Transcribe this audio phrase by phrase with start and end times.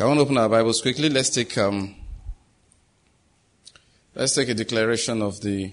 [0.00, 1.10] Can we open our Bibles quickly?
[1.10, 1.94] Let's take um,
[4.14, 5.72] let's take a declaration of the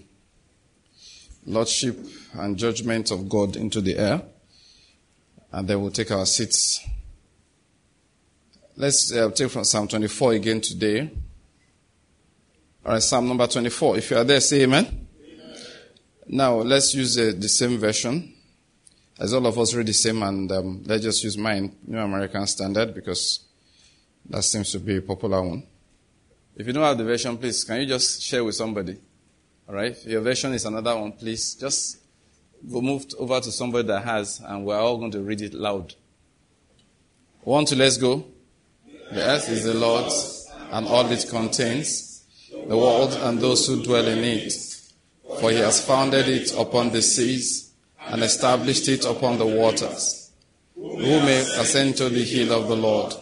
[1.45, 1.97] lordship
[2.33, 4.21] and judgment of God into the air,
[5.53, 6.85] and then we'll take our seats.
[8.75, 11.09] Let's uh, take from Psalm 24 again today.
[12.85, 13.97] All right, Psalm number 24.
[13.97, 15.07] If you are there, say amen.
[15.23, 15.57] amen.
[16.27, 18.33] Now let's use uh, the same version.
[19.17, 22.45] As all of us read the same, and um, let's just use mine, New American
[22.45, 23.46] Standard, because
[24.29, 25.63] that seems to be a popular one.
[26.55, 28.97] If you don't have the version, please, can you just share with somebody?
[29.69, 29.91] All right?
[29.91, 31.97] If your version is another one, please just
[32.71, 35.93] go move over to somebody that has, and we're all going to read it loud.
[37.41, 38.25] One, two, let's go.
[39.11, 44.07] The earth is the Lord's, and all it contains, the world and those who dwell
[44.07, 44.53] in it.
[45.39, 50.31] For he has founded it upon the seas and established it upon the waters.
[50.75, 53.13] Who may ascend to the hill of the Lord,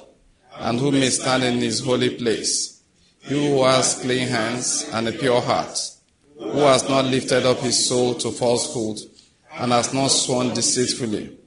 [0.59, 2.81] and who may stand in his holy place?
[3.21, 5.77] He who has clean hands and a pure heart,
[6.37, 8.99] who has not lifted up his soul to falsehood,
[9.53, 11.37] and has not sworn deceitfully.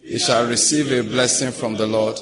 [0.00, 2.18] He shall receive a blessing from the Lord,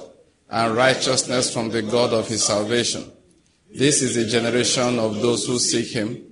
[0.50, 3.10] and righteousness from the God of his salvation.
[3.72, 6.24] This is the generation of those who seek him,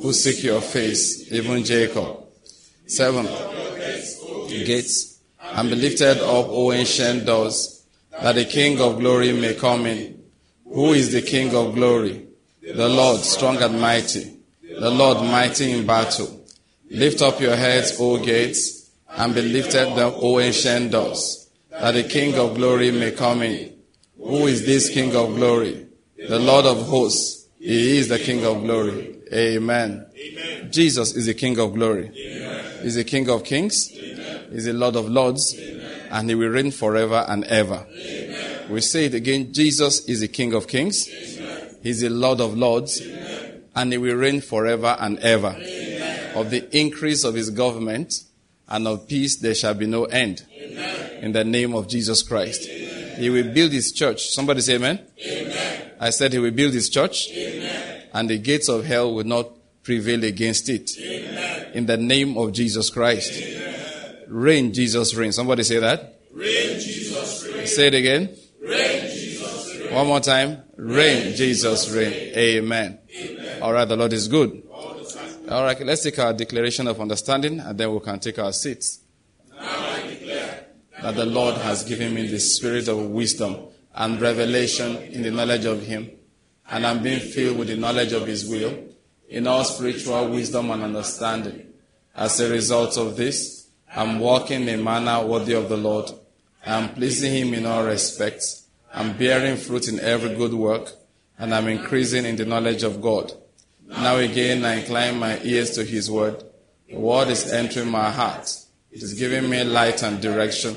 [0.00, 2.18] who seek your face, even Jacob.
[2.86, 3.26] Seven
[4.48, 7.81] gates, and be lifted up, O ancient doors,
[8.20, 10.22] that the King of glory may come in.
[10.64, 12.26] Who is the King of glory?
[12.62, 16.44] The Lord, strong and mighty, the Lord mighty in battle.
[16.90, 22.04] Lift up your heads, O gates, and be lifted up, O ancient doors, that the
[22.04, 23.72] King of glory may come in.
[24.16, 25.86] Who is this King of glory?
[26.16, 27.48] The Lord of hosts.
[27.58, 29.16] He is the King of glory.
[29.32, 30.06] Amen.
[30.16, 30.72] Amen.
[30.72, 32.10] Jesus is the King of glory.
[32.14, 32.82] Amen.
[32.82, 33.88] He's the King of kings.
[33.88, 35.81] He's the Lord of Lords, Amen.
[36.12, 37.86] And He will reign forever and ever.
[37.90, 38.70] Amen.
[38.70, 41.76] We say it again Jesus is the King of Kings, Amen.
[41.82, 43.02] He's the Lord of Lords,
[43.74, 45.56] and He will reign forever and ever.
[46.34, 48.22] Of the increase of His government
[48.68, 50.46] and of peace there shall be no end.
[51.20, 52.68] In the name of Jesus Christ.
[52.68, 54.28] He will build His church.
[54.28, 55.00] Somebody say amen.
[55.98, 57.28] I said He will build His church,
[58.12, 59.48] and the gates of hell will not
[59.82, 60.90] prevail against it.
[61.74, 63.61] In the name of Jesus Christ.
[64.32, 65.30] Reign, Jesus, reign.
[65.30, 66.20] Somebody say that.
[66.32, 67.66] Reign, Jesus, reign.
[67.66, 68.34] Say it again.
[68.62, 69.94] Reign, Jesus, reign.
[69.94, 70.62] One more time.
[70.76, 72.12] Reign, reign Jesus, reign.
[72.34, 72.98] Amen.
[73.14, 73.62] Amen.
[73.62, 74.62] All right, the Lord is good.
[74.72, 74.96] All,
[75.50, 79.00] All right, let's take our declaration of understanding and then we can take our seats.
[79.50, 80.66] Now I declare
[81.02, 83.56] that the Lord has given me the spirit of wisdom
[83.94, 86.10] and revelation in the knowledge of Him,
[86.70, 88.82] and I'm being filled with the knowledge of His will
[89.28, 91.66] in all spiritual wisdom and understanding.
[92.14, 93.61] As a result of this,
[93.94, 96.10] I'm walking in a manner worthy of the Lord.
[96.64, 98.66] I'm pleasing Him in all respects.
[98.92, 100.92] I'm bearing fruit in every good work,
[101.38, 103.32] and I'm increasing in the knowledge of God.
[103.86, 106.42] Now again, I incline my ears to His word.
[106.88, 108.56] The word is entering my heart.
[108.90, 110.76] It is giving me light and direction.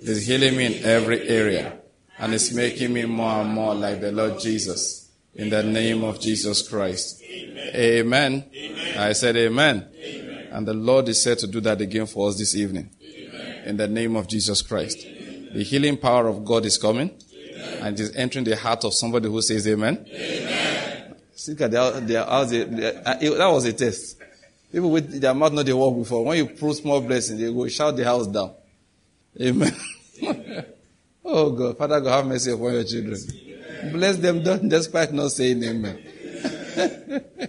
[0.00, 1.78] It is healing me in every area,
[2.18, 5.10] and it's making me more and more like the Lord Jesus.
[5.34, 7.22] In the name of Jesus Christ.
[7.22, 7.70] Amen.
[7.74, 8.44] Amen.
[8.54, 8.98] amen.
[8.98, 9.88] I said amen.
[9.96, 10.21] amen.
[10.52, 12.90] And the Lord is said to do that again for us this evening.
[13.02, 13.62] Amen.
[13.64, 14.98] In the name of Jesus Christ.
[14.98, 15.48] Amen.
[15.54, 17.10] The healing power of God is coming.
[17.10, 17.78] Amen.
[17.82, 20.06] And it is entering the heart of somebody who says amen.
[20.12, 21.14] Amen.
[21.34, 24.18] See, their, their, uh, that was a test.
[24.70, 26.24] People with their mouth not they walk before.
[26.24, 28.52] When you prove small blessing, they go shout the house down.
[29.40, 29.74] Amen.
[31.24, 33.18] oh God, Father God, have mercy upon your children.
[33.90, 37.48] Bless them despite not saying amen.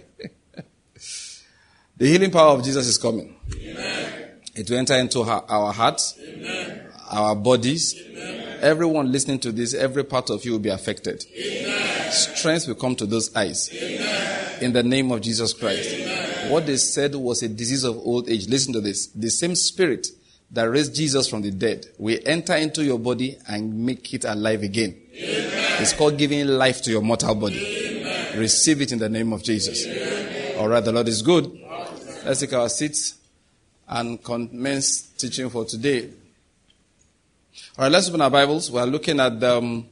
[1.96, 3.36] The healing power of Jesus is coming.
[3.56, 4.30] Amen.
[4.56, 6.90] It will enter into our hearts, Amen.
[7.10, 7.94] our bodies.
[7.94, 8.58] Amen.
[8.62, 11.24] Everyone listening to this, every part of you will be affected.
[11.36, 12.10] Amen.
[12.10, 13.68] Strength will come to those eyes.
[14.60, 16.50] In the name of Jesus Christ.
[16.50, 18.48] What they said was a disease of old age.
[18.48, 19.06] Listen to this.
[19.08, 20.08] The same spirit
[20.50, 24.62] that raised Jesus from the dead will enter into your body and make it alive
[24.62, 24.96] again.
[25.12, 28.32] It's called giving life to your mortal body.
[28.36, 29.86] Receive it in the name of Jesus.
[30.58, 31.60] All right, the Lord is good.
[32.24, 33.18] Let's take our seats
[33.86, 36.08] and commence teaching for today.
[37.76, 38.70] All right, let's open our Bibles.
[38.70, 39.86] We are looking at the um,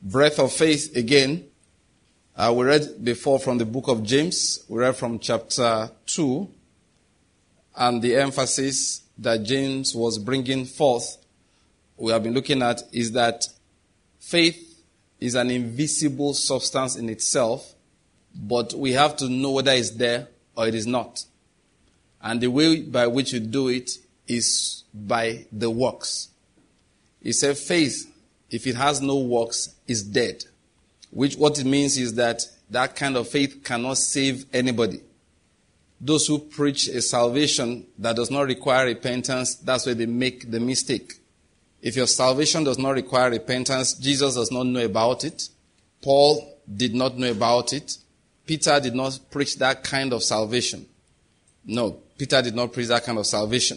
[0.00, 1.44] breath of faith again.
[2.34, 4.64] Uh, we read before from the book of James.
[4.66, 6.48] We read from chapter 2.
[7.76, 11.18] And the emphasis that James was bringing forth,
[11.98, 13.46] we have been looking at, is that
[14.18, 14.82] faith
[15.20, 17.74] is an invisible substance in itself,
[18.34, 21.26] but we have to know whether it's there or it is not.
[22.22, 23.90] And the way by which you do it
[24.26, 26.28] is by the works.
[27.22, 28.10] He said faith,
[28.50, 30.44] if it has no works, is dead.
[31.10, 35.00] Which what it means is that that kind of faith cannot save anybody.
[36.00, 40.58] Those who preach a salvation that does not require repentance, that's where they make the
[40.58, 41.14] mistake.
[41.80, 45.48] If your salvation does not require repentance, Jesus does not know about it.
[46.00, 47.98] Paul did not know about it.
[48.46, 50.86] Peter did not preach that kind of salvation.
[51.64, 53.76] No, Peter did not preach that kind of salvation.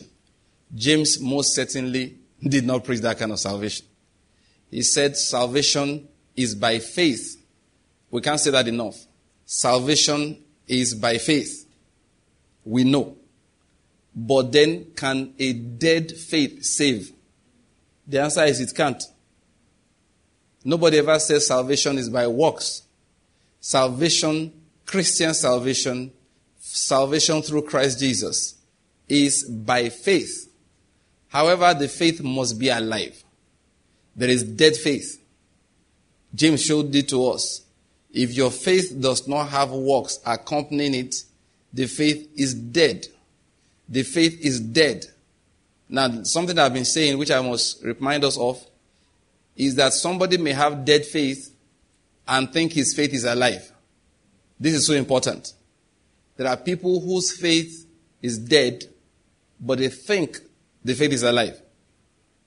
[0.76, 3.88] James most certainly did not preach that kind of salvation.
[4.70, 7.44] He said salvation is by faith.
[8.12, 9.04] We can't say that enough.
[9.46, 10.38] Salvation
[10.68, 11.68] is by faith.
[12.64, 13.18] We know.
[14.16, 17.12] But then can a dead faith save?
[18.06, 19.04] The answer is it can't.
[20.64, 22.84] Nobody ever says salvation is by works.
[23.60, 24.54] Salvation,
[24.86, 26.12] Christian salvation,
[26.76, 28.56] salvation through Christ Jesus
[29.08, 30.52] is by faith.
[31.30, 33.24] However, the faith must be alive.
[34.16, 35.22] There is dead faith.
[36.34, 37.62] James showed it to us.
[38.12, 41.16] If your faith does not have works accompanying it,
[41.74, 43.08] the faith is dead.
[43.88, 45.06] The faith is dead.
[45.88, 48.62] Now, something I've been saying, which I must remind us of,
[49.56, 51.54] is that somebody may have dead faith
[52.28, 53.72] and think his faith is alive.
[54.60, 55.54] This is so important.
[56.38, 57.88] There are people whose faith
[58.22, 58.86] is dead,
[59.60, 60.40] but they think
[60.84, 61.62] the faith is alive.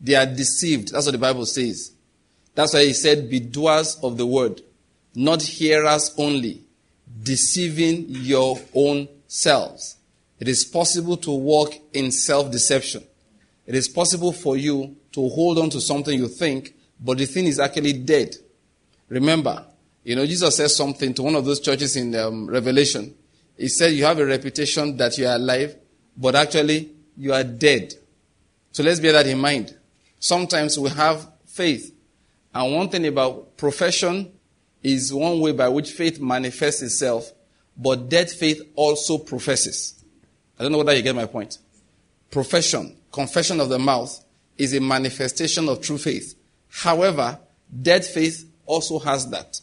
[0.01, 0.93] They are deceived.
[0.93, 1.93] That's what the Bible says.
[2.55, 4.63] That's why he said, Be doers of the word,
[5.15, 6.65] not hearers only,
[7.23, 9.97] deceiving your own selves.
[10.39, 13.03] It is possible to walk in self deception.
[13.67, 17.47] It is possible for you to hold on to something you think, but the thing
[17.47, 18.37] is actually dead.
[19.09, 19.65] Remember,
[20.05, 23.15] you know, Jesus says something to one of those churches in um, Revelation.
[23.59, 25.77] He said, You have a reputation that you are alive,
[26.17, 27.93] but actually you are dead.
[28.71, 29.77] So let's bear that in mind.
[30.21, 31.95] Sometimes we have faith.
[32.55, 34.33] And one thing about profession
[34.83, 37.33] is one way by which faith manifests itself,
[37.77, 40.03] but dead faith also professes.
[40.59, 41.59] I don't know whether you get my point.
[42.31, 44.25] Profession, confession of the mouth,
[44.57, 46.35] is a manifestation of true faith.
[46.69, 47.39] However,
[47.83, 49.61] dead faith also has that.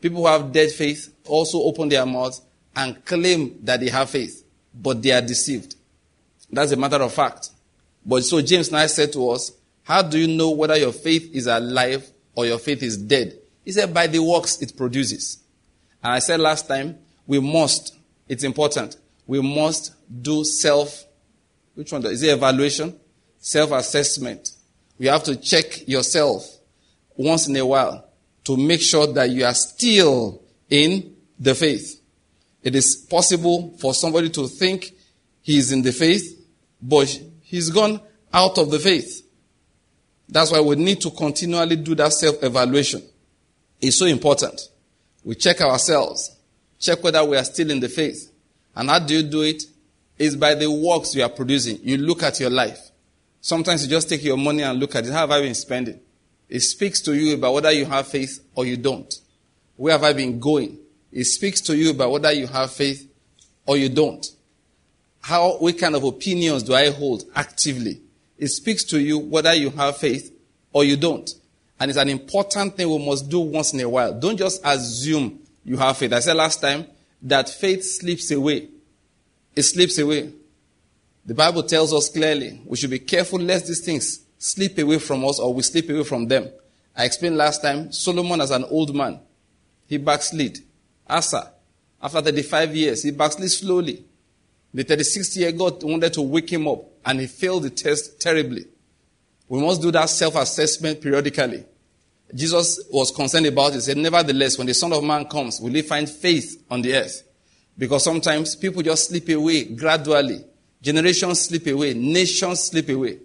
[0.00, 2.42] People who have dead faith also open their mouths
[2.74, 5.76] and claim that they have faith, but they are deceived.
[6.50, 7.50] That's a matter of fact.
[8.04, 9.52] But so James now said to us,
[9.82, 13.38] How do you know whether your faith is alive or your faith is dead?
[13.64, 15.38] He said, By the works it produces.
[16.02, 17.96] And I said last time, we must,
[18.28, 18.96] it's important,
[19.26, 21.04] we must do self,
[21.74, 22.04] which one?
[22.06, 22.98] Is it evaluation?
[23.38, 24.50] Self assessment.
[24.98, 26.46] You have to check yourself
[27.16, 28.06] once in a while
[28.44, 32.01] to make sure that you are still in the faith.
[32.62, 34.92] It is possible for somebody to think
[35.42, 36.46] he is in the faith,
[36.80, 37.08] but
[37.40, 38.00] he's gone
[38.32, 39.26] out of the faith.
[40.28, 43.02] That's why we need to continually do that self evaluation.
[43.80, 44.60] It's so important.
[45.24, 46.36] We check ourselves,
[46.78, 48.32] check whether we are still in the faith.
[48.74, 49.62] And how do you do it?
[50.18, 51.80] Is by the works you are producing.
[51.82, 52.78] You look at your life.
[53.40, 55.10] Sometimes you just take your money and look at it.
[55.10, 55.98] How have I been spending?
[56.48, 59.12] It speaks to you about whether you have faith or you don't.
[59.76, 60.78] Where have I been going?
[61.12, 63.08] It speaks to you about whether you have faith
[63.66, 64.26] or you don't.
[65.20, 68.00] How, what kind of opinions do I hold actively?
[68.38, 70.34] It speaks to you whether you have faith
[70.72, 71.30] or you don't.
[71.78, 74.18] And it's an important thing we must do once in a while.
[74.18, 76.12] Don't just assume you have faith.
[76.12, 76.86] I said last time
[77.22, 78.68] that faith slips away.
[79.54, 80.32] It slips away.
[81.24, 85.24] The Bible tells us clearly we should be careful lest these things slip away from
[85.24, 86.50] us or we slip away from them.
[86.96, 89.20] I explained last time Solomon as an old man,
[89.86, 90.58] he backslid.
[91.12, 91.52] Asa,
[92.02, 94.04] after 35 years, he backslid slowly.
[94.74, 98.64] The 36th year, God wanted to wake him up and he failed the test terribly.
[99.48, 101.64] We must do that self assessment periodically.
[102.34, 103.74] Jesus was concerned about it.
[103.74, 106.94] He said, Nevertheless, when the Son of Man comes, will he find faith on the
[106.94, 107.22] earth?
[107.76, 110.42] Because sometimes people just slip away gradually.
[110.80, 111.92] Generations slip away.
[111.94, 113.18] Nations slip away.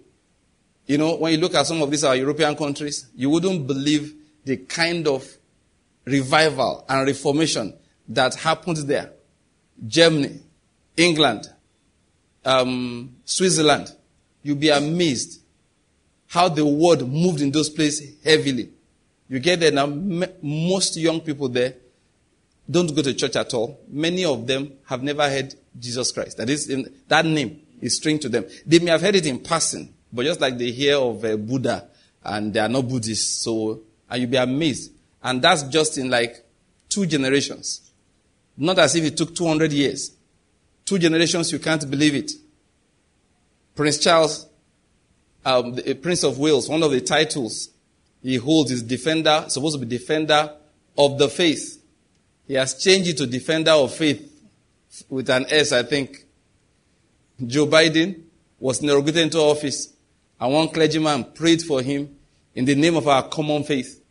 [0.86, 4.14] You know, when you look at some of these our European countries, you wouldn't believe
[4.44, 5.26] the kind of
[6.04, 7.74] revival and reformation
[8.08, 9.12] that happened there.
[9.86, 10.40] Germany,
[10.96, 11.46] England,
[12.44, 13.92] um, Switzerland.
[14.42, 15.40] You'll be amazed
[16.28, 18.70] how the word moved in those places heavily.
[19.28, 21.74] You get there now, most young people there
[22.70, 23.80] don't go to church at all.
[23.88, 26.36] Many of them have never heard Jesus Christ.
[26.36, 26.66] That is,
[27.08, 28.44] that name is strange to them.
[28.66, 31.88] They may have heard it in passing, but just like they hear of uh, Buddha
[32.24, 34.92] and they are not Buddhists, so, and you'll be amazed.
[35.22, 36.44] And that's just in like
[36.88, 37.87] two generations.
[38.58, 40.10] Not as if it took 200 years.
[40.84, 42.32] Two generations, you can't believe it.
[43.74, 44.46] Prince Charles,
[45.44, 47.70] um, the Prince of Wales, one of the titles
[48.22, 50.52] he holds is defender, supposed to be defender
[50.96, 51.80] of the faith.
[52.46, 54.28] He has changed it to defender of faith
[55.08, 56.24] with an S, I think.
[57.46, 58.22] Joe Biden
[58.58, 59.92] was inaugurated into office,
[60.40, 62.16] and one clergyman prayed for him
[62.54, 64.02] in the name of our common faith.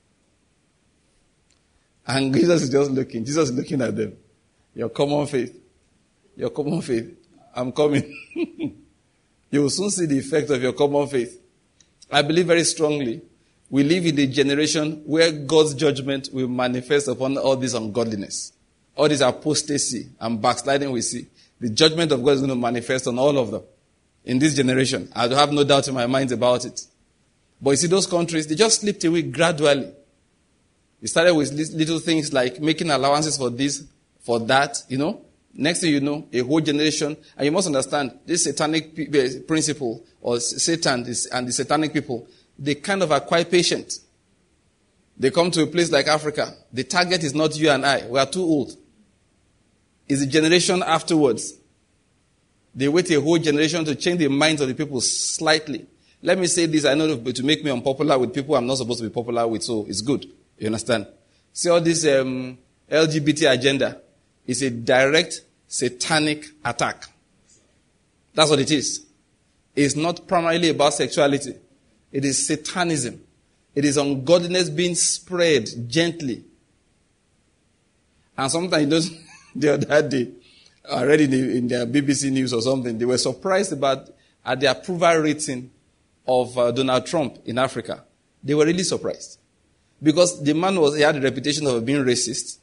[2.06, 3.26] And Jesus is just looking.
[3.26, 4.16] Jesus is looking at them.
[4.78, 5.60] Your common faith.
[6.36, 7.18] Your common faith.
[7.56, 8.16] I'm coming.
[9.50, 11.42] you will soon see the effect of your common faith.
[12.12, 13.24] I believe very strongly
[13.72, 18.54] we live in a generation where God's judgment will manifest upon all this ungodliness,
[18.96, 21.26] all this apostasy and backsliding we see.
[21.60, 23.64] The judgment of God is going to manifest on all of them
[24.26, 25.12] in this generation.
[25.16, 26.86] I have no doubt in my mind about it.
[27.60, 29.92] But you see, those countries, they just slipped away gradually.
[31.02, 33.84] We started with little things like making allowances for this,
[34.28, 35.22] for that, you know.
[35.54, 40.04] Next thing you know, a whole generation, and you must understand this satanic eh, principle
[40.22, 42.28] or Satan and the satanic people,
[42.60, 44.00] they kind of are quite patient.
[45.18, 46.54] They come to a place like Africa.
[46.74, 48.06] The target is not you and I.
[48.06, 48.76] We are too old.
[50.10, 51.54] It's the generation afterwards.
[52.76, 55.88] They wait a whole generation to change the minds of the people slightly.
[56.22, 59.00] Let me say this, I know to make me unpopular with people I'm not supposed
[59.00, 60.26] to be popular with, so it's good.
[60.58, 61.08] You understand?
[61.54, 62.58] See all this um,
[62.92, 64.02] LGBT agenda
[64.48, 67.04] is a direct satanic attack.
[68.34, 69.06] That's what it is.
[69.76, 71.56] It's not primarily about sexuality.
[72.12, 73.22] It is satanism.
[73.76, 76.44] It is ungodliness being spread gently.
[78.38, 79.18] And sometimes, know,
[79.56, 80.32] the other day,
[80.90, 84.10] I read in, the, in their BBC News or something, they were surprised about
[84.46, 85.70] at the approval rating
[86.28, 88.04] of uh, Donald Trump in Africa.
[88.44, 89.40] They were really surprised.
[90.02, 92.60] Because the man was, he had a reputation of being racist.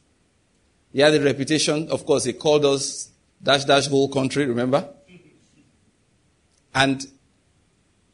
[0.95, 3.11] He had a reputation, of course, he called us
[3.43, 4.89] dash dash whole country, remember?
[6.73, 7.05] And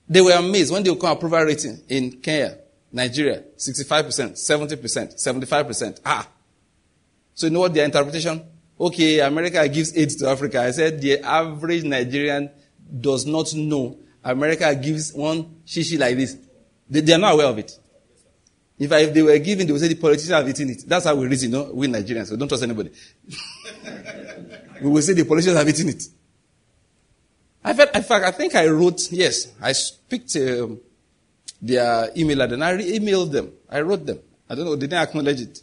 [0.09, 2.57] they were amazed when they would come approval rating in Kenya,
[2.91, 6.01] Nigeria, 65%, 70%, 75%.
[6.07, 6.27] Ah.
[7.35, 8.43] So you know what their interpretation?
[8.81, 10.63] Okay, America gives aid to Africa.
[10.63, 12.51] I said the average Nigerian
[12.99, 16.35] does not know America gives one shishi like this.
[16.89, 17.79] They, they are not aware of it.
[18.81, 20.85] If, I, if they were given, they would say the politicians have eaten it.
[20.87, 21.71] That's how we reason, no?
[21.71, 22.91] We Nigerians, so don't trust anybody.
[24.81, 26.03] we will say the politicians have eaten it.
[27.63, 29.75] I felt, in fact, I think I wrote, yes, I
[30.09, 30.81] picked um,
[31.61, 33.53] their email and I re- emailed them.
[33.69, 34.19] I wrote them.
[34.49, 35.63] I don't know, they didn't acknowledge it.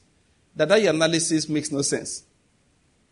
[0.55, 2.23] That that analysis makes no sense.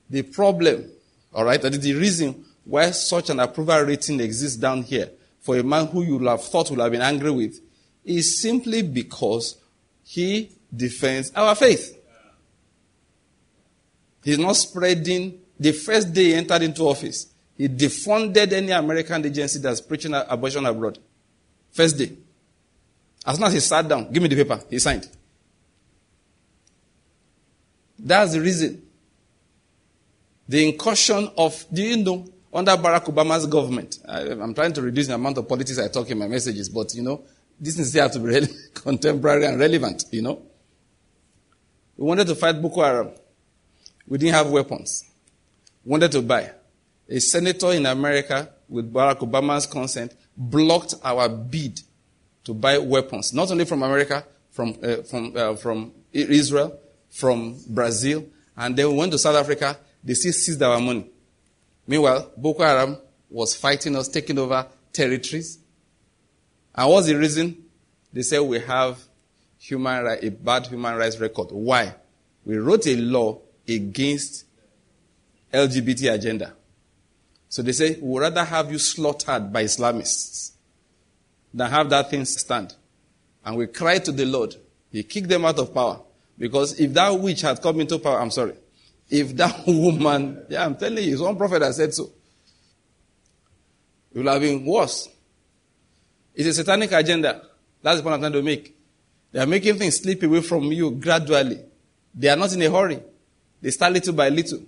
[0.08, 0.86] The problem,
[1.34, 5.10] alright, that is the reason why such an approval rating exists down here
[5.42, 7.60] for a man who you would have thought would have been angry with
[8.04, 9.58] is simply because
[10.06, 11.98] he defends our faith.
[14.24, 17.28] He's not spreading the first day he entered into office.
[17.58, 21.00] He defunded any American agency that's preaching abortion abroad.
[21.72, 22.12] First day.
[23.26, 25.10] As soon as he sat down, give me the paper, he signed.
[27.98, 28.84] That's the reason.
[30.48, 35.08] The incursion of, do you know, under Barack Obama's government, I, am trying to reduce
[35.08, 37.24] the amount of politics I talk in my messages, but you know,
[37.60, 40.42] this things have to be really contemporary and relevant, you know.
[41.98, 43.12] We wanted to fight Boko Haram.
[44.08, 45.06] We didn't have weapons.
[45.84, 46.52] We wanted to buy.
[47.08, 51.80] A senator in America, with Barack Obama's consent, blocked our bid
[52.44, 58.26] to buy weapons, not only from America, from, uh, from, uh, from Israel, from Brazil,
[58.58, 61.10] and then we went to South Africa, they still seized our money.
[61.88, 62.98] Meanwhile, Boko Haram
[63.30, 65.60] was fighting us, taking over territories.
[66.76, 67.64] And what's the reason?
[68.12, 69.00] They said we have
[69.58, 71.48] human right, a bad human rights record.
[71.52, 71.96] Why?
[72.46, 74.46] We wrote a law against
[75.54, 76.54] LGBT agenda.
[77.48, 80.52] So they say, we would rather have you slaughtered by Islamists
[81.54, 82.76] than have that thing stand.
[83.44, 84.56] And we cried to the Lord.
[84.92, 86.02] He kicked them out of power.
[86.38, 88.56] Because if that witch had come into power, I'm sorry,
[89.10, 92.12] if that woman, yeah, I'm telling you, it's one prophet that said so.
[94.14, 95.10] It would have been worse.
[96.36, 97.42] It's a satanic agenda.
[97.82, 98.76] That's the point I'm trying to make.
[99.32, 101.60] They are making things slip away from you gradually.
[102.14, 103.00] They are not in a hurry.
[103.62, 104.60] They start little by little.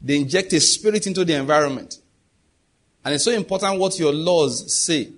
[0.00, 1.98] They inject a spirit into the environment.
[3.04, 5.10] And it's so important what your laws say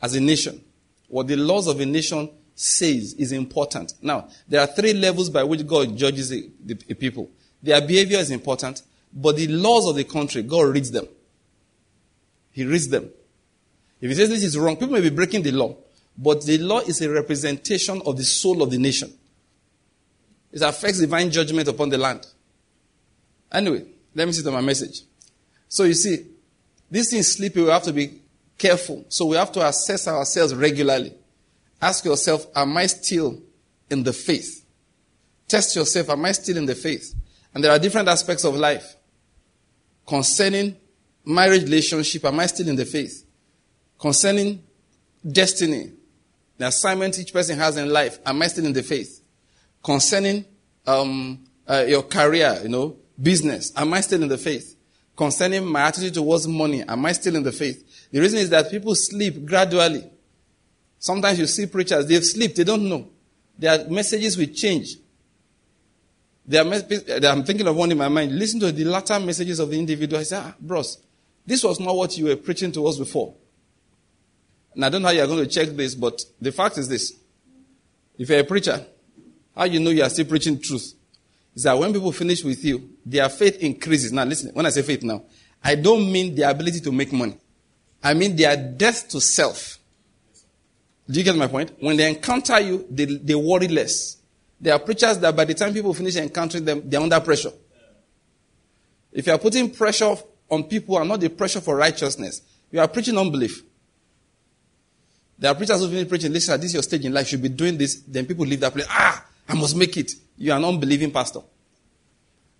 [0.00, 0.62] as a nation.
[1.08, 3.94] What the laws of a nation says is important.
[4.02, 6.42] Now, there are three levels by which God judges a,
[6.88, 7.30] a people.
[7.62, 11.06] Their behavior is important, but the laws of the country, God reads them.
[12.52, 13.10] He reads them.
[14.00, 15.76] If he says this is wrong, people may be breaking the law,
[16.16, 19.12] but the law is a representation of the soul of the nation.
[20.52, 22.26] It affects divine judgment upon the land.
[23.50, 25.02] Anyway, let me see to my message.
[25.68, 26.26] So you see,
[26.90, 28.20] these things slip We have to be
[28.56, 29.04] careful.
[29.08, 31.12] So we have to assess ourselves regularly.
[31.80, 33.40] Ask yourself, am I still
[33.90, 34.64] in the faith?
[35.46, 36.10] Test yourself.
[36.10, 37.14] Am I still in the faith?
[37.54, 38.96] And there are different aspects of life.
[40.06, 40.76] Concerning
[41.24, 43.24] marriage relationship, am I still in the faith?
[43.98, 44.62] Concerning
[45.30, 45.92] destiny,
[46.56, 49.22] the assignment each person has in life, am I still in the faith?
[49.82, 50.44] Concerning
[50.86, 54.76] um, uh, your career, you know, business, am I still in the faith?
[55.16, 58.08] Concerning my attitude towards money, am I still in the faith?
[58.10, 60.08] The reason is that people sleep gradually.
[60.98, 63.08] Sometimes you see preachers, they sleep, they don't know.
[63.58, 64.96] Their messages will change.
[66.52, 68.38] Are, I'm thinking of one in my mind.
[68.38, 70.20] Listen to the latter messages of the individual.
[70.20, 70.98] I say, ah, bros,
[71.44, 73.34] this was not what you were preaching to us before.
[74.78, 77.12] And I don't know how you're going to check this, but the fact is this.
[78.16, 78.86] If you're a preacher,
[79.56, 80.94] how you know you are still preaching truth?
[81.56, 84.12] Is that when people finish with you, their faith increases.
[84.12, 85.24] Now listen, when I say faith now,
[85.64, 87.36] I don't mean their ability to make money.
[88.00, 89.80] I mean their death to self.
[91.10, 91.72] Do you get my point?
[91.80, 94.18] When they encounter you, they, they worry less.
[94.60, 97.50] There are preachers that by the time people finish encountering them, they're under pressure.
[99.10, 100.14] If you are putting pressure
[100.48, 103.64] on people and not the pressure for righteousness, you are preaching unbelief.
[105.38, 107.30] There are preachers who finish preaching, listen, at this is your stage in life, you
[107.38, 108.86] should be doing this, then people leave that place.
[108.88, 110.12] Ah, I must make it.
[110.36, 111.40] You are an unbelieving pastor.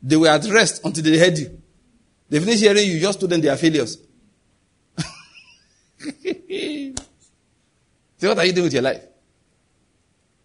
[0.00, 1.60] They were at rest until they heard you.
[2.28, 3.98] They finish hearing you, just told them they are failures.
[8.18, 9.02] so what are you doing with your life?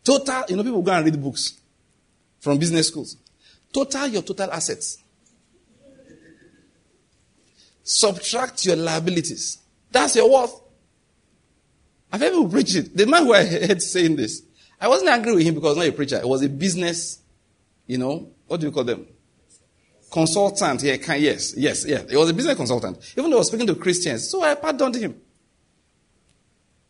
[0.04, 1.60] Total, you know, people go and read books
[2.40, 3.18] from business schools.
[3.72, 4.98] Total your total assets.
[7.84, 9.60] Subtract your liabilities.
[9.92, 10.63] That's your worth.
[12.14, 12.96] I've ever preached it.
[12.96, 14.44] The man who I heard saying this,
[14.80, 16.18] I wasn't angry with him because not a preacher.
[16.18, 17.20] It was a business,
[17.88, 19.08] you know, what do you call them?
[20.12, 20.84] Consultant.
[20.84, 22.04] Yeah, can, yes, yes, yeah.
[22.08, 23.00] It was a business consultant.
[23.18, 24.30] Even though I was speaking to Christians.
[24.30, 25.20] So I pardoned him.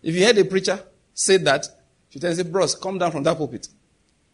[0.01, 0.77] If you heard a preacher
[1.13, 1.67] say that,
[2.09, 3.69] she tells you, bros, come down from that pulpit.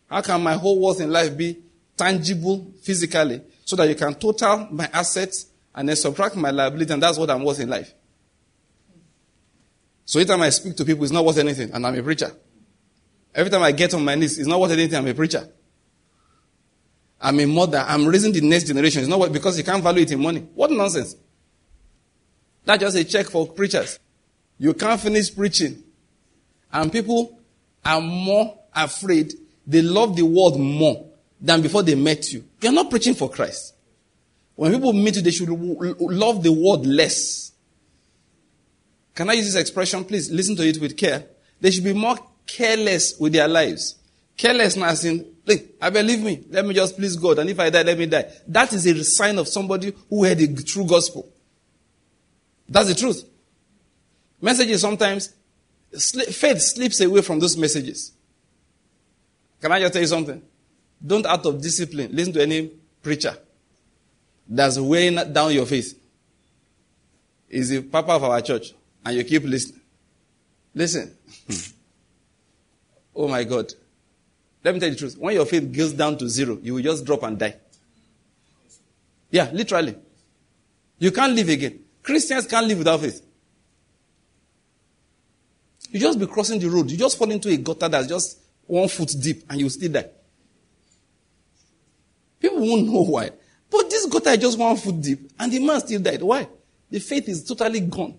[0.10, 1.56] How can my whole worth in life be
[1.96, 7.04] tangible physically so that you can total my assets and then subtract my liability and
[7.04, 7.94] that's what I'm worth in life?
[10.10, 12.32] So every time I speak to people, it's not worth anything and I'm a preacher.
[13.36, 15.48] Every time I get on my knees, it's not worth anything, I'm a preacher.
[17.22, 19.02] I'm a mother, I'm raising the next generation.
[19.02, 20.40] It's not worth, because you can't value it in money.
[20.56, 21.16] What nonsense.
[22.66, 24.00] That's just a check for preachers.
[24.58, 25.84] You can't finish preaching.
[26.74, 27.40] And people
[27.86, 29.32] are more afraid,
[29.68, 31.06] they love the world more
[31.40, 32.46] than before they met you.
[32.62, 33.76] You're not preaching for Christ.
[34.56, 37.49] When people meet you, they should love the world less.
[39.20, 40.06] Can I use this expression?
[40.06, 41.26] Please listen to it with care.
[41.60, 42.16] They should be more
[42.48, 43.98] careless with their lives.
[44.38, 46.46] Carelessness in, look, I believe me.
[46.50, 47.40] Let me just please God.
[47.40, 48.32] And if I die, let me die.
[48.48, 51.30] That is a sign of somebody who heard the true gospel.
[52.70, 53.26] That's the truth.
[54.40, 55.34] Messages sometimes
[55.92, 58.14] faith slips away from those messages.
[59.60, 60.42] Can I just tell you something?
[61.06, 62.72] Don't, out of discipline, listen to any
[63.04, 63.36] preacher
[64.48, 66.00] that's weighing down your faith.
[67.50, 68.76] Is the papa of our church,
[69.06, 69.82] and you keep listening.
[70.74, 71.16] Listen.
[73.16, 73.74] oh my God.
[74.64, 75.18] Let me tell you the truth.
[75.18, 77.56] When your faith goes down to zero, you will just drop and die.
[79.32, 79.96] Yeah, literally.
[80.98, 81.80] You can't live again.
[82.04, 83.26] Christians can't live without faith.
[85.92, 86.92] You just be crossing the road.
[86.92, 90.10] You just fall into a gutter that's just one foot deep and you still die.
[92.40, 93.32] People won't know why.
[93.70, 96.22] But this gutter is just one foot deep and the man still died.
[96.22, 96.48] Why?
[96.90, 98.18] The faith is totally gone.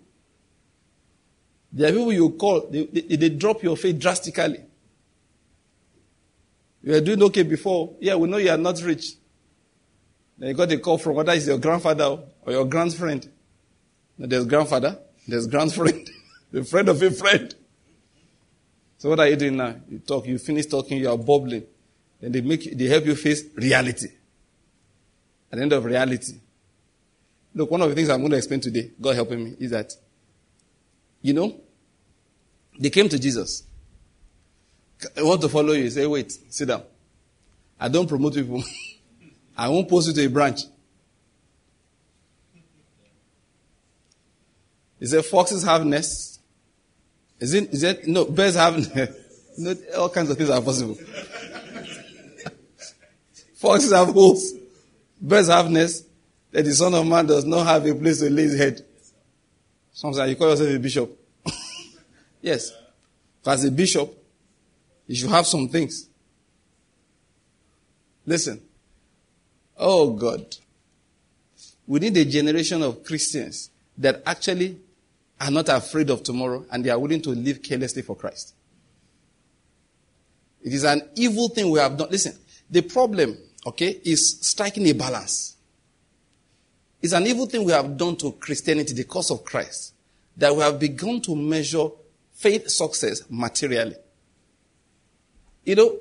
[1.72, 4.61] There are people you call, they, they, they drop your faith drastically.
[6.83, 7.94] You were doing okay before.
[8.00, 9.12] Yeah, we know you are not rich.
[10.38, 13.28] Then you got a call from whether it's your grandfather or your grandfriend.
[14.18, 16.09] Now, there's grandfather, there's grandfriend,
[16.52, 17.54] the friend of a friend.
[18.98, 19.76] So what are you doing now?
[19.88, 21.64] You talk, you finish talking, you are bubbling.
[22.20, 24.09] Then they make they help you face reality.
[25.50, 26.35] At the end of reality.
[27.54, 29.92] Look, one of the things I'm going to explain today, God helping me, is that,
[31.22, 31.61] you know,
[32.78, 33.64] they came to Jesus.
[35.16, 35.88] I want to follow you.
[35.90, 36.83] Say, wait, sit down.
[37.78, 38.62] I don't promote people.
[39.56, 40.62] I won't post you to a branch.
[44.98, 46.40] He said, foxes have nests,
[47.38, 48.76] is it, is it, no, bears have,
[49.59, 50.94] no, all kinds of things are possible.
[53.54, 54.52] Foxes have holes.
[55.20, 56.06] Birds have nests.
[56.50, 58.85] That the Son of Man does not have a place to lay his head.
[59.92, 61.18] Sometimes you call yourself a bishop.
[62.42, 62.72] yes.
[63.46, 64.12] As a bishop,
[65.07, 66.09] you should have some things.
[68.26, 68.61] Listen.
[69.76, 70.57] Oh God.
[71.87, 74.79] We need a generation of Christians that actually
[75.40, 78.55] are not afraid of tomorrow and they are willing to live carelessly for Christ.
[80.62, 82.11] It is an evil thing we have done.
[82.11, 82.37] Listen,
[82.70, 85.57] The problem, okay, is striking a balance.
[87.02, 89.94] It's an evil thing we have done to Christianity, the cause of Christ,
[90.36, 91.88] that we have begun to measure
[92.34, 93.96] faith success materially.
[95.64, 95.98] You know,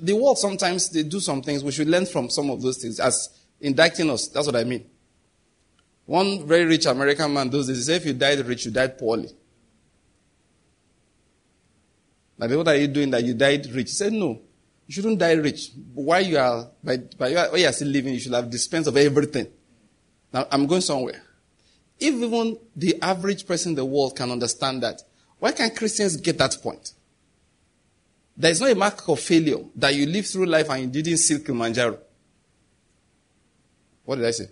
[0.00, 1.62] the world sometimes they do some things.
[1.62, 3.28] We should learn from some of those things as
[3.60, 4.28] indicting us.
[4.28, 4.84] That's what I mean.
[6.06, 8.98] One very rich American man those days, he said, if you died rich, you died
[8.98, 9.30] poorly.
[12.36, 13.90] Like, what are you doing that you died rich?
[13.90, 14.40] He said, no,
[14.86, 15.70] you shouldn't die rich.
[15.94, 18.96] While you are, by, by, while you are still living, you should have dispensed of
[18.96, 19.46] everything.
[20.34, 21.22] Now, I'm going somewhere.
[22.00, 25.00] If even the average person in the world can understand that,
[25.38, 26.92] why can't Christians get that point?
[28.36, 31.18] There is not a mark of failure that you live through life and you didn't
[31.18, 31.98] see Kilimanjaro.
[34.04, 34.48] What did I say?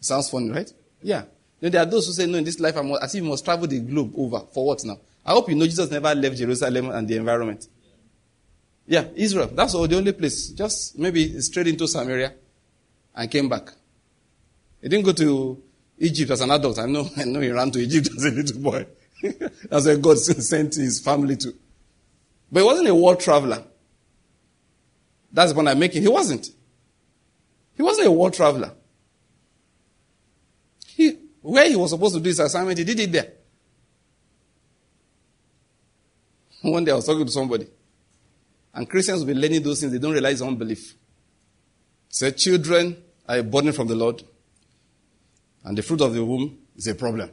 [0.00, 0.72] Sounds funny, right?
[1.02, 1.24] Yeah.
[1.60, 3.28] Then there are those who say, no, in this life, I must, as if you
[3.28, 4.40] must travel the globe over.
[4.54, 4.98] For what now?
[5.26, 7.68] I hope you know Jesus never left Jerusalem and the environment.
[8.86, 9.50] Yeah, Israel.
[9.52, 10.48] That's all the only place.
[10.48, 12.32] Just maybe straight into Samaria
[13.14, 13.72] and came back.
[14.82, 15.62] He didn't go to
[15.98, 16.78] Egypt as an adult.
[16.78, 18.86] I know, I know he ran to Egypt as a little boy.
[19.70, 21.54] That's where God sent his family to.
[22.50, 23.62] But he wasn't a world traveler.
[25.32, 26.02] That's the point I'm making.
[26.02, 26.50] He wasn't.
[27.74, 28.72] He wasn't a world traveler.
[30.86, 33.32] He, where he was supposed to do his assignment, he did it there.
[36.60, 37.66] One day I was talking to somebody,
[38.74, 40.94] and Christians will be learning those things, they don't realize unbelief.
[42.08, 44.22] Said, children are a from the Lord,
[45.64, 47.30] and the fruit of the womb is a problem.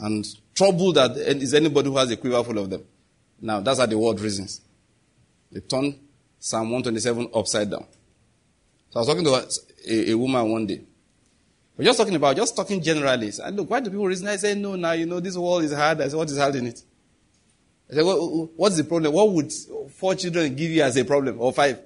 [0.00, 2.84] And trouble that is anybody who has a quiver full of them.
[3.40, 4.60] Now, that's how the world reasons.
[5.50, 5.98] They turn
[6.38, 7.86] Psalm 127 upside down.
[8.90, 9.48] So I was talking to
[9.88, 10.80] a, a, woman one day.
[11.76, 13.32] We're just talking about, just talking generally.
[13.44, 14.26] I look, why do people reason?
[14.28, 16.00] I say, no, now, you know, this world is hard.
[16.00, 16.82] I said, what is hard in it?
[17.90, 19.12] I said, what, what's the problem?
[19.12, 19.52] What would
[19.92, 21.40] four children give you as a problem?
[21.40, 21.80] Or five?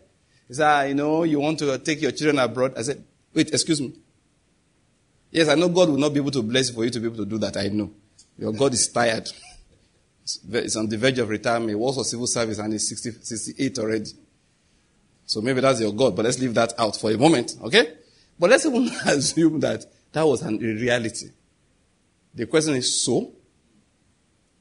[0.49, 2.75] He said, ah, you know, you want to take your children abroad.
[2.77, 3.93] I said, wait, excuse me.
[5.33, 7.07] Yes, I know God will not be able to bless you for you to be
[7.07, 7.57] able to do that.
[7.57, 7.91] I know.
[8.39, 9.29] Your God is tired.
[10.53, 11.71] It's on the verge of retirement.
[11.71, 14.11] He works for civil service and he's 60, 68 already.
[15.27, 17.95] So maybe that's your God, but let's leave that out for a moment, okay?
[18.39, 21.29] But let's even assume that that was an, reality.
[22.35, 23.33] The question is, so?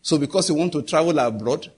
[0.02, 1.70] So because you want to travel abroad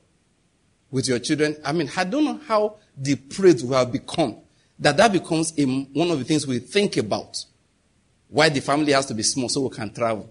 [0.92, 4.38] with your children, I mean, I don't know how depraved we have become
[4.80, 7.46] that that becomes a, one of the things we think about.
[8.34, 10.28] Why the family has to be small so we can travel.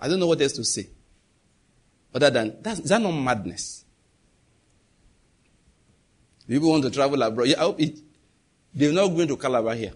[0.00, 0.88] I don't know what else to say.
[2.12, 3.84] Other than, that, is that not madness?
[6.48, 7.46] People want to travel abroad.
[7.46, 8.00] Yeah, I hope it,
[8.74, 9.92] they're not going to Calabar here.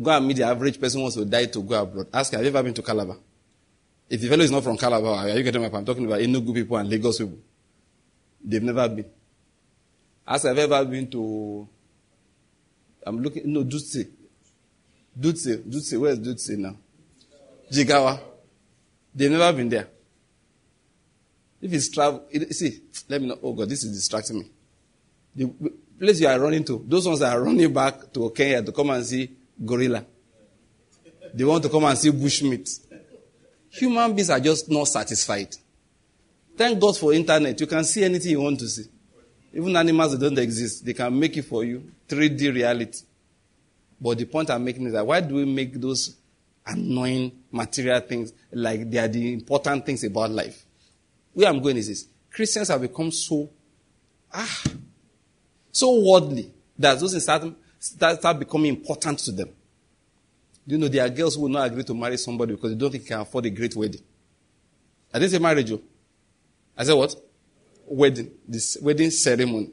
[0.00, 2.06] Go and meet the average person who wants to die to go abroad.
[2.14, 3.16] Ask, have you ever been to Calabar?
[4.08, 5.80] If the fellow is not from Calabar, are you getting my point?
[5.80, 7.38] I'm talking about Enugu people and Lagos people.
[8.44, 9.06] They've never been.
[10.24, 11.68] Ask, have you ever been to,
[13.08, 14.06] I'm looking, no, Dutse.
[15.18, 16.76] Dutse, Dutse, where is Dutse now?
[17.72, 18.20] Jigawa.
[19.14, 19.88] They've never been there.
[21.60, 23.38] If it's travel, it, see, let me know.
[23.42, 24.50] Oh God, this is distracting me.
[25.34, 28.72] The place you are running to, those ones that are running back to Kenya to
[28.72, 29.30] come and see
[29.64, 30.04] gorilla.
[31.34, 32.86] They want to come and see bushmeat.
[33.70, 35.54] Human beings are just not satisfied.
[36.56, 37.60] Thank God for internet.
[37.60, 38.84] You can see anything you want to see.
[39.52, 41.90] Even animals that don't exist, they can make it for you.
[42.08, 43.00] 3D reality.
[44.00, 46.16] But the point I'm making is that why do we make those
[46.66, 50.64] annoying material things like they are the important things about life?
[51.32, 52.06] Where I'm going is this.
[52.30, 53.48] Christians have become so,
[54.32, 54.62] ah,
[55.72, 57.44] so worldly that those things start,
[57.78, 59.48] start, start becoming important to them.
[60.66, 62.90] You know there are girls who will not agree to marry somebody because they don't
[62.90, 64.02] think they can afford a great wedding?
[65.12, 65.72] I didn't say marriage.
[65.72, 65.80] Oh.
[66.76, 67.16] I said what?
[67.90, 68.30] Wedding.
[68.46, 69.70] This wedding ceremony.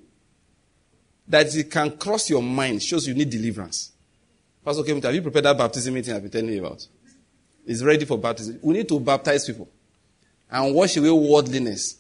[1.28, 3.92] That it can cross your mind shows you need deliverance.
[4.64, 6.88] Pastor Kevin, have you prepared that baptism meeting I've been telling you about?
[7.66, 8.60] It's ready for baptism.
[8.62, 9.70] We need to baptize people
[10.50, 11.98] and wash away worldliness.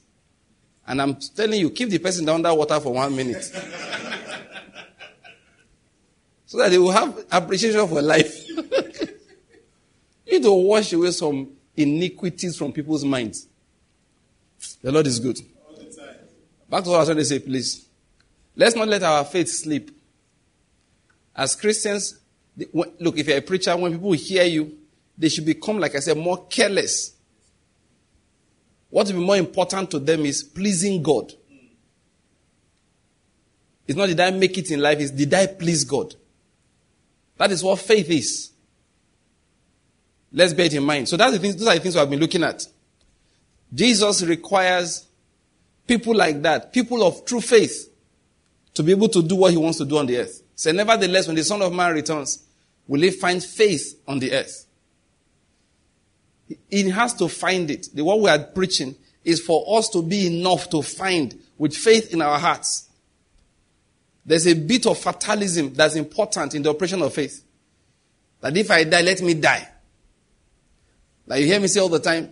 [0.88, 3.44] And I'm telling you, keep the person down under water for one minute.
[6.46, 8.48] so that they will have appreciation for life.
[10.26, 13.48] you to wash away some iniquities from people's minds.
[14.82, 15.40] The Lord is good.
[16.70, 17.86] Back to what I was trying to say, please.
[18.56, 19.92] Let's not let our faith sleep.
[21.36, 22.20] As Christians,
[22.74, 24.78] look, if you're a preacher, when people hear you,
[25.18, 27.14] they should become, like I said, more careless.
[28.90, 31.34] What will be more important to them is pleasing God.
[33.88, 36.16] It's not did I make it in life, it's did I please God?
[37.38, 38.52] That is what faith is.
[40.32, 41.08] Let's bear it in mind.
[41.08, 42.66] So that's the things, those are the things we have been looking at.
[43.74, 45.05] Jesus requires
[45.88, 47.92] People like that, people of true faith,
[48.74, 50.42] to be able to do what he wants to do on the earth.
[50.56, 52.44] Say, nevertheless, when the Son of Man returns,
[52.88, 54.66] will he find faith on the earth?
[56.70, 57.88] He has to find it.
[57.94, 62.14] The one we are preaching is for us to be enough to find with faith
[62.14, 62.90] in our hearts.
[64.26, 67.44] There's a bit of fatalism that's important in the operation of faith.
[68.42, 69.68] That if I die, let me die.
[71.28, 72.32] Like you hear me say all the time,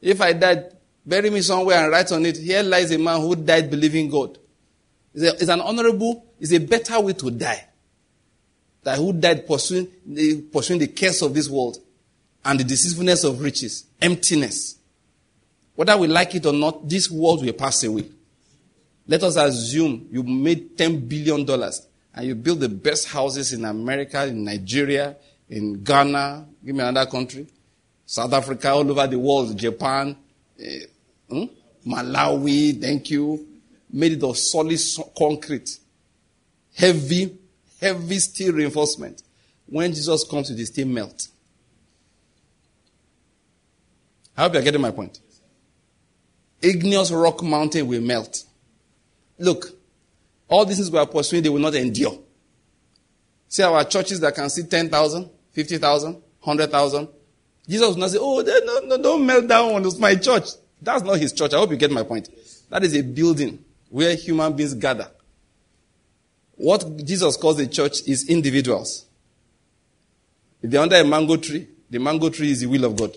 [0.00, 0.64] if I die,
[1.08, 4.38] bury me somewhere and write on it, here lies a man who died believing God.
[5.14, 7.66] It's, a, it's an honorable, it's a better way to die.
[8.82, 11.78] That who died pursuing the, pursuing the cares of this world
[12.44, 14.76] and the deceitfulness of riches, emptiness.
[15.74, 18.08] Whether we like it or not, this world will pass away.
[19.06, 24.26] Let us assume you made $10 billion and you build the best houses in America,
[24.26, 25.16] in Nigeria,
[25.48, 27.46] in Ghana, give me another country,
[28.04, 30.16] South Africa, all over the world, Japan,
[30.60, 30.80] eh,
[31.30, 31.44] hmm?
[31.86, 33.46] Malawi, thank you.
[33.90, 34.78] Made it of solid
[35.16, 35.78] concrete.
[36.74, 37.36] Heavy,
[37.80, 39.22] heavy steel reinforcement.
[39.66, 41.28] When Jesus comes, it will still melt.
[44.36, 45.18] I hope you're getting my point.
[46.62, 48.44] Igneous rock mountain will melt.
[49.38, 49.66] Look,
[50.48, 52.18] all these things we are pursuing, they will not endure.
[53.48, 57.08] See our churches that can see 10,000, 50,000, 100,000.
[57.68, 60.48] Jesus will not say, oh, no, no, don't melt down on my church.
[60.80, 61.52] That's not his church.
[61.54, 62.28] I hope you get my point.
[62.70, 65.10] That is a building where human beings gather.
[66.56, 69.06] What Jesus calls a church is individuals.
[70.62, 73.16] If they're under a mango tree, the mango tree is the will of God.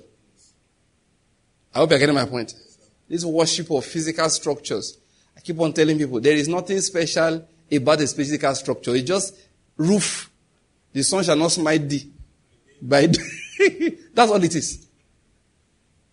[1.74, 2.54] I hope you're getting my point.
[3.08, 4.98] This worship of physical structures.
[5.36, 8.96] I keep on telling people there is nothing special about a physical structure.
[8.96, 9.36] It's just
[9.78, 10.30] roof.
[10.94, 12.12] The sun shall not smite thee.
[12.82, 13.08] By
[14.14, 14.86] That's all it is.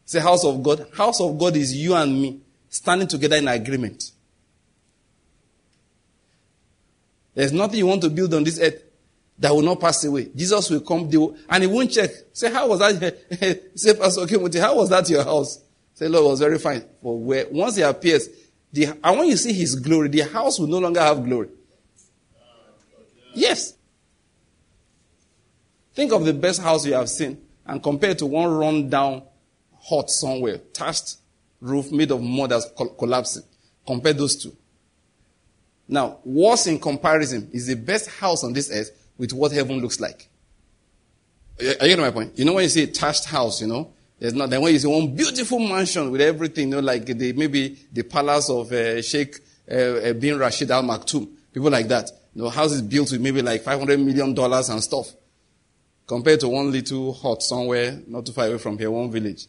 [0.08, 0.86] It's a house of God.
[0.96, 2.40] House of God is you and me
[2.70, 4.10] standing together in agreement.
[7.34, 8.84] There's nothing you want to build on this earth
[9.38, 10.30] that will not pass away.
[10.34, 12.08] Jesus will come will, and he won't check.
[12.32, 13.70] Say, how was that?
[13.78, 15.60] Say, Pastor Kimothy, how was that your house?
[15.92, 16.84] Say, Lord, was very fine.
[17.02, 18.30] For where, once he appears,
[18.72, 21.50] the, and when you see his glory, the house will no longer have glory.
[23.34, 23.74] Yes.
[25.92, 29.24] Think of the best house you have seen and compare it to one run down
[29.82, 31.16] hut somewhere, thatched
[31.60, 33.42] roof made of mud that's collapsing.
[33.86, 34.56] Compare those two.
[35.88, 39.98] Now, worse in comparison is the best house on this earth with what heaven looks
[39.98, 40.28] like.
[41.60, 42.38] Are you getting my point?
[42.38, 44.88] You know when you a thatched house, you know, there's not, then when you see
[44.88, 49.36] one beautiful mansion with everything, you know, like the, maybe the palace of uh, Sheikh
[49.70, 52.10] uh, bin Rashid Al Maktoum, people like that.
[52.34, 55.08] You know, houses built with maybe like 500 million dollars and stuff.
[56.06, 59.46] Compared to one little hut somewhere, not too far away from here, one village.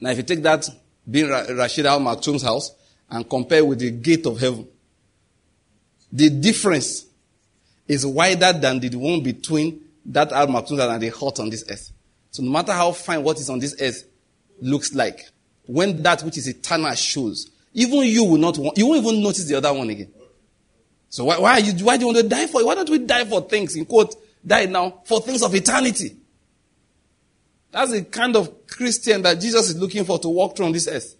[0.00, 0.68] Now if you take that
[1.08, 2.72] bin Rashid Al Maktoum's house
[3.10, 4.68] and compare with the gate of heaven,
[6.12, 7.06] the difference
[7.86, 11.90] is wider than the one between that Al Maktoum and the hut on this earth.
[12.30, 14.04] So no matter how fine what is on this earth
[14.60, 15.28] looks like,
[15.66, 19.44] when that which is eternal shows, even you will not want, you won't even notice
[19.44, 20.10] the other one again.
[21.10, 22.60] So why, why, you, why do you want to die for?
[22.60, 22.66] it?
[22.66, 24.14] Why don't we die for things, in quote,
[24.46, 26.16] die now, for things of eternity?
[27.78, 30.88] That's the kind of Christian that Jesus is looking for to walk through on this
[30.88, 31.14] earth.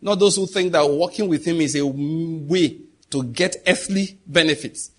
[0.00, 2.80] Not those who think that walking with him is a way
[3.10, 4.90] to get earthly benefits.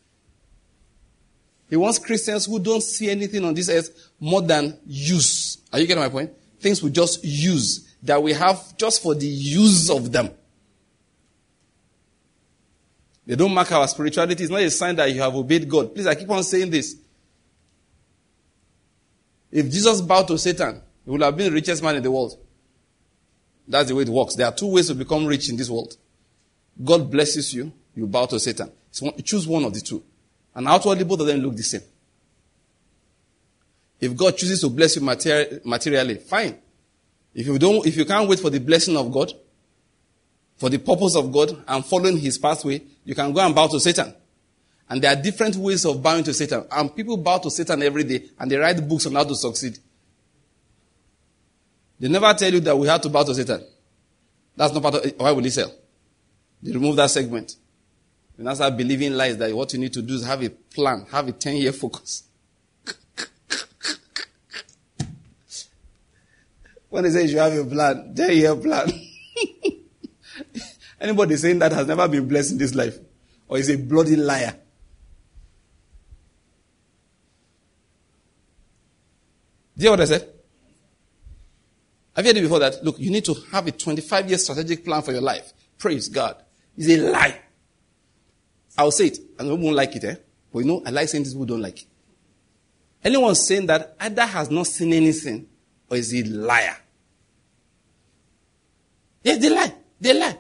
[1.70, 3.90] He wants Christians who don't see anything on this earth
[4.22, 5.58] more than use.
[5.74, 6.32] Are you getting my point?
[6.62, 10.30] Things we just use that we have just for the use of them.
[13.26, 14.46] They don't mark our spirituality.
[14.46, 15.94] It's not a sign that you have obeyed God.
[15.94, 16.96] Please, I keep on saying this.
[19.52, 22.38] If Jesus bowed to Satan, he would have been the richest man in the world.
[23.68, 24.36] That's the way it works.
[24.36, 25.96] There are two ways to become rich in this world.
[26.84, 28.72] God blesses you, you bow to Satan.
[28.92, 30.04] So choose one of the two.
[30.54, 31.82] And outwardly, both of them look the same.
[34.00, 36.58] If God chooses to bless you materially, fine.
[37.34, 39.34] If you don't, if you can't wait for the blessing of God,
[40.58, 43.80] for the purpose of God and following his pathway, you can go and bow to
[43.80, 44.14] Satan.
[44.90, 46.66] And there are different ways of bowing to Satan.
[46.72, 49.78] And people bow to Satan every day and they write books on how to succeed.
[52.00, 53.64] They never tell you that we have to to Satan.
[54.56, 55.72] That's not part of why will he sell?
[56.62, 57.56] They remove that segment.
[58.38, 61.06] You now start believing lies that what you need to do is have a plan,
[61.12, 62.24] have a 10 year focus.
[66.90, 68.92] when they say you have a plan, 10 year plan.
[71.00, 72.98] Anybody saying that has never been blessed in this life
[73.48, 74.56] or is a bloody liar.
[79.78, 80.35] Do you hear what I said?
[82.18, 82.84] You heard it before that?
[82.84, 85.54] Look, you need to have a 25 year strategic plan for your life.
[85.78, 86.38] Praise God.
[86.78, 87.42] It's a lie.
[88.78, 90.16] I'll say it, and people won't like it, eh?
[90.52, 91.88] But you know, I like saying this, people don't like it.
[93.04, 95.48] Anyone saying that either has not seen anything
[95.90, 96.78] or is a liar.
[99.24, 99.74] Yes, they lie.
[100.00, 100.38] They lie.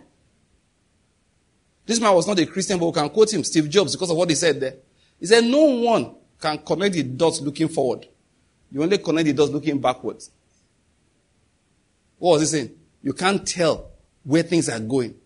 [1.85, 4.17] This man was not a Christian, but we can quote him, Steve Jobs, because of
[4.17, 4.75] what he said there.
[5.19, 8.07] He said, No one can connect the dots looking forward.
[8.71, 10.31] You only connect the dots looking backwards.
[12.17, 12.71] What was he saying?
[13.01, 13.91] You can't tell
[14.23, 15.12] where things are going.
[15.12, 15.17] He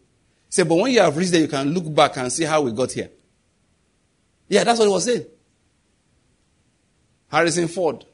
[0.49, 2.71] said, But when you have reached there, you can look back and see how we
[2.71, 3.10] got here.
[4.47, 5.25] Yeah, that's what he was saying.
[7.32, 8.06] Harrison Ford.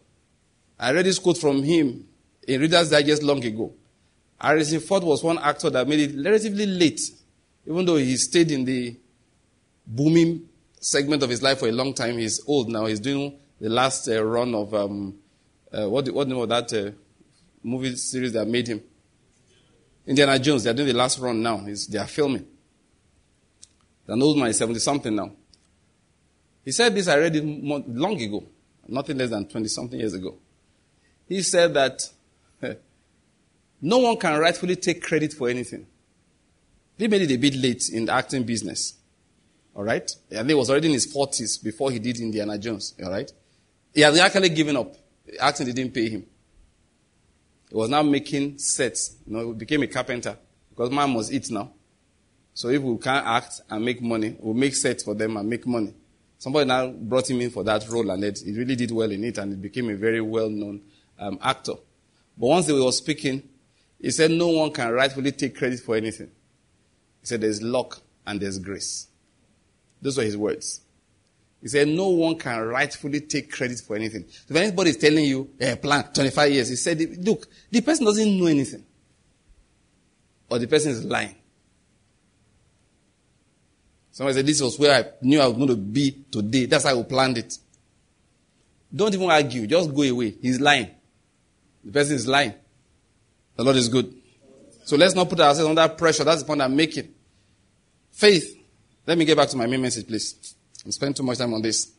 [0.78, 2.06] I read this quote from him
[2.48, 3.74] in Reader's Digest long ago.
[4.40, 7.00] Harrison Ford was one actor that made it relatively late,
[7.66, 8.96] even though he stayed in the
[9.88, 10.48] booming
[10.82, 12.18] segment of his life for a long time.
[12.18, 12.86] He's old now.
[12.86, 15.16] He's doing the last uh, run of um,
[15.72, 16.92] uh, what what name of that uh,
[17.66, 18.82] movie series that made him?
[20.06, 20.64] Indiana Jones.
[20.64, 21.66] They're doing the last run now.
[21.90, 22.46] They are filming.
[24.08, 25.32] An old man, is seventy something now.
[26.64, 27.08] He said this.
[27.08, 28.44] I read it long ago,
[28.88, 30.38] nothing less than twenty something years ago.
[31.28, 32.08] He said that
[33.82, 35.88] no one can rightfully take credit for anything.
[36.98, 38.94] He made it a bit late in the acting business.
[39.76, 40.10] All right?
[40.32, 42.94] And he was already in his 40s before he did Indiana Jones.
[43.04, 43.30] All right?
[43.94, 44.96] He had actually given up.
[45.40, 46.26] Acting didn't pay him.
[47.76, 49.18] He was now making sets.
[49.28, 50.38] You know, he became a carpenter
[50.70, 51.74] because man must eat now.
[52.54, 55.68] So if we can't act and make money, we'll make sets for them and make
[55.68, 55.94] money.
[56.38, 59.26] Somebody now brought him in for that role and it, he really did well in
[59.26, 60.84] it and he became a very well-known
[61.20, 61.74] um, actor.
[62.38, 63.44] But once he was speaking,
[64.00, 66.32] he said no one can rightfully take credit for anything.
[67.20, 69.10] He said there's luck and there's grace.
[70.02, 70.80] Those were his words.
[71.66, 74.26] He said, No one can rightfully take credit for anything.
[74.30, 77.82] So if anybody is telling you, a eh, plan, 25 years, he said, Look, the
[77.82, 78.86] person doesn't know anything.
[80.48, 81.34] Or the person is lying.
[84.12, 86.68] Somebody said, This was where I knew I was going to be today.
[86.68, 87.58] That's how I planned it.
[88.96, 89.66] Don't even argue.
[89.66, 90.36] Just go away.
[90.40, 90.92] He's lying.
[91.84, 92.54] The person is lying.
[93.56, 94.14] The Lord is good.
[94.84, 96.26] So let's not put ourselves under pressure.
[96.26, 97.12] That's the point I'm making.
[98.12, 98.56] Faith.
[99.08, 100.56] Let me get back to my main message, please.
[100.86, 101.92] I'm spending too much time on this.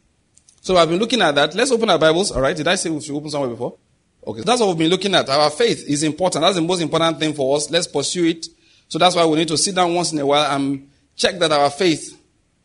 [0.61, 1.55] So I've been looking at that.
[1.55, 2.31] Let's open our Bibles.
[2.31, 2.57] All right.
[2.57, 3.77] Did I say we should open somewhere before?
[4.25, 4.43] Okay.
[4.43, 5.29] That's what we've been looking at.
[5.29, 6.43] Our faith is important.
[6.43, 7.69] That's the most important thing for us.
[7.69, 8.47] Let's pursue it.
[8.89, 11.51] So that's why we need to sit down once in a while and check that
[11.51, 12.21] our faith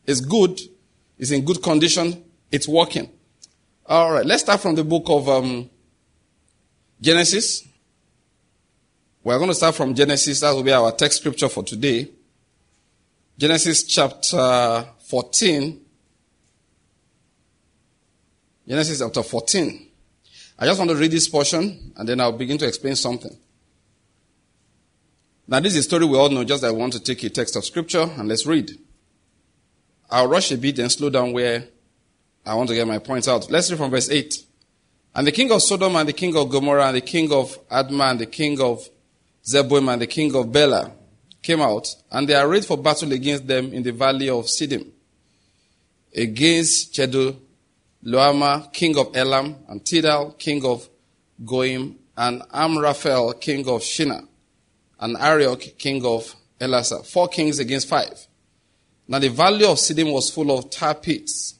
[0.05, 0.59] is good,
[1.17, 3.09] is in good condition, it's working.
[3.87, 4.25] All right.
[4.25, 5.69] Let's start from the book of um,
[7.01, 7.67] Genesis.
[9.23, 10.39] We're going to start from Genesis.
[10.39, 12.09] That will be our text scripture for today.
[13.37, 15.80] Genesis chapter 14.
[18.71, 19.85] Genesis chapter 14.
[20.59, 23.37] I just want to read this portion and then I'll begin to explain something.
[25.45, 27.57] Now, this is a story we all know, just I want to take a text
[27.57, 28.71] of scripture and let's read.
[30.09, 31.65] I'll rush a bit and slow down where
[32.45, 33.51] I want to get my points out.
[33.51, 34.37] Let's read from verse 8.
[35.15, 38.11] And the king of Sodom and the king of Gomorrah and the king of Admah
[38.11, 38.87] and the king of
[39.43, 40.93] Zeboim and the king of Bela
[41.41, 44.87] came out, and they arrayed for battle against them in the valley of Siddim,
[46.15, 46.93] against
[48.03, 50.89] Chedorlaomer, king of Elam, and Tidal, king of
[51.43, 54.23] Goim, and Amraphel, king of Shinar,
[54.99, 57.05] and Arioch, king of Ellasar.
[57.05, 58.27] Four kings against five.
[59.07, 61.59] Now the valley of Siddim was full of tar pits,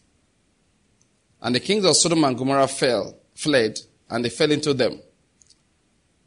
[1.42, 5.02] and the kings of Sodom and Gomorrah fell, fled, and they fell into them.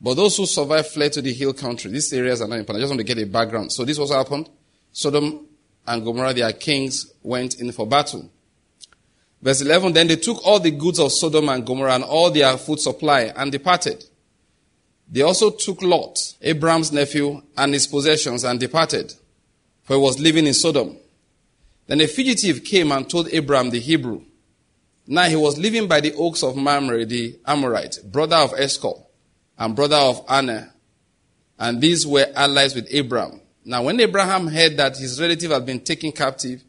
[0.00, 1.90] But those who survived fled to the hill country.
[1.90, 2.83] These areas are not important.
[2.83, 3.72] I just want to get a background.
[3.72, 4.50] So this was what happened.
[4.92, 5.46] Sodom
[5.87, 8.29] and Gomorrah, their kings, went in for battle.
[9.45, 12.57] Verse 11, then they took all the goods of Sodom and Gomorrah and all their
[12.57, 14.03] food supply and departed.
[15.13, 19.13] They also took Lot, Abraham's nephew, and his possessions and departed,
[19.83, 20.97] for he was living in Sodom.
[21.87, 24.23] Then a fugitive came and told Abraham the Hebrew.
[25.07, 29.11] Now he was living by the oaks of Mamre, the Amorite, brother of Eshcol
[29.59, 30.73] and brother of Aner.
[31.59, 33.42] And these were allies with Abraham.
[33.63, 36.63] Now, when Abraham heard that his relative had been taken captive,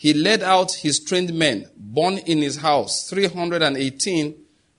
[0.00, 4.34] he led out his trained men, born in his house, 318,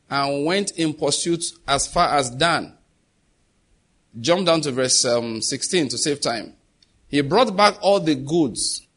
[0.10, 2.74] and went in pursuit as far as Dan.
[4.20, 6.56] Jump down to verse um, 16 to save time.
[7.08, 8.88] He brought back all the goods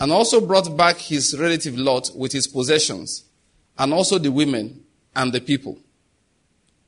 [0.00, 3.22] and also brought back his relative Lot with his possessions
[3.78, 4.82] and also the women
[5.14, 5.78] and the people.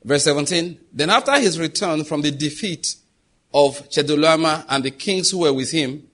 [0.03, 0.80] Verse 17.
[0.93, 2.97] Then after his return from the defeat
[3.55, 6.09] of Chedorlaomer and the kings who were with him,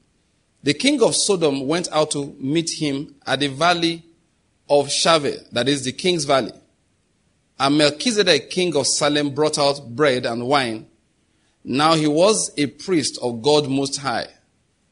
[0.63, 4.03] the king of Sodom went out to meet him at the valley
[4.69, 6.53] of Shaveh, that is the king's valley.
[7.59, 10.87] And Melchizedek, king of Salem, brought out bread and wine.
[11.65, 14.29] Now he was a priest of God Most High.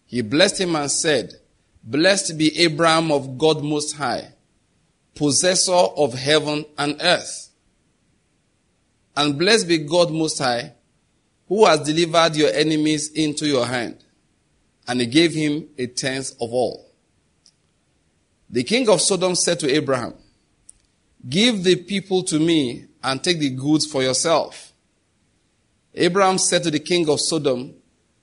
[0.07, 1.35] He blessed him and said,
[1.83, 4.29] Blessed be Abraham of God Most High,
[5.15, 7.51] possessor of heaven and earth.
[9.17, 10.73] And blessed be God Most High,
[11.47, 14.05] who has delivered your enemies into your hand.
[14.89, 16.91] And he gave him a tenth of all.
[18.51, 20.15] The king of Sodom said to Abraham,
[21.29, 24.73] Give the people to me and take the goods for yourself.
[25.95, 27.75] Abraham said to the king of Sodom,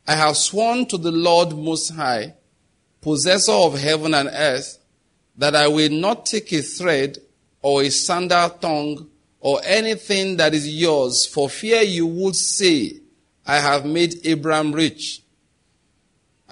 [0.08, 2.34] I have sworn to the Lord Most High,
[3.02, 4.80] possessor of heaven and earth,
[5.38, 7.18] that I will not take a thread
[7.62, 9.10] or a sandal tongue
[9.40, 13.00] or anything that is yours for fear you would say,
[13.46, 15.22] I have made Abraham rich.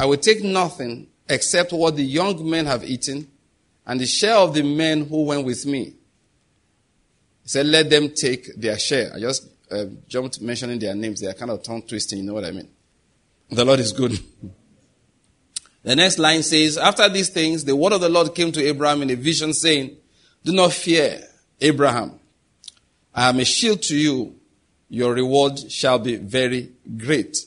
[0.03, 3.25] I will take nothing except what the young men have eaten
[3.85, 5.93] and the share of the men who went with me.
[7.43, 9.13] He said, let them take their share.
[9.15, 11.21] I just uh, jumped mentioning their names.
[11.21, 12.19] They are kind of tongue twisting.
[12.19, 12.67] You know what I mean?
[13.49, 14.19] The Lord is good.
[15.83, 19.03] the next line says, After these things, the word of the Lord came to Abraham
[19.03, 19.95] in a vision saying,
[20.43, 21.21] Do not fear,
[21.61, 22.19] Abraham.
[23.15, 24.35] I am a shield to you.
[24.89, 27.37] Your reward shall be very great.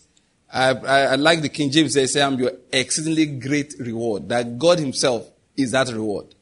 [0.57, 1.93] I, I, I like the King James.
[1.93, 4.31] They say, I'm your exceedingly great reward.
[4.31, 6.35] That God himself is that reward.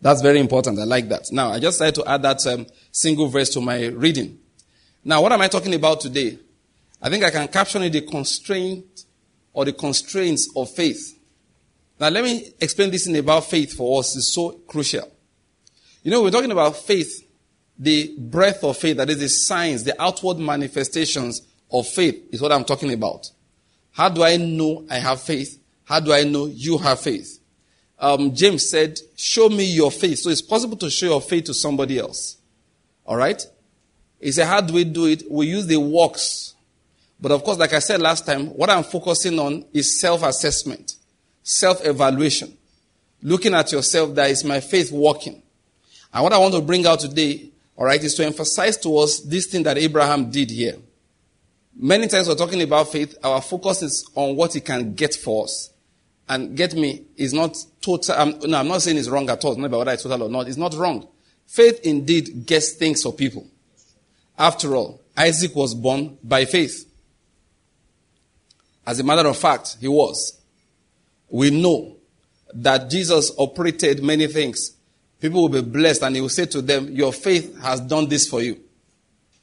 [0.00, 0.78] That's very important.
[0.78, 1.26] I like that.
[1.32, 4.38] Now, I just tried to add that um, single verse to my reading.
[5.04, 6.38] Now, what am I talking about today?
[7.02, 9.04] I think I can caption it the constraint
[9.52, 11.18] or the constraints of faith.
[11.98, 14.16] Now, let me explain this thing about faith for us.
[14.16, 15.10] It's so crucial.
[16.04, 17.26] You know, we're talking about faith,
[17.76, 21.42] the breadth of faith, that is the signs, the outward manifestations
[21.72, 23.28] of faith is what I'm talking about.
[23.92, 25.58] How do I know I have faith?
[25.84, 27.40] How do I know you have faith?
[28.00, 30.20] um, James said, Show me your faith.
[30.20, 32.38] So it's possible to show your faith to somebody else.
[33.04, 33.44] All right?
[34.20, 35.30] He said, How do we do it?
[35.30, 36.54] We use the works.
[37.20, 40.94] But of course, like I said last time, what I'm focusing on is self assessment,
[41.42, 42.56] self evaluation.
[43.22, 45.42] Looking at yourself, that is my faith working.
[46.12, 49.20] And what I want to bring out today, all right, is to emphasize to us
[49.20, 50.76] this thing that Abraham did here.
[51.82, 55.44] Many times we're talking about faith, our focus is on what it can get for
[55.44, 55.70] us.
[56.28, 58.14] And get me, is not total.
[58.16, 59.56] I'm, no, I'm not saying it's wrong at all.
[59.56, 60.46] Not about whether it's total or not.
[60.46, 61.08] It's not wrong.
[61.46, 63.46] Faith indeed gets things for people.
[64.38, 66.86] After all, Isaac was born by faith.
[68.86, 70.38] As a matter of fact, he was.
[71.30, 71.96] We know
[72.52, 74.76] that Jesus operated many things.
[75.18, 78.28] People will be blessed and he will say to them, Your faith has done this
[78.28, 78.60] for you.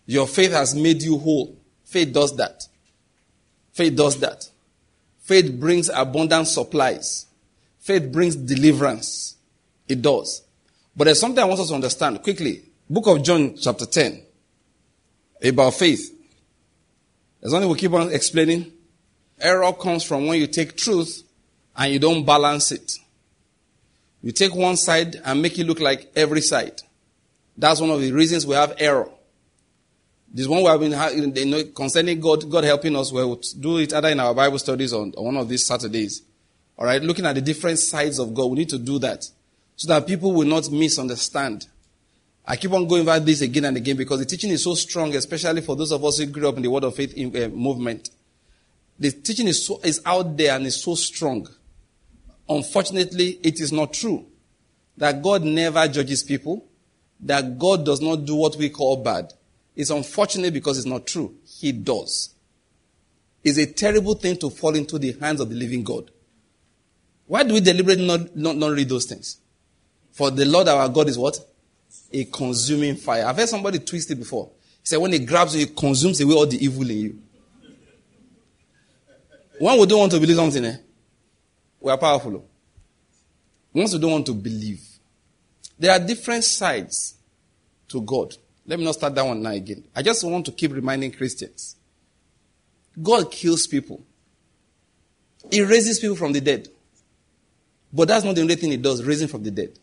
[0.06, 1.57] Your faith has made you whole.
[1.98, 2.64] Faith does that.
[3.74, 4.48] Faith does that.
[5.22, 7.26] Faith brings abundant supplies.
[7.80, 9.36] Faith brings deliverance.
[9.88, 10.44] It does.
[10.96, 12.62] But there's something I want us to understand quickly.
[12.88, 14.22] Book of John, chapter 10,
[15.44, 16.16] about faith.
[17.42, 18.72] There's something we keep on explaining.
[19.42, 21.24] Error comes from when you take truth
[21.76, 22.92] and you don't balance it.
[24.22, 26.80] You take one side and make it look like every side.
[27.58, 29.10] That's one of the reasons we have error.
[30.30, 33.12] This one we have been you know, concerning God, God helping us.
[33.12, 36.22] We'll do it either in our Bible studies on, on one of these Saturdays.
[36.78, 39.26] All right, looking at the different sides of God, we need to do that
[39.76, 41.68] so that people will not misunderstand.
[42.46, 45.16] I keep on going over this again and again because the teaching is so strong,
[45.16, 47.50] especially for those of us who grew up in the Word of Faith in, uh,
[47.50, 48.10] movement.
[49.00, 51.48] The teaching is so is out there and is so strong.
[52.50, 54.26] Unfortunately, it is not true
[54.98, 56.66] that God never judges people,
[57.20, 59.34] that God does not do what we call bad.
[59.78, 61.36] It's unfortunate because it's not true.
[61.46, 62.34] He does.
[63.44, 66.10] It's a terrible thing to fall into the hands of the living God.
[67.28, 69.38] Why do we deliberately not, not, not read those things?
[70.14, 71.38] For the Lord our God is what?
[72.12, 73.24] A consuming fire.
[73.28, 74.50] I've heard somebody twist it before.
[74.82, 77.22] He said when he grabs you, he consumes away all the evil in you.
[79.60, 80.78] When we don't want to believe something, eh?
[81.80, 82.44] we are powerful.
[83.72, 84.82] Once we don't want to believe,
[85.78, 87.14] there are different sides
[87.90, 88.36] to God.
[88.68, 89.86] Let me not start that one now again.
[89.96, 91.78] I just want to keep reminding Christians.
[93.02, 94.04] God kills people.
[95.50, 96.68] He raises people from the dead.
[97.94, 99.80] But that's not the only thing he does, raising from the dead.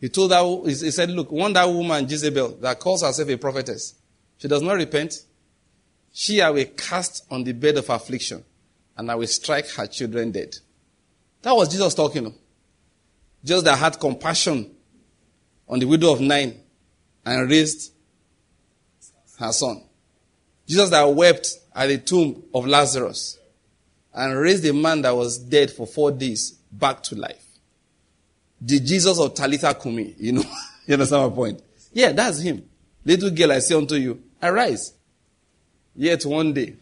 [0.00, 3.94] He told that, he said, look, one that woman, Jezebel, that calls herself a prophetess,
[4.38, 5.14] she does not repent.
[6.12, 8.42] She I will cast on the bed of affliction,
[8.96, 10.56] and I will strike her children dead.
[11.42, 12.34] That was Jesus talking.
[13.44, 14.70] Just that had compassion
[15.68, 16.58] on the widow of Nain
[17.28, 17.92] and raised
[19.38, 19.82] her son.
[20.66, 23.38] Jesus that wept at the tomb of Lazarus
[24.14, 27.44] and raised a man that was dead for four days back to life.
[28.60, 30.44] The Jesus of Talitha cumi, you know,
[30.86, 31.62] you understand my point?
[31.92, 32.64] Yeah, that's him.
[33.04, 34.94] Little girl, I say unto you, arise.
[35.94, 36.74] Yet one day,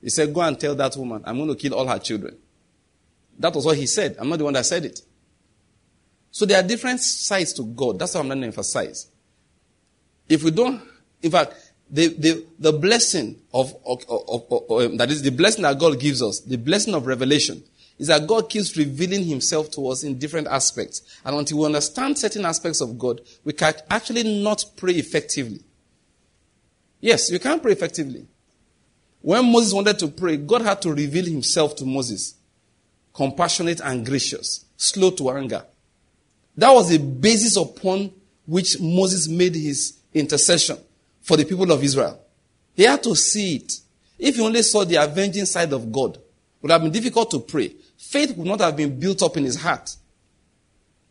[0.00, 2.36] he said, Go and tell that woman, I'm going to kill all her children.
[3.38, 4.16] That was what he said.
[4.18, 5.00] I'm not the one that said it.
[6.30, 7.98] So there are different sides to God.
[7.98, 9.08] That's what I'm going to emphasize.
[10.28, 10.82] If we don't,
[11.22, 11.54] in fact,
[11.90, 15.98] the, the, the blessing of, of, of, of um, that is the blessing that God
[15.98, 17.62] gives us, the blessing of revelation,
[17.98, 21.18] is that God keeps revealing himself to us in different aspects.
[21.24, 25.60] And until we understand certain aspects of God, we can actually not pray effectively.
[27.00, 28.26] Yes, you can't pray effectively.
[29.20, 32.34] When Moses wanted to pray, God had to reveal himself to Moses.
[33.12, 35.64] Compassionate and gracious, slow to anger.
[36.56, 38.12] That was the basis upon
[38.46, 40.78] which Moses made his intercession
[41.22, 42.20] for the people of Israel.
[42.74, 43.72] He had to see it.
[44.18, 46.22] If he only saw the avenging side of God, it
[46.62, 47.74] would have been difficult to pray.
[47.96, 49.94] Faith would not have been built up in his heart.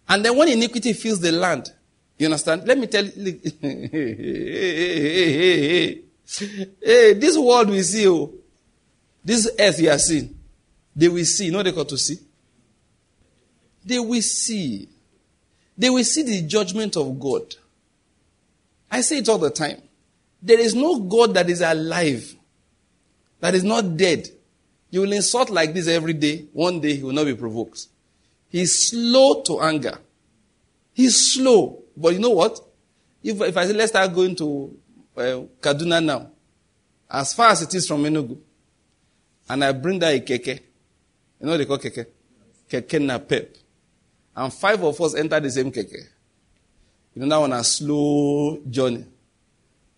[0.09, 1.71] And then when iniquity fills the land,
[2.17, 2.65] you understand?
[2.65, 3.39] Let me tell you.
[6.81, 8.33] hey, this world we see, oh,
[9.23, 10.35] this earth you are seeing,
[10.95, 11.45] they will see.
[11.45, 12.17] You know they got to see?
[13.85, 14.89] They will see.
[15.77, 17.55] They will see the judgment of God.
[18.89, 19.81] I say it all the time.
[20.41, 22.35] There is no God that is alive,
[23.39, 24.27] that is not dead.
[24.89, 26.45] You will insult like this every day.
[26.53, 27.87] One day he will not be provoked.
[28.49, 29.97] He's slow to anger.
[30.93, 31.83] He's slow.
[31.95, 32.59] But you know what?
[33.21, 34.77] If, if I say, let's start going to
[35.17, 35.21] uh,
[35.59, 36.29] Kaduna now,
[37.09, 38.37] as far as it is from Enugu,
[39.49, 40.47] and I bring that keke,
[41.39, 42.05] you know what they call keke?
[42.69, 43.57] Keke NAPEP.
[44.35, 46.07] And five of us enter the same keke.
[47.17, 49.03] You know, that one a slow journey.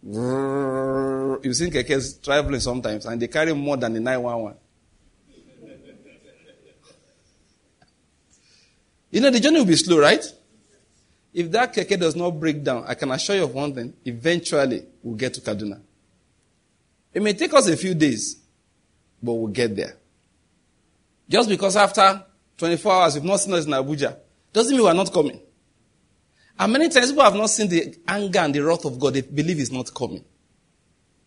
[0.01, 4.57] You've seen kekes traveling sometimes, and they carry more than the 911.
[9.11, 10.23] You know, the journey will be slow, right?
[11.33, 14.85] If that keke does not break down, I can assure you of one thing, eventually
[15.03, 15.81] we'll get to Kaduna.
[17.13, 18.37] It may take us a few days,
[19.21, 19.97] but we'll get there.
[21.27, 22.23] Just because after
[22.57, 24.15] 24 hours we've not seen us in Abuja,
[24.53, 25.41] doesn't mean we're not coming.
[26.59, 29.21] And many times people have not seen the anger and the wrath of God, they
[29.21, 30.25] believe he's not coming.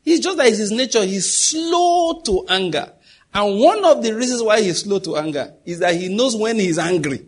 [0.03, 2.93] He's just like his nature, he's slow to anger.
[3.33, 6.59] And one of the reasons why he's slow to anger is that he knows when
[6.59, 7.25] he's angry.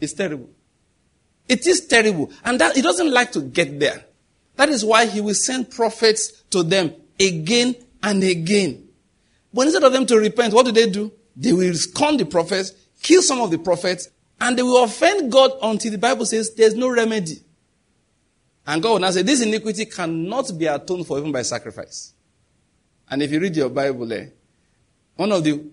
[0.00, 0.50] It's terrible.
[1.48, 2.30] It is terrible.
[2.44, 4.04] And that he doesn't like to get there.
[4.54, 8.88] That is why he will send prophets to them again and again.
[9.52, 11.12] But instead of them to repent, what do they do?
[11.36, 14.08] They will scorn the prophets, kill some of the prophets,
[14.42, 17.36] and they will offend God until the Bible says there's no remedy.
[18.66, 22.12] And God will now say, this iniquity cannot be atoned for even by sacrifice.
[23.08, 24.26] And if you read your Bible, eh,
[25.14, 25.64] one of the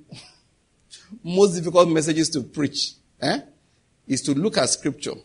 [1.24, 3.40] most difficult messages to preach eh,
[4.08, 5.16] is to look at scripture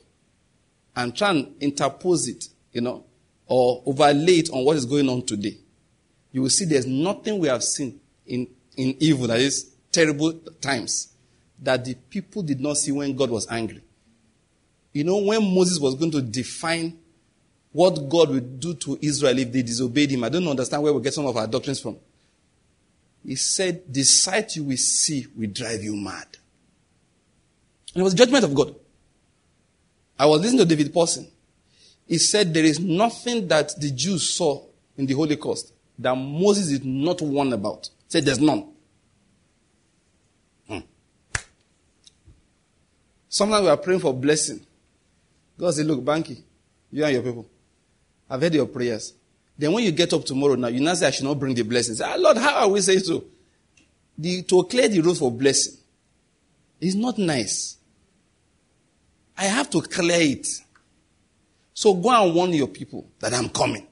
[0.97, 3.05] and try and interpose it, you know,
[3.47, 5.59] or overlay it on what is going on today.
[6.33, 10.33] You will see there's nothing we have seen in, in evil, that is terrible
[10.63, 11.14] times,
[11.65, 13.83] that the people did not see when God was angry.
[14.93, 16.99] You know, when Moses was going to define
[17.73, 21.03] what God would do to Israel if they disobeyed him, I don't understand where we
[21.03, 21.97] get some of our doctrines from.
[23.27, 26.27] He said, The sight you will see will drive you mad.
[27.95, 28.75] And it was judgment of God.
[30.19, 31.29] I was listening to David Pawson.
[32.07, 34.63] He said there is nothing that the Jews saw
[34.97, 37.89] in the Holocaust that Moses did not warn about.
[38.05, 38.74] He said there's none.
[43.35, 44.65] Sometimes we are praying for blessing.
[45.59, 46.41] God said, look, Banky,
[46.93, 47.45] you and your people,
[48.31, 49.13] I've heard your prayers.
[49.59, 51.63] Then when you get up tomorrow now, you now say I should not bring the
[51.63, 52.01] blessings.
[52.01, 53.25] Ah, Lord, how are we saying so?
[54.17, 55.75] The, to clear the road for blessing
[56.81, 57.77] is not nice.
[59.37, 60.47] I have to clear it.
[61.73, 63.85] So go and warn your people that I'm coming.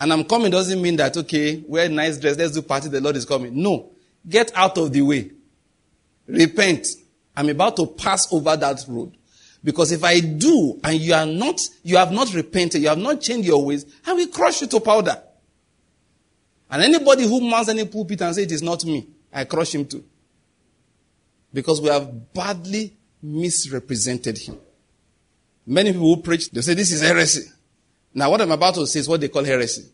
[0.00, 3.16] And I'm coming doesn't mean that, okay, wear nice dress, let's do party, the Lord
[3.16, 3.62] is coming.
[3.62, 3.90] No.
[4.26, 5.32] Get out of the way.
[6.26, 6.86] Repent.
[7.36, 9.16] I'm about to pass over that road.
[9.64, 13.20] Because if I do, and you are not, you have not repented, you have not
[13.20, 15.22] changed your ways, I will crush you to powder.
[16.70, 19.86] And anybody who mounts any pulpit and says it is not me, I crush him
[19.86, 20.04] too.
[21.52, 24.58] Because we have badly misrepresented him.
[25.66, 27.48] Many people who preach, they say this is heresy.
[28.14, 29.84] Now what I'm about to say is what they call heresy.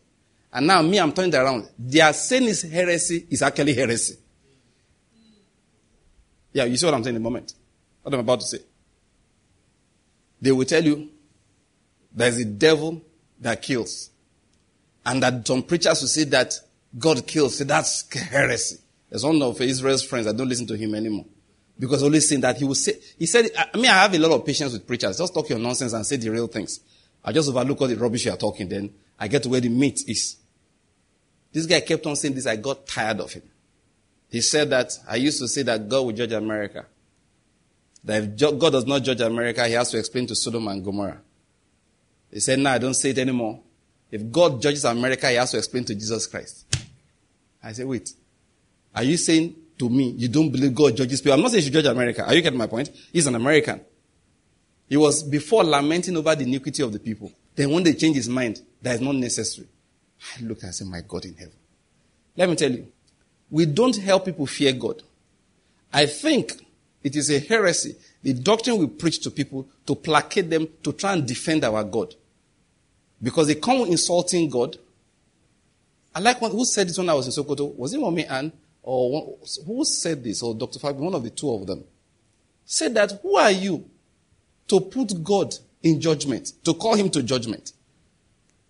[0.51, 1.69] And now me, I'm turning around.
[1.77, 4.15] Their saying is heresy is actually heresy.
[6.53, 7.53] Yeah, you see what I'm saying in a moment.
[8.01, 8.59] What I'm about to say.
[10.41, 11.09] They will tell you
[12.11, 13.01] there's a devil
[13.39, 14.09] that kills.
[15.05, 16.53] And that some preachers will say that
[16.97, 17.57] God kills.
[17.57, 18.77] Say that's heresy.
[19.09, 20.27] There's one of Israel's friends.
[20.27, 21.25] I don't listen to him anymore.
[21.77, 24.31] Because only saying that he will say, he said, I mean, I have a lot
[24.31, 25.17] of patience with preachers.
[25.17, 26.81] Just talk your nonsense and say the real things.
[27.23, 29.69] I just overlook all the rubbish you are talking, then I get to where the
[29.69, 30.37] meat is.
[31.51, 32.45] This guy kept on saying this.
[32.45, 33.43] I got tired of him.
[34.29, 36.85] He said that I used to say that God will judge America.
[38.03, 41.19] That if God does not judge America, he has to explain to Sodom and Gomorrah.
[42.31, 43.59] He said, No, I don't say it anymore.
[44.11, 46.65] If God judges America, he has to explain to Jesus Christ.
[47.63, 48.13] I said, Wait.
[48.95, 51.33] Are you saying to me you don't believe God judges people?
[51.33, 52.25] I'm not saying you judge America.
[52.25, 52.89] Are you getting my point?
[53.11, 53.81] He's an American.
[54.87, 57.31] He was before lamenting over the iniquity of the people.
[57.55, 59.67] Then when they change his mind, that is not necessary.
[60.37, 61.53] I look and say, My God in heaven.
[62.35, 62.87] Let me tell you,
[63.51, 65.01] we don't help people fear God.
[65.91, 66.53] I think
[67.03, 71.13] it is a heresy, the doctrine we preach to people to placate them to try
[71.13, 72.15] and defend our God.
[73.21, 74.77] Because they come insulting God.
[76.13, 77.75] I like one, who said this when I was in Sokoto?
[77.75, 78.51] Was it Mommy Ann?
[78.81, 80.41] Or who said this?
[80.41, 80.79] Or Dr.
[80.79, 81.83] Fabi, one of the two of them.
[82.65, 83.89] Said that, who are you
[84.67, 87.73] to put God in judgment, to call him to judgment?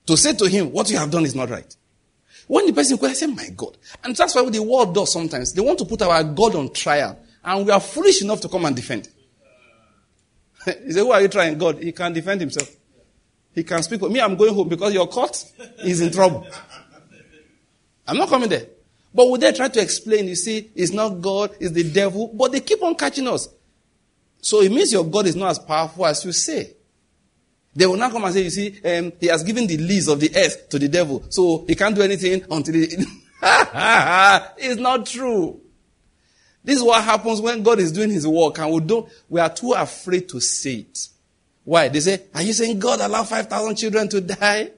[0.08, 1.76] To say to him, what you have done is not right.
[2.50, 3.78] When the person goes, I say, my God.
[4.04, 5.54] And that's why the world does sometimes.
[5.54, 7.20] They want to put our God on trial.
[7.44, 9.08] And we are foolish enough to come and defend.
[10.66, 11.60] he said, who are you trying?
[11.60, 11.78] God.
[11.78, 12.76] He can defend himself.
[13.54, 14.00] He can speak.
[14.00, 15.46] for Me, I'm going home because your court
[15.84, 16.48] is in trouble.
[18.08, 18.66] I'm not coming there.
[19.14, 20.28] But would they try to explain?
[20.28, 22.30] You see, it's not God, it's the devil.
[22.34, 23.48] But they keep on catching us.
[24.42, 26.74] So it means your God is not as powerful as you say.
[27.76, 30.20] They will not come and say, you see, um, he has given the lease of
[30.20, 32.88] the earth to the devil, so he can't do anything until he...
[33.42, 35.62] it's not true.
[36.64, 39.50] This is what happens when God is doing his work and we don't, we are
[39.50, 41.08] too afraid to say it.
[41.64, 41.88] Why?
[41.88, 44.72] They say, are you saying God allowed 5,000 children to die?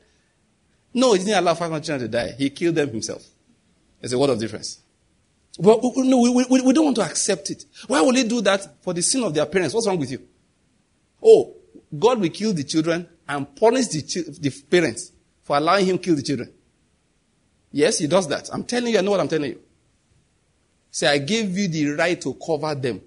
[0.94, 2.36] No, he didn't allow 5,000 children to die.
[2.38, 3.26] He killed them himself.
[4.00, 4.80] There's a word of difference.
[5.60, 7.66] But no, we, we, we don't want to accept it.
[7.88, 9.74] Why will he do that for the sin of their parents?
[9.74, 10.22] What's wrong with you?
[11.24, 11.56] Oh,
[11.98, 14.02] God will kill the children and punish the,
[14.39, 15.12] the parents
[15.42, 16.52] for allowing him kill the children.
[17.72, 18.50] Yes, he does that.
[18.52, 19.60] I'm telling you, I know what I'm telling you.
[20.89, 23.02] Say, I gave you the right to cover them.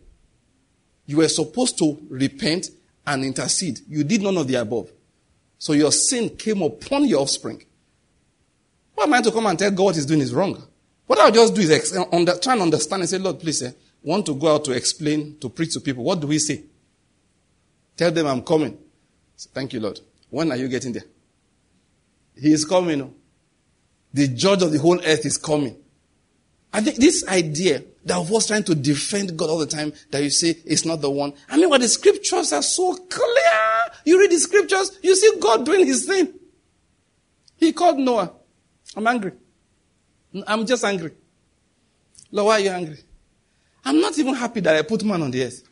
[1.07, 2.71] You were supposed to repent
[3.07, 3.81] and intercede.
[3.89, 4.91] You did none of the above.
[5.59, 7.63] So your sin came upon your offspring.
[8.95, 10.63] What am I to come and tell God what he's doing is wrong?
[11.07, 13.73] What I'll just do is ex- under, try and understand and say, Lord, please, eh,
[14.03, 16.05] want to go out to explain, to preach to people.
[16.05, 16.65] What do we say?
[17.97, 18.79] Tell them I'm coming.
[19.53, 20.01] Thank you, Lord.
[20.31, 21.05] When are you getting there?
[22.37, 23.03] He is coming.
[23.03, 23.15] Oh.
[24.13, 25.77] The judge of the whole earth is coming.
[26.73, 30.23] I think this idea that of us trying to defend God all the time, that
[30.23, 31.33] you say it's not the one.
[31.49, 33.93] I mean, what the scriptures are so clear.
[34.05, 36.35] You read the scriptures, you see God doing his thing.
[37.57, 38.33] He called Noah.
[38.97, 39.33] I'm angry.
[40.47, 41.13] I'm just angry.
[42.31, 42.99] Lord, why are you angry?
[43.85, 45.63] I'm not even happy that I put man on the earth.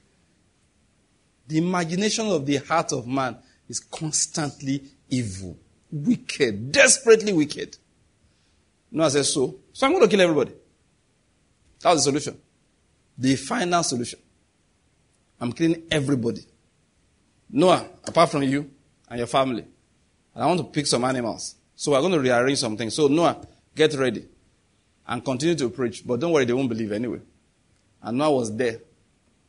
[1.52, 3.36] The imagination of the heart of man
[3.68, 5.58] is constantly evil,
[5.90, 7.76] wicked, desperately wicked.
[8.90, 9.56] Noah says so.
[9.70, 10.52] So I'm going to kill everybody.
[11.82, 12.40] That was the solution.
[13.18, 14.18] The final solution.
[15.38, 16.40] I'm killing everybody.
[17.50, 18.70] Noah, apart from you
[19.10, 19.66] and your family.
[20.34, 21.56] And I want to pick some animals.
[21.76, 22.94] So we're going to rearrange some things.
[22.94, 23.46] So Noah,
[23.76, 24.24] get ready
[25.06, 26.02] and continue to preach.
[26.06, 27.20] But don't worry, they won't believe anyway.
[28.00, 28.78] And Noah was there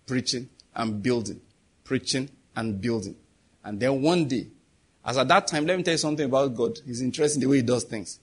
[0.06, 1.40] preaching and building,
[1.84, 3.16] preaching and building.
[3.64, 4.48] And then one day,
[5.06, 6.80] as at that time, let me tell you something about God.
[6.86, 8.20] He's interested in the way he does things.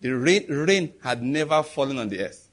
[0.00, 2.48] The rain, rain had never fallen on the earth.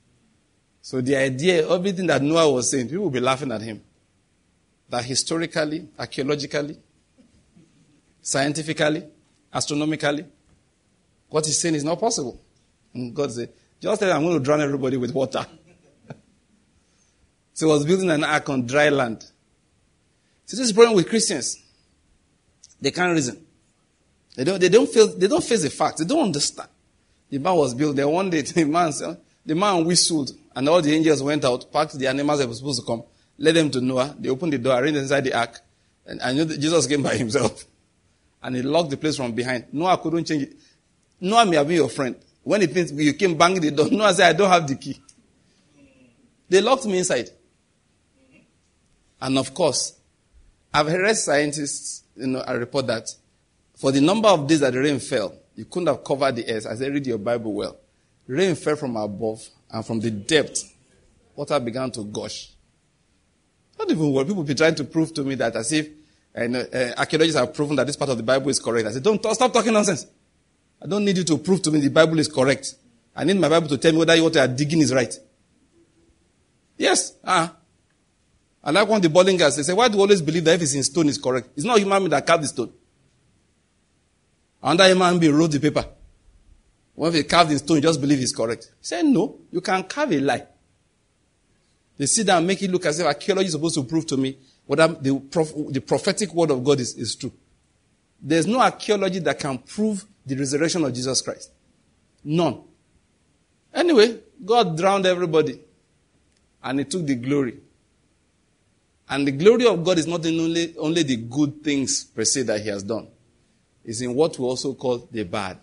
[0.82, 3.82] So the idea, everything that Noah was saying, people will be laughing at him.
[4.89, 6.78] That historically, archaeologically,
[8.22, 9.03] scientifically,
[9.53, 10.26] astronomically,
[11.30, 12.41] what he's saying is not possible.
[12.93, 15.45] And God said, just tell I'm going to drown everybody with water.
[17.53, 19.26] so he was building an ark on dry land.
[20.50, 21.64] So this is the problem with Christians.
[22.82, 23.45] They can't reason.
[24.36, 26.00] They don't, they don't feel, they don't face the facts.
[26.02, 26.70] They don't understand.
[27.30, 28.10] The man was built there.
[28.10, 28.91] One day, the man,
[29.45, 32.80] the man whistled and all the angels went out, packed the animals that were supposed
[32.80, 33.04] to come,
[33.38, 34.16] led them to Noah.
[34.18, 35.60] They opened the door, arranged inside the ark.
[36.08, 37.66] And I knew that Jesus came by himself.
[38.41, 39.66] And he locked the place from behind.
[39.72, 40.54] Noah couldn't change it.
[41.22, 42.16] Noah may have been your friend.
[42.41, 45.00] When he means you came banging the door, Noah said, I don't have the key.
[46.50, 47.30] They locked me inside.
[49.22, 49.99] And of course,
[50.74, 53.10] I've heard scientists, you know, I report that
[53.76, 56.68] for the number of days that the rain fell, you couldn't have covered the earth.
[56.68, 57.78] I read your Bible well,
[58.28, 60.76] rain fell from above and from the depth,
[61.36, 62.52] water began to gush.
[63.78, 65.88] Not even what people be trying to prove to me that as if
[66.34, 68.88] and, uh, archaeologists have proven that this part of the Bible is correct.
[68.88, 70.06] I said, don't stop talking nonsense.
[70.82, 72.76] I don't need you to prove to me the Bible is correct.
[73.16, 75.14] I need my Bible to tell me whether what you are digging is right.
[76.78, 77.14] Yes.
[77.26, 77.56] Ah.
[78.64, 79.55] I like one the bowling guys.
[79.55, 81.49] They say, why do you always believe that if it's in stone, it's correct?
[81.55, 82.74] It's not human being that carved the stone.
[84.62, 85.86] Another human being wrote the paper.
[86.95, 88.66] When they carved in stone, you just believe it's correct.
[88.80, 90.45] He said, no, you can carve a lie.
[91.97, 94.18] They sit down and make it look as if archaeology is supposed to prove to
[94.18, 97.32] me whether the, prof- the prophetic word of God is, is true.
[98.22, 101.51] There's no archaeology that can prove the resurrection of Jesus Christ.
[102.24, 102.62] None.
[103.74, 105.60] Anyway, God drowned everybody
[106.62, 107.60] and he took the glory.
[109.10, 112.43] And the glory of God is not in only, only the good things per se
[112.43, 113.07] that he has done.
[113.84, 115.57] It's in what we also call the bad.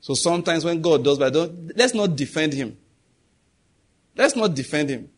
[0.00, 1.34] So sometimes when God does bad,
[1.76, 2.76] let's not defend him.
[4.16, 5.10] Let's not defend him.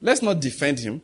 [0.00, 1.00] Let's not defend him.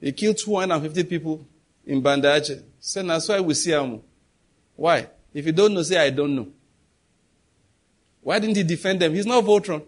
[0.00, 1.46] He killed 250 people
[1.86, 2.62] in Banda Aceh.
[2.80, 4.00] Say, that's why we see him.
[4.74, 5.06] Why?
[5.32, 6.48] If you don't know, say, I don't know.
[8.22, 9.14] Why didn't he defend them?
[9.14, 9.82] He's not Voltron.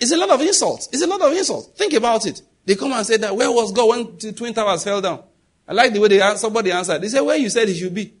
[0.00, 0.88] It's a lot of insults.
[0.92, 1.68] It's a lot of insults.
[1.76, 2.40] Think about it.
[2.64, 5.22] They come and say that, where was God when the Twin Towers fell down?
[5.68, 7.00] I like the way they, somebody answered.
[7.00, 8.04] They said, where you said he should be.
[8.04, 8.14] He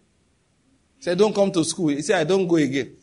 [1.00, 1.88] said, don't come to school.
[1.88, 2.96] He said, I don't go again.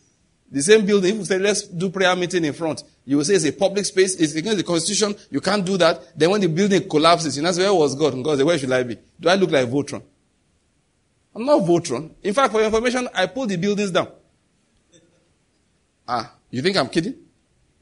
[0.50, 3.34] The same building, if you say, let's do prayer meeting in front, you will say
[3.34, 6.18] it's a public space, it's against the constitution, you can't do that.
[6.18, 8.14] Then when the building collapses, you know, where was God?
[8.14, 8.98] And God said, where should I be?
[9.20, 10.02] Do I look like Voltron?
[11.36, 12.12] I'm not Voltron.
[12.24, 14.08] In fact, for your information, I pulled the buildings down.
[16.08, 17.16] Ah, you think I'm kidding?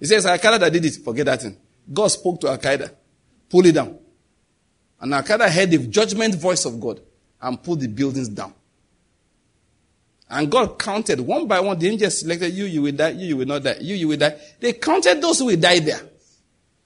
[0.05, 0.97] He says, Al Qaeda did it.
[1.03, 1.57] Forget that thing.
[1.91, 2.91] God spoke to Al Qaeda.
[3.49, 3.97] Pull it down.
[5.01, 7.01] And Al Qaeda heard the judgment voice of God
[7.41, 8.53] and pulled the buildings down.
[10.29, 11.79] And God counted one by one.
[11.79, 14.17] The angels selected you, you will die, you, you will not die, you, you will
[14.17, 14.35] die.
[14.59, 16.01] They counted those who will die there.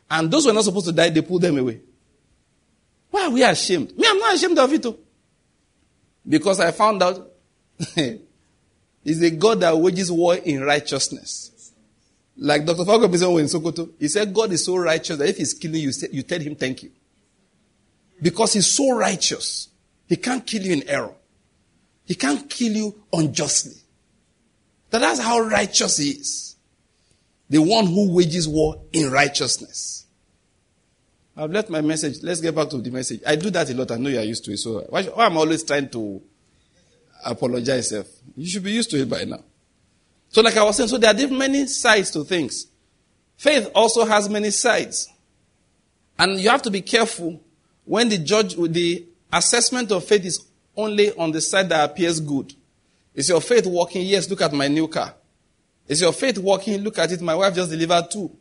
[0.09, 1.81] And those who were not supposed to die, they pulled them away.
[3.11, 3.97] Why are we ashamed?
[3.97, 4.81] Me, I'm not ashamed of it.
[4.81, 4.97] Too.
[6.25, 7.31] Because I found out
[7.97, 11.51] it's a God that wages war in righteousness.
[12.41, 12.83] Like Dr.
[12.83, 15.91] Fago oh, in Sokoto, he said God is so righteous that if he's killing you,
[16.11, 16.91] you tell him thank you.
[18.21, 19.67] Because he's so righteous,
[20.07, 21.13] he can't kill you in error.
[22.05, 23.75] He can't kill you unjustly.
[24.89, 26.55] That that's how righteous he is.
[27.49, 30.05] The one who wages war in righteousness.
[31.35, 32.23] I've left my message.
[32.23, 33.21] Let's get back to the message.
[33.27, 33.91] I do that a lot.
[33.91, 34.57] I know you are used to it.
[34.57, 36.21] So why, why am I always trying to
[37.25, 37.91] apologize?
[38.35, 39.43] You should be used to it by now.
[40.29, 42.67] So like I was saying, so there are many sides to things.
[43.37, 45.09] Faith also has many sides.
[46.17, 47.41] And you have to be careful
[47.85, 52.53] when the judge, the assessment of faith is only on the side that appears good.
[53.15, 54.05] Is your faith working?
[54.05, 55.15] Yes, look at my new car.
[55.87, 56.81] Is your faith working?
[56.81, 57.21] Look at it.
[57.21, 58.31] My wife just delivered two.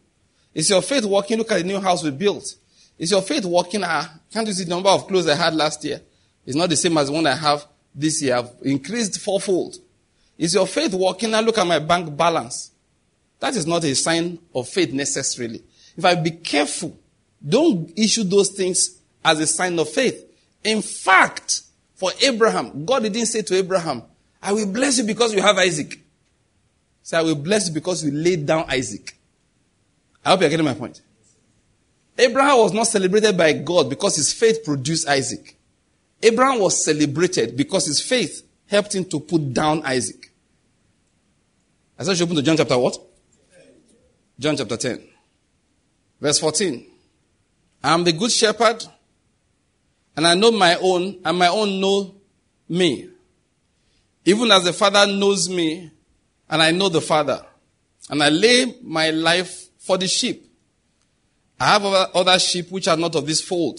[0.54, 1.38] Is your faith working?
[1.38, 2.54] Look at the new house we built.
[2.98, 3.82] Is your faith working?
[3.84, 6.00] Ah, can't you see the number of clothes I had last year?
[6.44, 8.36] It's not the same as the one I have this year.
[8.36, 9.76] I've increased fourfold.
[10.38, 11.32] Is your faith working?
[11.32, 12.70] Now look at my bank balance.
[13.40, 15.62] That is not a sign of faith necessarily.
[15.96, 16.96] If I be careful,
[17.46, 20.24] don't issue those things as a sign of faith.
[20.64, 21.62] In fact,
[21.94, 24.02] for Abraham, God didn't say to Abraham,
[24.40, 25.98] I will bless you because you have Isaac.
[27.02, 29.16] Say, I will bless you because you laid down Isaac.
[30.24, 31.00] I hope you're getting my point.
[32.16, 35.56] Abraham was not celebrated by God because his faith produced Isaac.
[36.22, 40.27] Abraham was celebrated because his faith helped him to put down Isaac.
[41.98, 42.96] I said you open to John chapter what?
[44.38, 45.02] John chapter 10.
[46.20, 46.86] Verse 14.
[47.82, 48.84] I am the good shepherd
[50.18, 52.12] and I know my own, and my own know
[52.68, 53.08] me.
[54.24, 55.92] Even as the Father knows me,
[56.50, 57.40] and I know the Father.
[58.10, 60.44] And I lay my life for the sheep.
[61.60, 63.78] I have other sheep which are not of this fold.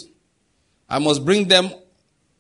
[0.90, 1.72] I must bring them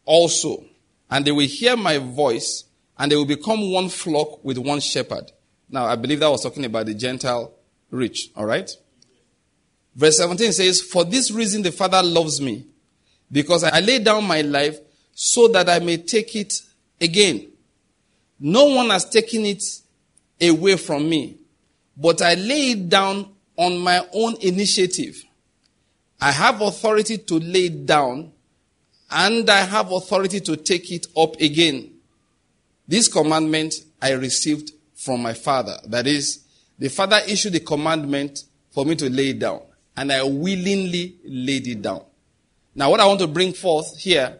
[0.05, 0.63] also,
[1.11, 2.63] and they will hear my voice,
[2.97, 5.29] and they will become one flock with one shepherd.
[5.69, 7.51] Now, I believe that was talking about the Gentile
[7.91, 8.69] rich, alright?
[9.95, 12.65] Verse 17 says, For this reason the Father loves me,
[13.31, 14.79] because I lay down my life
[15.13, 16.61] so that I may take it
[16.99, 17.49] again.
[18.39, 19.63] No one has taken it
[20.41, 21.37] away from me,
[21.97, 25.23] but I lay it down on my own initiative.
[26.21, 28.31] I have authority to lay it down
[29.11, 31.91] and I have authority to take it up again.
[32.87, 35.77] This commandment I received from my father.
[35.85, 36.43] That is,
[36.77, 39.61] the father issued the commandment for me to lay it down
[39.95, 42.03] and I willingly laid it down.
[42.75, 44.37] Now, what I want to bring forth here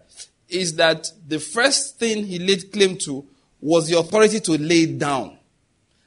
[0.48, 3.26] is that the first thing he laid claim to
[3.62, 5.38] was the authority to lay it down.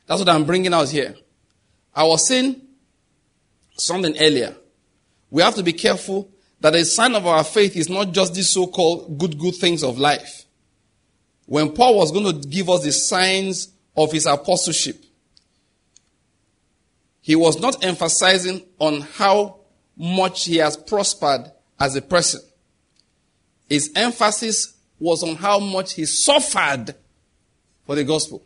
[0.07, 1.15] That's what I'm bringing out here.
[1.95, 2.61] I was saying
[3.77, 4.55] something earlier.
[5.31, 6.31] We have to be careful
[6.61, 9.99] that a sign of our faith is not just these so-called good, good things of
[9.99, 10.45] life.
[11.47, 15.05] When Paul was going to give us the signs of his apostleship,
[17.21, 19.61] he was not emphasizing on how
[19.97, 22.41] much he has prospered as a person.
[23.69, 26.95] His emphasis was on how much he suffered
[27.87, 28.43] for the gospel.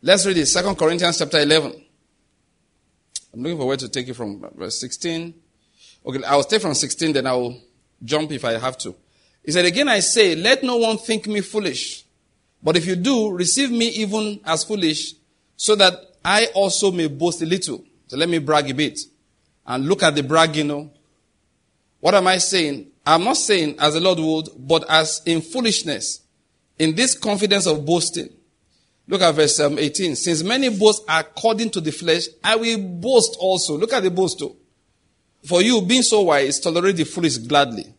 [0.00, 0.46] Let's read it.
[0.46, 1.84] 2 Corinthians chapter 11.
[3.32, 4.44] I'm looking for where to take it from.
[4.54, 5.34] Verse 16.
[6.04, 7.60] Okay, I'll stay from 16, then I'll
[8.04, 8.94] jump if I have to.
[9.44, 12.01] He said, Again I say, let no one think me foolish.
[12.62, 15.14] But if you do, receive me even as foolish,
[15.56, 15.94] so that
[16.24, 17.84] I also may boast a little.
[18.06, 19.00] So let me brag a bit.
[19.66, 20.90] And look at the bragging, you know.
[22.00, 22.88] What am I saying?
[23.06, 26.22] I'm not saying as the Lord would, but as in foolishness,
[26.78, 28.28] in this confidence of boasting.
[29.08, 30.14] Look at verse um, 18.
[30.16, 33.76] Since many boast according to the flesh, I will boast also.
[33.76, 34.56] Look at the boast too.
[35.44, 37.92] For you, being so wise, tolerate the foolish gladly.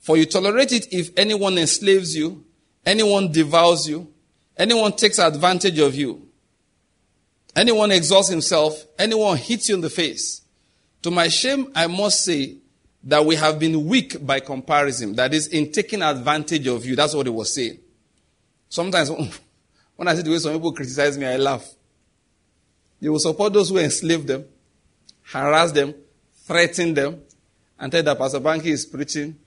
[0.00, 2.44] For you tolerate it if anyone enslaves you,
[2.88, 4.10] anyone devours you,
[4.56, 6.26] anyone takes advantage of you,
[7.54, 10.40] anyone exalts himself, anyone hits you in the face.
[11.02, 12.56] To my shame, I must say
[13.04, 15.14] that we have been weak by comparison.
[15.14, 16.96] That is, in taking advantage of you.
[16.96, 17.78] That's what he was saying.
[18.70, 19.10] Sometimes,
[19.96, 21.68] when I see the way some people criticize me, I laugh.
[23.00, 24.46] They will support those who enslave them,
[25.24, 25.94] harass them,
[26.46, 27.20] threaten them,
[27.78, 29.38] and tell that Pastor Banky is preaching.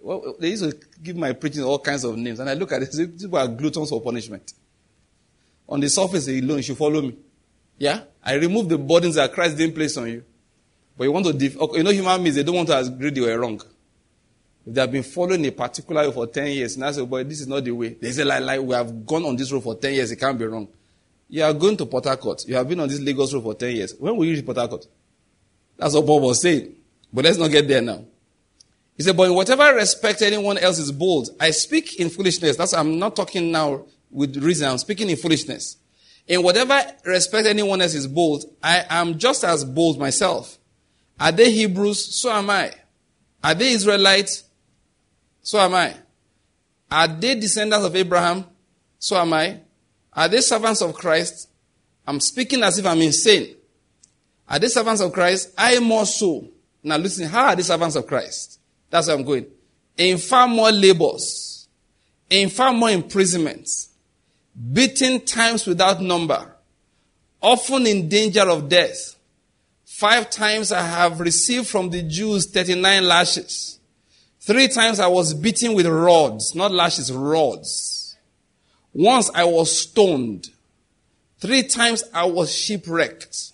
[0.00, 2.82] Well, they used to give my preaching all kinds of names, and I look at
[2.82, 4.52] it, these people are gluttons for punishment.
[5.68, 7.16] On the surface alone, you should follow me.
[7.78, 8.00] Yeah?
[8.22, 10.24] I remove the burdens that Christ didn't place on you.
[10.96, 13.10] But you want to, def- okay, you know, human beings, they don't want to agree
[13.10, 13.60] they were wrong.
[14.66, 17.24] If they have been following a particular way for 10 years, and I say, boy,
[17.24, 17.90] this is not the way.
[17.94, 20.38] They say, like, like, we have gone on this road for 10 years, it can't
[20.38, 20.68] be wrong.
[21.28, 22.46] You are going to Port Harcourt.
[22.46, 23.94] You have been on this Lagos road for 10 years.
[23.98, 24.86] When will you reach Port Harcourt?
[25.76, 26.74] That's what Paul was saying.
[27.12, 28.04] But let's not get there now.
[28.96, 32.56] He said, but in whatever respect anyone else is bold, I speak in foolishness.
[32.56, 34.68] That's, I'm not talking now with reason.
[34.68, 35.76] I'm speaking in foolishness.
[36.26, 40.58] In whatever respect anyone else is bold, I am just as bold myself.
[41.18, 42.14] Are they Hebrews?
[42.14, 42.72] So am I.
[43.42, 44.44] Are they Israelites?
[45.42, 45.94] So am I.
[46.90, 48.44] Are they descendants of Abraham?
[48.98, 49.60] So am I.
[50.12, 51.48] Are they servants of Christ?
[52.06, 53.56] I'm speaking as if I'm insane.
[54.48, 55.52] Are they servants of Christ?
[55.56, 56.48] I am more so.
[56.82, 58.59] Now listen, how are they servants of Christ?
[58.90, 59.46] That's where I'm going.
[59.96, 61.68] In far more labors,
[62.28, 63.88] in far more imprisonments,
[64.72, 66.54] beaten times without number,
[67.40, 69.16] often in danger of death.
[69.84, 73.78] Five times I have received from the Jews 39 lashes.
[74.40, 78.16] Three times I was beaten with rods, not lashes, rods.
[78.92, 80.50] Once I was stoned.
[81.38, 83.52] Three times I was shipwrecked.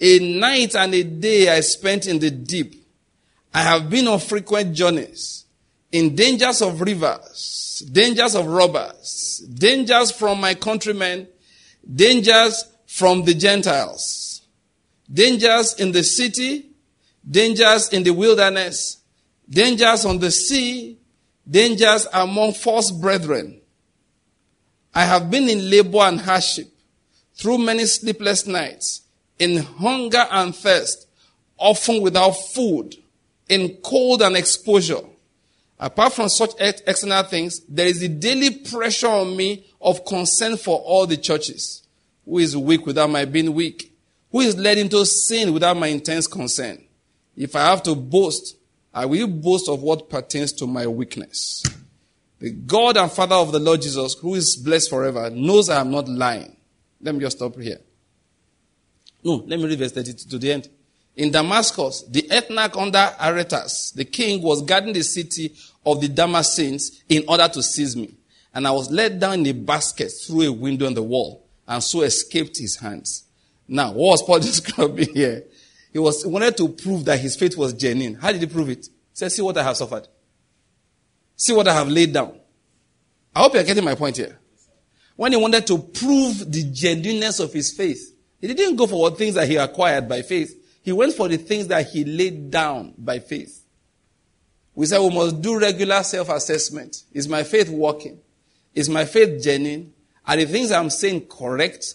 [0.00, 2.83] A night and a day I spent in the deep.
[3.54, 5.44] I have been on frequent journeys,
[5.92, 11.28] in dangers of rivers, dangers of robbers, dangers from my countrymen,
[11.94, 14.42] dangers from the Gentiles,
[15.10, 16.66] dangers in the city,
[17.30, 18.98] dangers in the wilderness,
[19.48, 20.98] dangers on the sea,
[21.48, 23.60] dangers among false brethren.
[24.92, 26.68] I have been in labor and hardship
[27.36, 29.02] through many sleepless nights,
[29.38, 31.06] in hunger and thirst,
[31.56, 32.96] often without food,
[33.48, 35.00] in cold and exposure.
[35.78, 40.78] Apart from such external things, there is the daily pressure on me of concern for
[40.78, 41.82] all the churches.
[42.24, 43.92] Who is weak without my being weak?
[44.30, 46.82] Who is led into sin without my intense concern?
[47.36, 48.56] If I have to boast,
[48.92, 51.62] I will boast of what pertains to my weakness.
[52.38, 55.90] The God and Father of the Lord Jesus, who is blessed forever, knows I am
[55.90, 56.56] not lying.
[57.00, 57.78] Let me just stop here.
[59.22, 60.68] No, let me read verse 32 to the end.
[61.16, 65.54] In Damascus, the ethnarch under Aretas, the king, was guarding the city
[65.86, 68.14] of the Damascenes in order to seize me.
[68.52, 71.82] And I was let down in a basket through a window in the wall, and
[71.82, 73.24] so escaped his hands.
[73.68, 75.44] Now, what was Paul describing here?
[75.92, 78.14] He was he wanted to prove that his faith was genuine.
[78.14, 78.86] How did he prove it?
[78.86, 80.08] He said, See what I have suffered.
[81.36, 82.38] See what I have laid down.
[83.34, 84.38] I hope you're getting my point here.
[85.16, 89.16] When he wanted to prove the genuineness of his faith, he didn't go for what
[89.16, 90.60] things that he acquired by faith.
[90.84, 93.64] He went for the things that he laid down by faith.
[94.74, 97.04] We said we must do regular self-assessment.
[97.10, 98.20] Is my faith working?
[98.74, 99.94] Is my faith genuine?
[100.26, 101.94] Are the things I'm saying correct?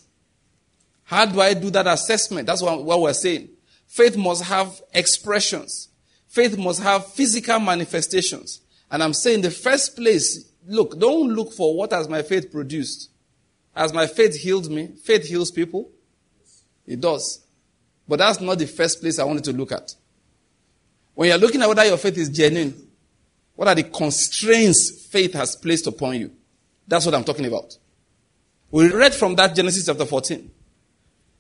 [1.04, 2.48] How do I do that assessment?
[2.48, 3.50] That's what, what we're saying.
[3.86, 5.90] Faith must have expressions.
[6.28, 8.62] Faith must have physical manifestations.
[8.90, 13.12] And I'm saying the first place, look, don't look for what has my faith produced.
[13.76, 14.88] Has my faith healed me?
[15.04, 15.92] Faith heals people.
[16.88, 17.46] It does.
[18.10, 19.94] But that's not the first place I wanted to look at.
[21.14, 22.74] When you're looking at whether your faith is genuine,
[23.56, 26.32] what are the constraints faith has placed upon you?
[26.88, 27.78] That's what I'm talking about.
[28.72, 30.50] We read from that Genesis chapter 14.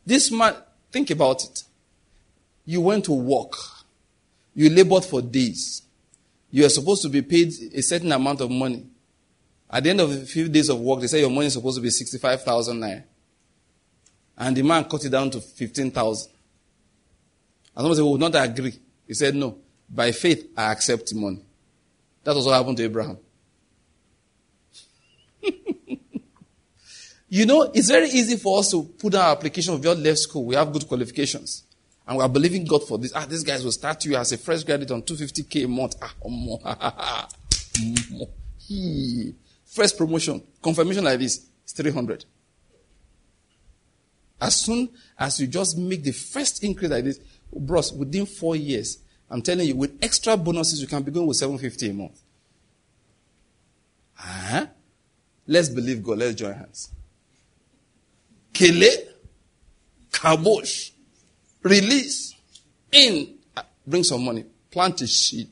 [0.05, 0.53] This man,
[0.91, 1.63] think about it.
[2.65, 3.53] You went to work.
[4.53, 5.81] You labored for days.
[6.51, 8.85] You are supposed to be paid a certain amount of money.
[9.71, 11.77] At the end of a few days of work, they say your money is supposed
[11.77, 13.03] to be 65,000 naira.
[14.37, 16.33] And the man cut it down to 15,000.
[17.75, 18.73] And someone said, we will not agree.
[19.07, 19.57] He said, no.
[19.89, 21.39] By faith, I accept money.
[22.23, 23.17] That was what happened to Abraham.
[27.29, 30.45] you know, it's very easy for us to put our application your left school.
[30.45, 31.63] We have good qualifications.
[32.07, 33.13] And we are believing God for this.
[33.15, 35.95] Ah, these guys will start you as a fresh graduate on 250k a month.
[36.01, 36.59] Ah, more.
[39.65, 42.25] First promotion, confirmation like this, is 300.
[44.41, 47.19] As soon as you just make the first increase like this,
[47.51, 51.37] bros, within four years, I'm telling you, with extra bonuses, you can be going with
[51.37, 52.21] 750 a month.
[54.15, 54.67] Huh?
[55.47, 56.19] Let's believe God.
[56.19, 56.91] Let's join hands.
[58.53, 58.89] Kele,
[60.11, 60.91] kabosh,
[61.61, 62.35] release,
[62.91, 65.49] in, uh, bring some money, plant a seed.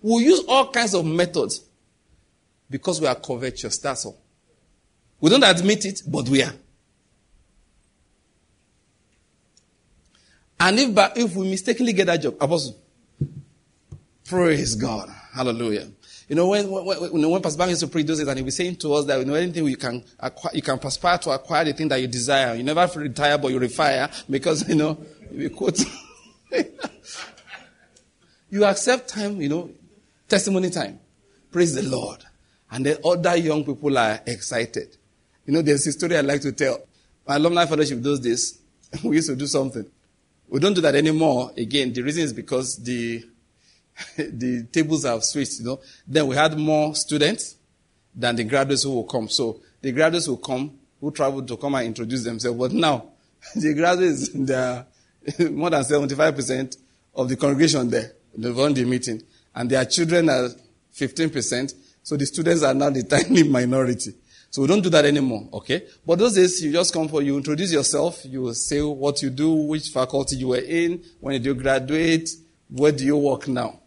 [0.00, 1.64] We'll use all kinds of methods
[2.70, 3.78] because we are covetous.
[3.78, 4.18] That's all.
[5.20, 6.52] We don't admit it, but we are.
[10.62, 12.78] And if, if we mistakenly get that job, apostle,
[14.24, 15.08] praise God.
[15.34, 15.88] Hallelujah.
[16.28, 18.54] You know, when, when, when Pastor Bang used to preach those days and he was
[18.54, 21.64] saying to us that, you know, anything you can acquire, you can perspire to acquire
[21.64, 22.54] the thing that you desire.
[22.54, 25.80] You never retire, but you refire because, you know, you quote,
[28.50, 29.68] you accept time, you know,
[30.28, 31.00] testimony time.
[31.50, 32.22] Praise the Lord.
[32.70, 34.96] And then other young people are excited.
[35.44, 36.78] You know, there's a story I like to tell.
[37.26, 38.60] My alumni fellowship those days,
[39.02, 39.90] we used to do something.
[40.52, 41.50] We don't do that anymore.
[41.56, 43.24] Again, the reason is because the
[44.18, 45.80] the tables have switched, you know.
[46.06, 47.56] Then we had more students
[48.14, 49.30] than the graduates who will come.
[49.30, 52.58] So the graduates will come, who travel to come and introduce themselves.
[52.58, 53.12] But now,
[53.56, 54.84] the graduates, they are
[55.50, 56.76] more than 75%
[57.14, 58.12] of the congregation there.
[58.36, 59.22] They run the meeting.
[59.54, 60.50] And their children are
[60.94, 61.74] 15%.
[62.02, 64.12] So the students are now the tiny minority.
[64.52, 65.86] So we don't do that anymore, okay?
[66.06, 69.50] But those days, you just come for, you introduce yourself, you say what you do,
[69.50, 72.28] which faculty you were in, when did you graduate,
[72.68, 73.80] where do you work now?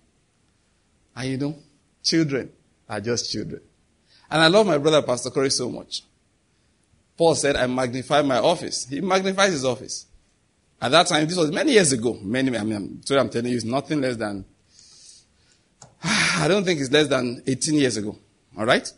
[1.15, 1.55] And you know,
[2.01, 2.51] children
[2.89, 3.61] are just children.
[4.31, 6.01] And I love my brother, Pastor Corey, so much.
[7.15, 8.87] Paul said, I magnify my office.
[8.87, 10.07] He magnifies his office.
[10.81, 12.17] At that time, this was many years ago.
[12.19, 14.43] Many, I mean, sorry, I'm telling you, it's nothing less than,
[16.03, 18.17] I don't think it's less than 18 years ago.
[18.57, 18.91] All right?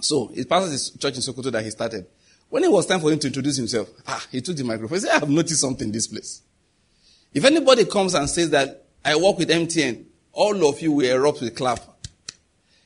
[0.00, 2.06] So, he passes his church in Sokoto that he started.
[2.48, 4.96] When it was time for him to introduce himself, ah, he took the microphone.
[4.96, 6.42] He said, I have noticed something in this place.
[7.34, 11.40] If anybody comes and says that I work with MTN, all of you will erupt
[11.40, 11.80] with clap.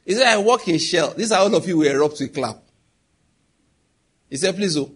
[0.05, 1.15] He said, I work in Shell.
[1.15, 2.57] These are all of you will erupt with clap.
[4.29, 4.91] He said, please, oh,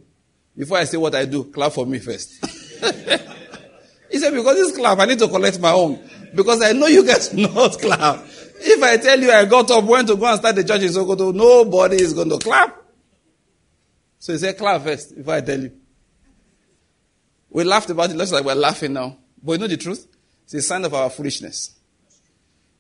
[0.56, 2.44] before I say what I do, clap for me first.
[4.10, 6.02] he said, because this clap, I need to collect my own.
[6.34, 8.24] Because I know you guys not clap.
[8.66, 10.88] If I tell you I got up, went to go and start the church in
[10.88, 12.82] Sokoto, nobody is going to clap.
[14.18, 15.72] So he said, clap first before I tell you.
[17.50, 19.18] We laughed about it, looks like we're laughing now.
[19.42, 20.06] But you know the truth?
[20.44, 21.78] It's a sign of our foolishness.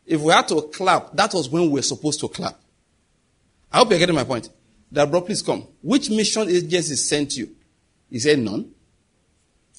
[0.06, 2.58] If we had to clap, that was when we were supposed to clap.
[3.70, 4.48] I hope you're getting my point.
[4.90, 5.66] That bro, please come.
[5.82, 7.54] Which mission agency sent you?
[8.10, 8.70] He said, none.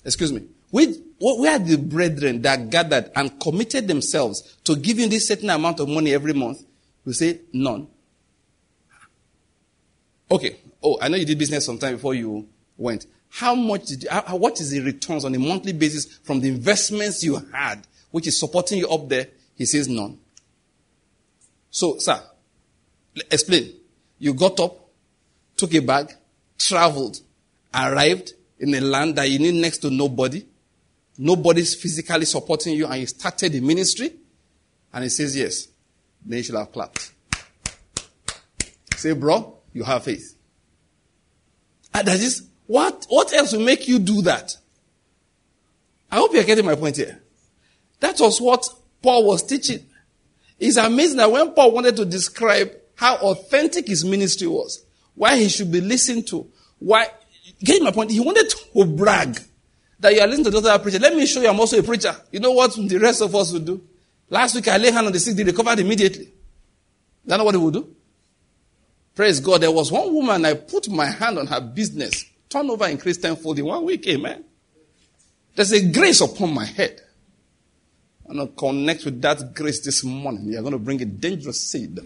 [0.03, 0.43] Excuse me.
[0.72, 5.80] Which, where are the brethren that gathered and committed themselves to giving this certain amount
[5.80, 6.63] of money every month?
[7.05, 7.88] We say, none.
[10.30, 10.57] Okay.
[10.84, 12.47] Oh, I know you did business sometime before you
[12.78, 13.05] went.
[13.30, 16.49] How much did you, how, what is the returns on a monthly basis from the
[16.49, 20.20] investments you had, which is supporting you up there he says none.
[21.72, 22.22] So, sir,
[23.32, 23.74] explain.
[24.20, 24.89] You got up,
[25.57, 26.13] took a bag,
[26.57, 27.20] traveled,
[27.74, 30.45] arrived in a land that you need next to nobody.
[31.18, 34.11] Nobody's physically supporting you, and you started the ministry.
[34.93, 35.68] And he says yes.
[36.26, 37.11] Then you should have clapped.
[38.95, 40.36] Say, bro, you have faith.
[41.93, 44.55] And that is, what, what else will make you do that?
[46.11, 47.22] I hope you're getting my point here.
[47.99, 48.68] That was what
[49.01, 49.86] Paul was teaching.
[50.59, 55.49] It's amazing that when Paul wanted to describe how authentic his ministry was, why he
[55.49, 56.49] should be listened to,
[56.80, 57.07] why,
[57.59, 59.39] getting my point, he wanted to brag
[60.00, 61.00] that you are listening to the other preacher.
[61.00, 62.16] Let me show you I'm also a preacher.
[62.32, 63.82] You know what the rest of us would do?
[64.30, 66.30] Last week I lay hand on the sick, they recovered immediately.
[67.26, 67.96] That's not what he would do.
[69.16, 69.62] Praise God.
[69.62, 73.66] There was one woman, I put my hand on her business, turnover increased tenfold in
[73.66, 74.06] one week.
[74.08, 74.43] Amen.
[75.56, 77.02] There's a grace upon my head.
[78.28, 80.48] I'm going to connect with that grace this morning.
[80.48, 82.00] You're going to bring a dangerous seed.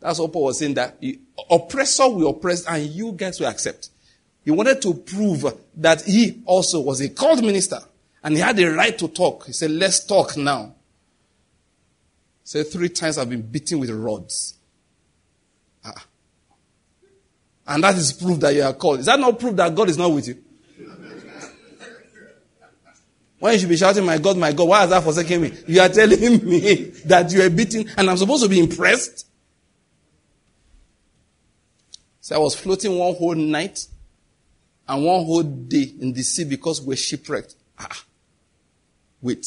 [0.00, 1.02] That's what Paul was saying that
[1.50, 3.90] oppressor will oppress and you guys will accept.
[4.44, 5.44] He wanted to prove
[5.76, 7.78] that he also was a called minister
[8.24, 9.46] and he had the right to talk.
[9.46, 10.74] He said, let's talk now.
[12.42, 14.54] He said, three times I've been beaten with rods.
[15.84, 16.06] Ah.
[17.68, 19.00] And that is proof that you are called.
[19.00, 20.42] Is that not proof that God is not with you?
[23.38, 25.52] When you should be shouting, My God, my God, why has that forsaken me?
[25.66, 26.74] You are telling me
[27.06, 29.26] that you are beaten and I'm supposed to be impressed?
[32.20, 33.84] So I was floating one whole night
[34.88, 37.54] and one whole day in the sea because we're shipwrecked.
[37.78, 38.04] Ah,
[39.20, 39.46] wait.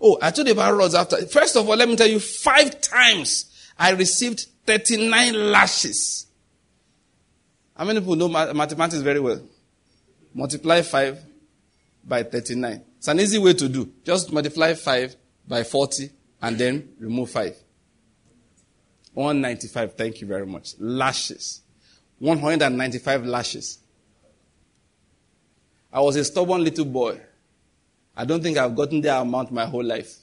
[0.00, 1.16] Oh, I told you about rods after.
[1.26, 3.46] First of all, let me tell you, five times
[3.78, 6.26] I received 39 lashes.
[7.76, 9.40] How many people know mathematics very well?
[10.32, 11.18] Multiply 5
[12.04, 12.82] by 39.
[12.98, 13.90] It's an easy way to do.
[14.04, 15.16] Just multiply 5
[15.48, 16.10] by 40
[16.42, 17.56] and then remove 5.
[19.14, 19.94] 195.
[19.94, 20.74] Thank you very much.
[20.78, 21.62] Lashes.
[22.20, 23.79] 195 lashes.
[25.92, 27.20] I was a stubborn little boy.
[28.16, 30.14] I don't think I've gotten that amount my whole life.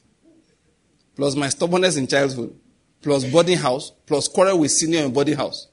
[1.16, 2.56] Plus my stubbornness in childhood.
[3.02, 3.92] Plus boarding house.
[4.06, 5.68] Plus quarrel with senior in boarding house.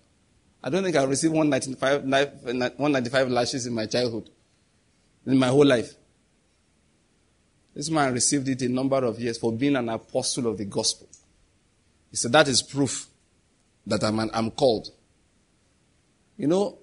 [0.63, 4.31] I don't think I've received 195, 195 lashes in my childhood.
[5.27, 5.95] In my whole life.
[7.75, 11.09] This man received it a number of years for being an apostle of the gospel.
[12.11, 13.09] He said, That is proof
[13.87, 14.89] that I'm, an, I'm called.
[16.37, 16.79] You know,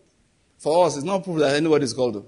[0.59, 2.25] for us, it's not proof that anybody is called.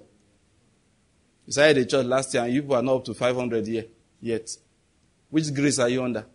[1.46, 3.86] You started the church last year and you are not up to 500 year,
[4.22, 4.50] yet.
[5.30, 6.26] Which grace are you under?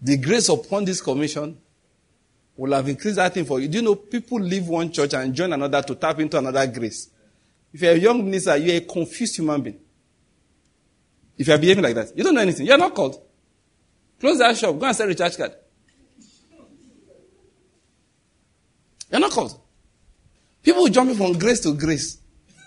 [0.00, 1.56] The grace upon this commission
[2.56, 3.68] will have increased that thing for you.
[3.68, 7.10] Do you know people leave one church and join another to tap into another grace?
[7.72, 9.78] If you're a young minister, you're a confused human being.
[11.36, 12.66] If you're behaving like that, you don't know anything.
[12.66, 13.20] You're not called.
[14.18, 14.78] Close that shop.
[14.78, 15.52] Go and sell a recharge card.
[19.10, 19.60] You're not called.
[20.68, 22.18] People jumping from grace to grace.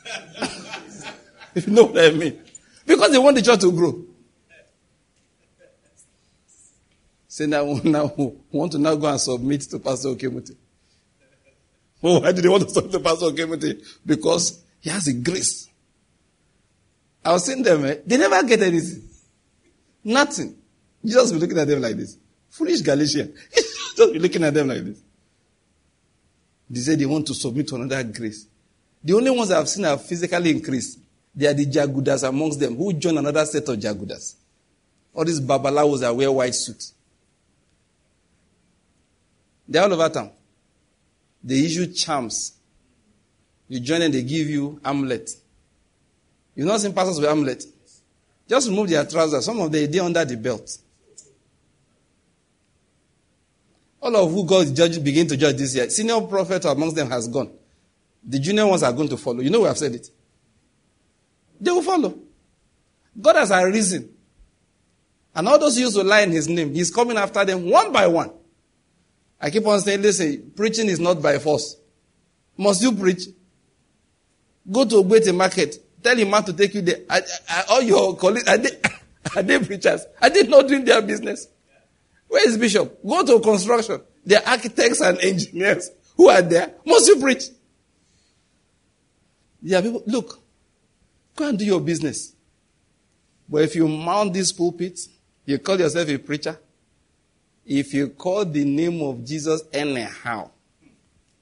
[1.53, 2.41] if you know what I mean.
[2.83, 4.03] Because they want the church to grow.
[7.27, 8.11] Say now, now
[8.51, 10.55] want to now go and submit to Pastor Okemuti.
[12.01, 13.79] Oh, why do they want to submit to Pastor Okemuti?
[14.03, 15.69] Because he has a grace.
[17.23, 17.97] I was seeing them, eh?
[18.03, 19.03] they never get anything.
[20.03, 20.55] Nothing.
[21.05, 22.17] Just be looking at them like this.
[22.49, 23.31] Foolish Galatian.
[23.95, 25.03] just be looking at them like this.
[26.71, 28.47] They say they want to submit to another grace.
[29.03, 30.99] The only ones I've seen have physically increased.
[31.35, 34.35] They are the Jagudas amongst them who join another set of Jagudas.
[35.13, 36.93] All these babalawos that wear white suits.
[39.67, 40.31] They're all over town.
[41.43, 42.53] They issue charms.
[43.67, 45.29] You join and they give you amulet.
[46.55, 47.65] You've not seen pastors with amulet.
[48.47, 49.43] Just remove their trousers.
[49.43, 50.77] Some of them, they under the belt.
[54.01, 55.89] All of who God judge, begin to judge this year.
[55.89, 57.51] Senior prophet amongst them has gone.
[58.23, 59.41] The junior ones are going to follow.
[59.41, 60.09] You know we have said it.
[61.59, 62.17] They will follow.
[63.19, 64.09] God has a reason.
[65.35, 67.91] And all those who used to lie in his name, he's coming after them one
[67.91, 68.31] by one.
[69.39, 71.77] I keep on saying, listen, preaching is not by force.
[72.57, 73.23] Must you preach?
[74.69, 75.77] Go to Ogbete market.
[76.03, 77.01] Tell him man to take you there.
[77.69, 78.69] All your colleagues, are they,
[79.35, 80.05] are they preachers?
[80.21, 81.47] Are they not doing their business?
[82.31, 83.03] Where is Bishop?
[83.05, 84.01] Go to construction.
[84.25, 86.75] The architects and engineers who are there.
[86.85, 87.43] Must you preach?
[89.61, 90.39] Yeah, people, look,
[91.35, 92.33] go and do your business.
[93.49, 94.97] But if you mount this pulpit,
[95.45, 96.57] you call yourself a preacher,
[97.65, 100.51] if you call the name of Jesus anyhow,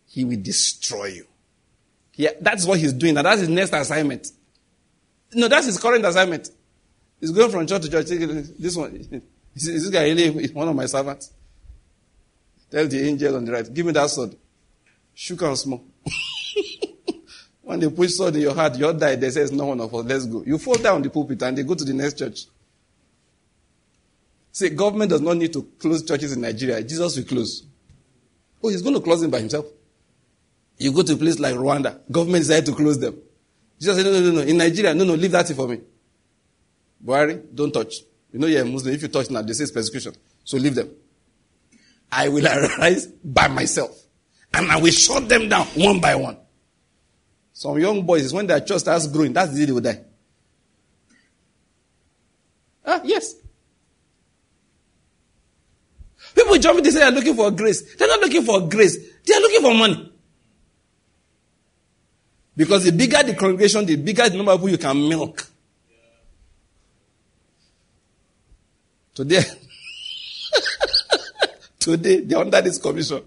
[0.08, 1.28] he will destroy you.
[2.16, 3.16] Yeah, that's what he's doing.
[3.16, 4.32] And that's his next assignment.
[5.34, 6.50] No, that's his current assignment.
[7.20, 8.08] He's going from church to church.
[8.08, 9.22] This one,
[9.68, 11.32] is this guy really one of my servants?
[12.70, 14.36] Tell the angel on the right, give me that sword.
[15.14, 15.84] Shook and small.
[17.62, 19.16] when they push sword in your heart, you'll die.
[19.16, 20.44] They says, no one of us, let's go.
[20.46, 22.46] You fall down the pulpit and they go to the next church.
[24.52, 26.82] See, government does not need to close churches in Nigeria.
[26.84, 27.64] Jesus will close.
[28.64, 29.66] Oh, he's going to close them by himself.
[30.78, 33.20] You go to a place like Rwanda, government decided to close them.
[33.80, 34.42] Jesus said, no, no, no, no.
[34.42, 35.82] In Nigeria, no, no, leave that for me.
[37.04, 37.96] Buhari, don't touch.
[38.32, 38.94] You know you're a Muslim.
[38.94, 40.14] If you touch now, they say it's persecution.
[40.44, 40.90] So leave them.
[42.12, 43.98] I will arise by myself.
[44.54, 46.38] And I will shut them down one by one.
[47.54, 50.02] Some young boys, when their church starts growing, that's the day they will die.
[52.86, 53.36] Ah, yes.
[56.36, 57.96] People jump in, they say they're looking for grace.
[57.96, 58.98] They're not looking for grace.
[59.26, 60.14] They're looking for money.
[62.56, 65.49] Because the bigger the congregation, the bigger the number of people you can milk.
[69.20, 69.44] Today,
[71.78, 73.22] today they're under this commission.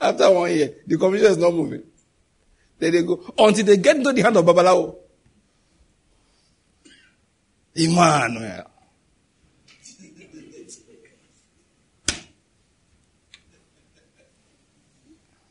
[0.00, 1.82] After one year, the commission is not moving.
[2.78, 4.94] Then they go until they get into the hand of Babalawo.
[7.74, 8.70] Emmanuel.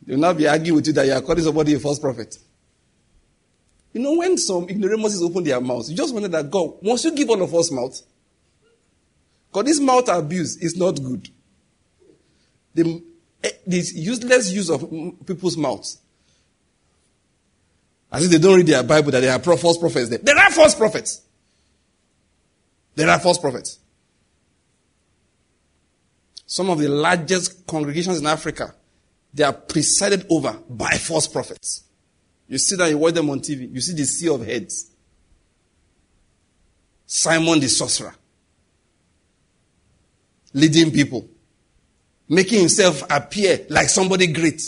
[0.06, 2.38] They will not be arguing with you that you are calling somebody a false prophet.
[3.92, 7.14] You know, when some ignoramuses open their mouths, you just wonder that God, once you
[7.14, 8.02] give all of us mouth,
[9.52, 11.30] because this mouth abuse is not good.
[12.74, 13.04] The,
[13.44, 14.82] eh, this useless use of
[15.26, 16.00] people's mouths.
[18.12, 20.20] As if they don't read their Bible, that there are false prophets there.
[20.20, 21.22] There are false prophets.
[22.96, 23.80] There are false prophets.
[26.46, 28.74] Some of the largest congregations in Africa,
[29.34, 31.84] they are presided over by false prophets.
[32.48, 34.90] You see that you watch them on TV, you see the sea of heads.
[37.06, 38.16] Simon the sorcerer,
[40.54, 41.28] leading people,
[42.28, 44.62] making himself appear like somebody great.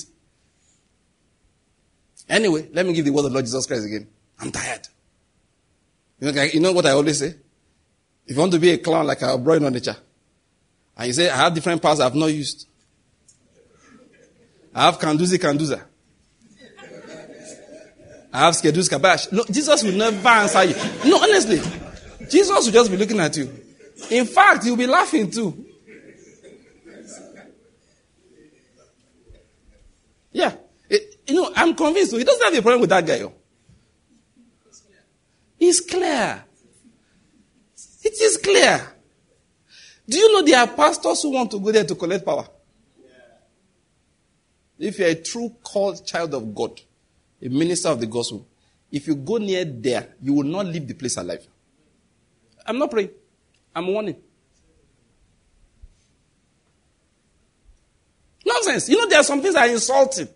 [2.27, 4.07] Anyway, let me give the word of Lord Jesus Christ again.
[4.39, 4.87] I'm tired.
[6.19, 7.33] You know, you know what I always say?
[8.25, 9.95] If you want to be a clown like our brother in nature,
[10.95, 12.67] and you say, I have different powers I've not used.
[14.75, 15.81] I have Kanduzi Kanduza.
[18.31, 19.31] I have Skedus Kabash.
[19.31, 20.75] No, Jesus will never answer you.
[21.09, 21.59] No, honestly.
[22.29, 23.51] Jesus will just be looking at you.
[24.11, 25.65] In fact, he'll be laughing too.
[30.31, 30.55] Yeah.
[30.89, 33.21] It, you know, I'm convinced he doesn't have a problem with that guy.
[33.21, 33.33] Oh.
[35.59, 36.43] It's clear.
[38.03, 38.93] It is clear.
[40.07, 42.47] Do you know there are pastors who want to go there to collect power?
[44.79, 46.79] If you're a true called child of God,
[47.41, 48.47] a minister of the gospel,
[48.89, 51.45] if you go near there, you will not leave the place alive.
[52.65, 53.09] I'm not praying.
[53.75, 54.15] I'm warning.
[58.65, 58.89] Nonsense.
[58.89, 60.27] You know, there are some things that are insulting.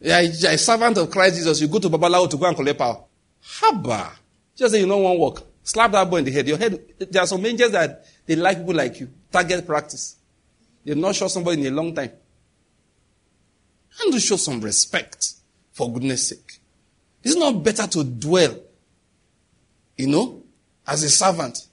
[0.00, 1.60] Yeah, a servant of Christ Jesus.
[1.60, 3.02] You go to Babalawo to go and collect power.
[3.42, 4.10] Haba.
[4.54, 5.42] Just say you know one work.
[5.62, 6.46] Slap that boy in the head.
[6.46, 6.78] Your head.
[6.98, 9.10] There are some angels that they like people like you.
[9.32, 10.16] Target practice.
[10.84, 12.10] They've not shot somebody in a long time.
[14.02, 15.34] And to show some respect,
[15.72, 16.60] for goodness sake.
[17.22, 18.58] It's not better to dwell,
[19.96, 20.42] you know,
[20.86, 21.66] as a servant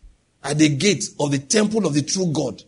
[0.44, 2.64] at the gate of the temple of the true God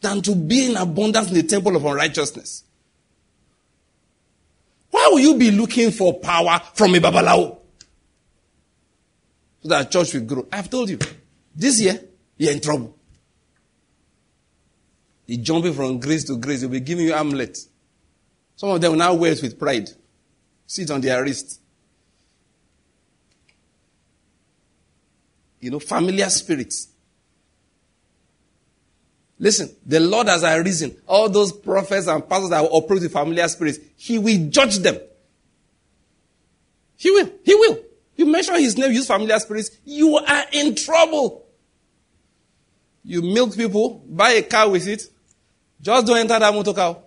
[0.00, 2.64] than to be in abundance in the temple of unrighteousness?
[4.90, 7.58] Why will you be looking for power from a babalawo?
[9.62, 10.46] So that church will grow.
[10.52, 10.98] I've told you,
[11.54, 12.00] this year,
[12.36, 12.96] you're in trouble.
[15.26, 17.68] The jumping from grace to grace, they'll be giving you amulets.
[18.56, 19.90] Some of them now wear it with pride.
[20.66, 21.60] Sit on their wrist.
[25.60, 26.88] You know, familiar spirits.
[29.38, 30.96] Listen, the Lord has arisen.
[31.06, 34.98] All those prophets and pastors that operate with familiar spirits, He will judge them.
[36.96, 37.30] He will.
[37.44, 37.78] He will.
[38.16, 41.46] You mention His name, use familiar spirits, you are in trouble.
[43.04, 45.02] You milk people, buy a car with it,
[45.80, 46.98] just don't enter that motor car.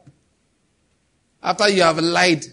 [1.43, 2.45] After you have lied,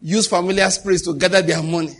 [0.00, 1.96] use familiar spirits to gather their money.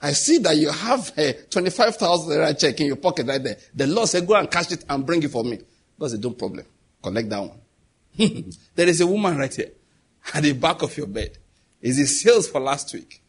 [0.00, 3.56] I see that you have a 25,000 check in your pocket right there.
[3.72, 5.60] The Lord said, go and cash it and bring it for me.
[6.00, 6.66] Said, don't problem.
[7.02, 7.60] Collect that one.
[8.74, 9.70] there is a woman right here
[10.34, 11.38] at the back of your bed.
[11.80, 13.22] Is the sales for last week?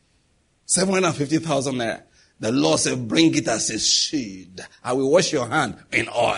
[0.65, 2.03] 750,000 naira.
[2.40, 4.61] The Lord said, bring it as a seed.
[4.84, 6.38] I will wash your hand in oil.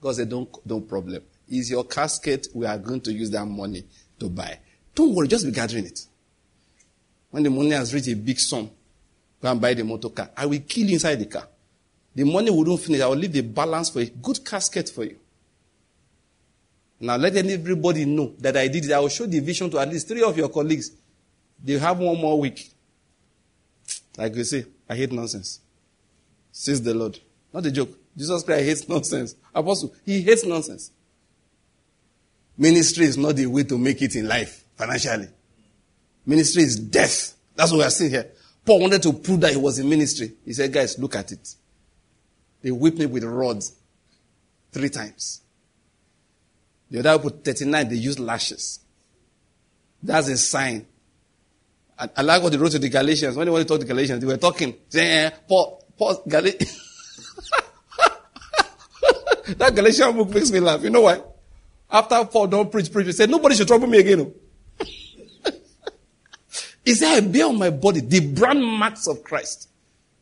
[0.00, 1.22] God said, don't, don't problem.
[1.48, 3.84] Is your casket, we are going to use that money
[4.18, 4.58] to buy.
[4.94, 6.00] Don't worry, just be gathering it.
[7.30, 8.70] When the money has reached a big sum,
[9.42, 10.30] go and buy the motor car.
[10.36, 11.46] I will kill you inside the car.
[12.14, 13.00] The money wouldn't finish.
[13.00, 15.18] I will leave the balance for a good casket for you.
[17.00, 18.92] Now let everybody know that I did it.
[18.92, 20.90] I will show the vision to at least three of your colleagues.
[21.62, 22.70] They have one more week.
[24.16, 25.60] Like you say, I hate nonsense.
[26.52, 27.18] Says the Lord.
[27.52, 27.90] Not a joke.
[28.16, 29.34] Jesus Christ hates nonsense.
[29.54, 30.92] Apostle, he hates nonsense.
[32.56, 35.28] Ministry is not the way to make it in life financially.
[36.24, 37.34] Ministry is death.
[37.56, 38.30] That's what we are seeing here.
[38.64, 40.32] Paul wanted to prove that he was in ministry.
[40.44, 41.54] He said, guys, look at it.
[42.64, 43.74] They whipped me with rods
[44.72, 45.42] three times.
[46.90, 48.80] The other put 39, they used lashes.
[50.02, 50.86] That's a sign.
[51.98, 53.36] I, like what they wrote to the Galatians.
[53.36, 54.74] When they wanted to talk to the Galatians, they were talking.
[54.88, 56.80] Saying, eh, Paul, Paul, Galatians.
[59.58, 60.82] that Galatian book makes me laugh.
[60.82, 61.20] You know why?
[61.90, 64.20] After Paul don't preach, preach, he said, nobody should trouble me again.
[64.20, 64.86] Oh.
[66.82, 69.68] he said, I bear on my body the brand marks of Christ.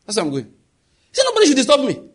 [0.05, 0.43] That's where I'm going.
[0.43, 2.09] He said, nobody should disturb me.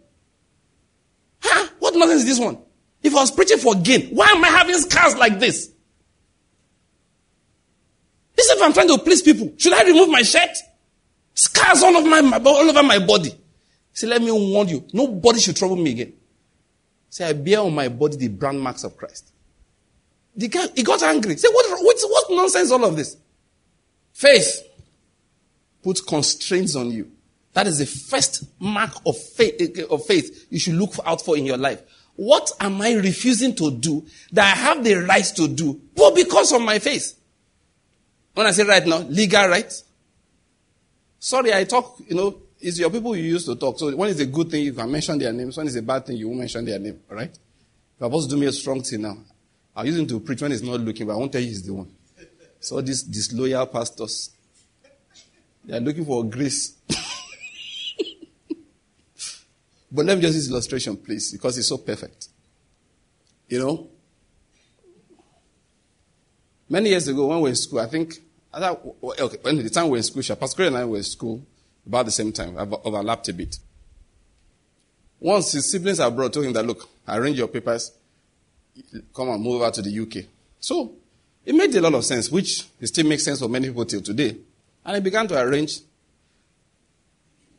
[1.41, 1.69] Huh?
[1.79, 2.59] What nonsense is this one?
[3.03, 5.71] If I was preaching for gain, why am I having scars like this?
[8.49, 10.57] Said, if I'm trying to please people, should I remove my shirt?
[11.35, 13.33] Scars all over my, all over my body.
[13.93, 16.13] Say, let me warn you, nobody should trouble me again.
[17.11, 19.33] Say, I bear on my body the brand marks of Christ.
[20.37, 21.37] The guy, he got angry.
[21.37, 23.17] Say, what, what, what nonsense all of this?
[24.13, 24.63] Faith
[25.83, 27.11] puts constraints on you.
[27.59, 31.37] That is the first mark of faith, eh, of faith you should look out for
[31.37, 31.83] in your life.
[32.15, 35.81] What am I refusing to do that I have the right to do?
[35.93, 37.19] But because of my faith.
[38.33, 39.73] When I say right now, legal right.
[41.19, 43.77] Sorry, I talk, you know, it's your people you used to talk.
[43.77, 45.57] So when it's a good thing, you can mention their names.
[45.57, 47.01] When it's a bad thing, you won't mention their name.
[47.09, 47.37] Right?
[47.99, 49.19] You're supposed to do me a strong thing now.
[49.83, 51.75] Use him to preach when he's not looking, but I won't tell you he's the
[51.75, 51.91] one.
[52.61, 54.31] So these disloyal pastors,
[55.65, 56.77] they are looking for grace.
[59.91, 62.29] but let me just use illustration, please, because it's so perfect.
[63.49, 63.89] You know?
[66.69, 68.15] Many years ago, when we were in school, I think,
[68.53, 71.03] I thought, okay, when the time we were in school, Pastor and I were in
[71.03, 71.43] school
[71.87, 73.59] about the same time, i overlapped a bit.
[75.19, 77.93] Once his siblings abroad told him that, look, arrange your papers,
[79.15, 80.27] come and move over to the UK.
[80.61, 80.93] So,
[81.45, 84.37] it made a lot of sense, which still makes sense for many people till today.
[84.85, 85.81] And he began to arrange.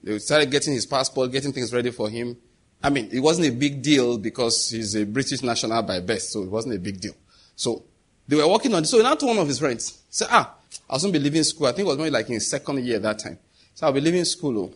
[0.03, 2.37] They started getting his passport, getting things ready for him.
[2.81, 6.43] I mean, it wasn't a big deal because he's a British national by birth, so
[6.43, 7.13] it wasn't a big deal.
[7.55, 7.83] So,
[8.27, 8.85] they were working on it.
[8.85, 10.55] So, he now told one of his friends, say, ah,
[10.89, 11.67] I'll soon be leaving school.
[11.67, 13.37] I think it was maybe like in second year that time.
[13.73, 14.57] So, I'll be leaving school.
[14.57, 14.73] Oh.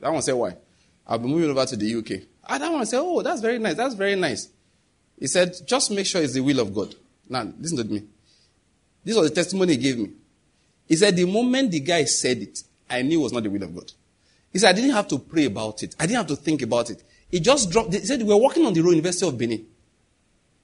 [0.00, 0.56] That one said, why?
[1.06, 2.26] I'll be moving over to the UK.
[2.44, 3.76] Ah, that one said, oh, that's very nice.
[3.76, 4.48] That's very nice.
[5.18, 6.94] He said, just make sure it's the will of God.
[7.28, 8.04] Now, listen to me.
[9.04, 10.10] This was the testimony he gave me.
[10.86, 13.62] He said, the moment the guy said it, I knew it was not the will
[13.62, 13.90] of God.
[14.52, 15.94] He said, I didn't have to pray about it.
[15.98, 17.02] I didn't have to think about it.
[17.30, 19.66] He just dropped, he said, we were walking on the road, University of Benin.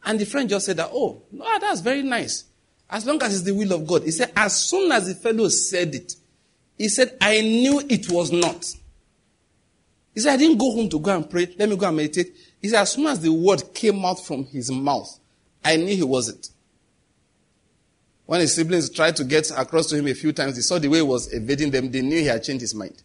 [0.05, 2.45] And the friend just said that, oh, no, that's very nice.
[2.89, 4.03] As long as it's the will of God.
[4.03, 6.15] He said, as soon as the fellow said it,
[6.77, 8.67] he said, I knew it was not.
[10.15, 11.55] He said, I didn't go home to go and pray.
[11.59, 12.35] Let me go and meditate.
[12.61, 15.19] He said, as soon as the word came out from his mouth,
[15.65, 16.51] I knew he wasn't.
[18.27, 20.89] When his siblings tried to get across to him a few times, they saw the
[20.89, 21.91] way he was evading them.
[21.91, 23.03] They knew he had changed his mind.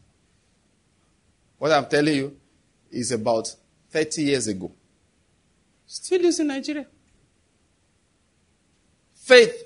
[1.60, 2.38] What I'm telling you
[2.90, 3.53] is about
[3.91, 4.72] 30 years ago.
[5.86, 6.88] Still lives in Nigeria.
[9.15, 9.65] Faith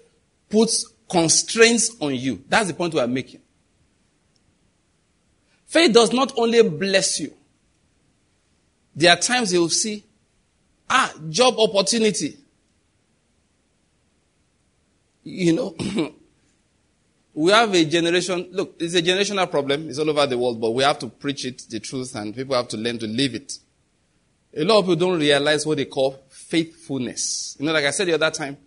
[0.49, 2.44] puts constraints on you.
[2.49, 3.41] That's the point we are making.
[5.68, 7.34] Faith does not only bless you.
[8.95, 10.03] There are times you'll see,
[10.90, 12.38] ah, job opportunity.
[15.24, 15.76] You know,
[17.34, 19.90] we have a generation, look, it's a generational problem.
[19.90, 22.56] It's all over the world, but we have to preach it, the truth, and people
[22.56, 23.54] have to learn to live it.
[24.56, 27.58] A lot of people don't realize what they call faithfulness.
[27.60, 28.58] You know, like I said the other time,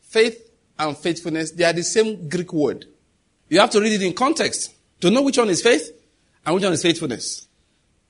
[0.00, 2.86] faith and faithfulness, they are the same Greek word.
[3.48, 5.92] You have to read it in context to know which one is faith
[6.44, 7.46] and which one is faithfulness.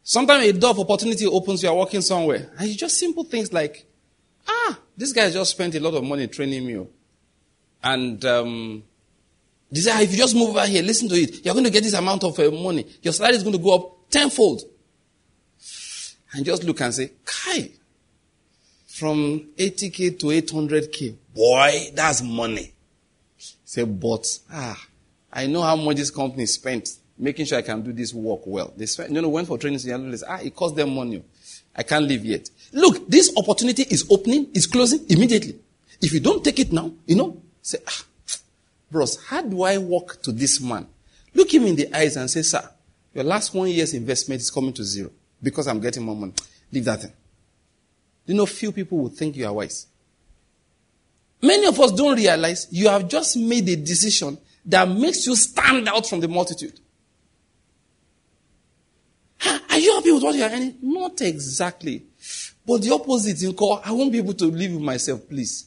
[0.04, 3.52] Sometimes a door of opportunity opens, you are walking somewhere, and you just simple things
[3.52, 3.84] like,
[4.46, 6.76] ah, this guy just spent a lot of money training me.
[6.76, 6.88] Oh.
[7.82, 8.84] And um,
[9.70, 11.82] they ah, if you just move over here, listen to it, you're going to get
[11.82, 12.86] this amount of uh, money.
[13.02, 14.62] Your salary is going to go up tenfold.
[16.32, 17.70] And just look and say, Kai,
[18.86, 22.72] from 80k to 800k, boy, that's money.
[23.64, 24.80] Say, but, ah,
[25.32, 28.72] I know how much this company spent making sure I can do this work well.
[28.76, 31.22] They spent, you know, went for training in Ah, it cost them money.
[31.74, 32.48] I can't leave yet.
[32.72, 35.56] Look, this opportunity is opening, is closing immediately.
[36.00, 38.04] If you don't take it now, you know, say, ah,
[38.90, 40.86] bros, how do I walk to this man?
[41.34, 42.68] Look him in the eyes and say, sir,
[43.14, 45.10] your last one year's investment is coming to zero
[45.42, 46.32] because I'm getting more money.
[46.72, 47.12] Leave that thing.
[48.26, 49.86] You know, few people will think you are wise.
[51.42, 55.88] Many of us don't realize you have just made a decision that makes you stand
[55.88, 56.80] out from the multitude.
[59.44, 60.76] Are you happy with what you are earning?
[60.82, 62.04] Not exactly.
[62.66, 65.66] But the opposite in call, I won't be able to live with myself, please.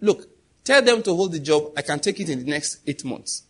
[0.00, 0.26] Look,
[0.70, 1.72] tell them to hold the job.
[1.76, 3.42] I can take it in the next eight months.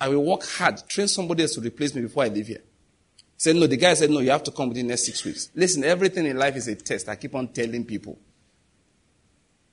[0.00, 2.62] I will work hard, train somebody else to replace me before I leave here.
[3.18, 5.22] He said, no, the guy said, no, you have to come within the next six
[5.26, 5.50] weeks.
[5.54, 7.10] Listen, everything in life is a test.
[7.10, 8.18] I keep on telling people.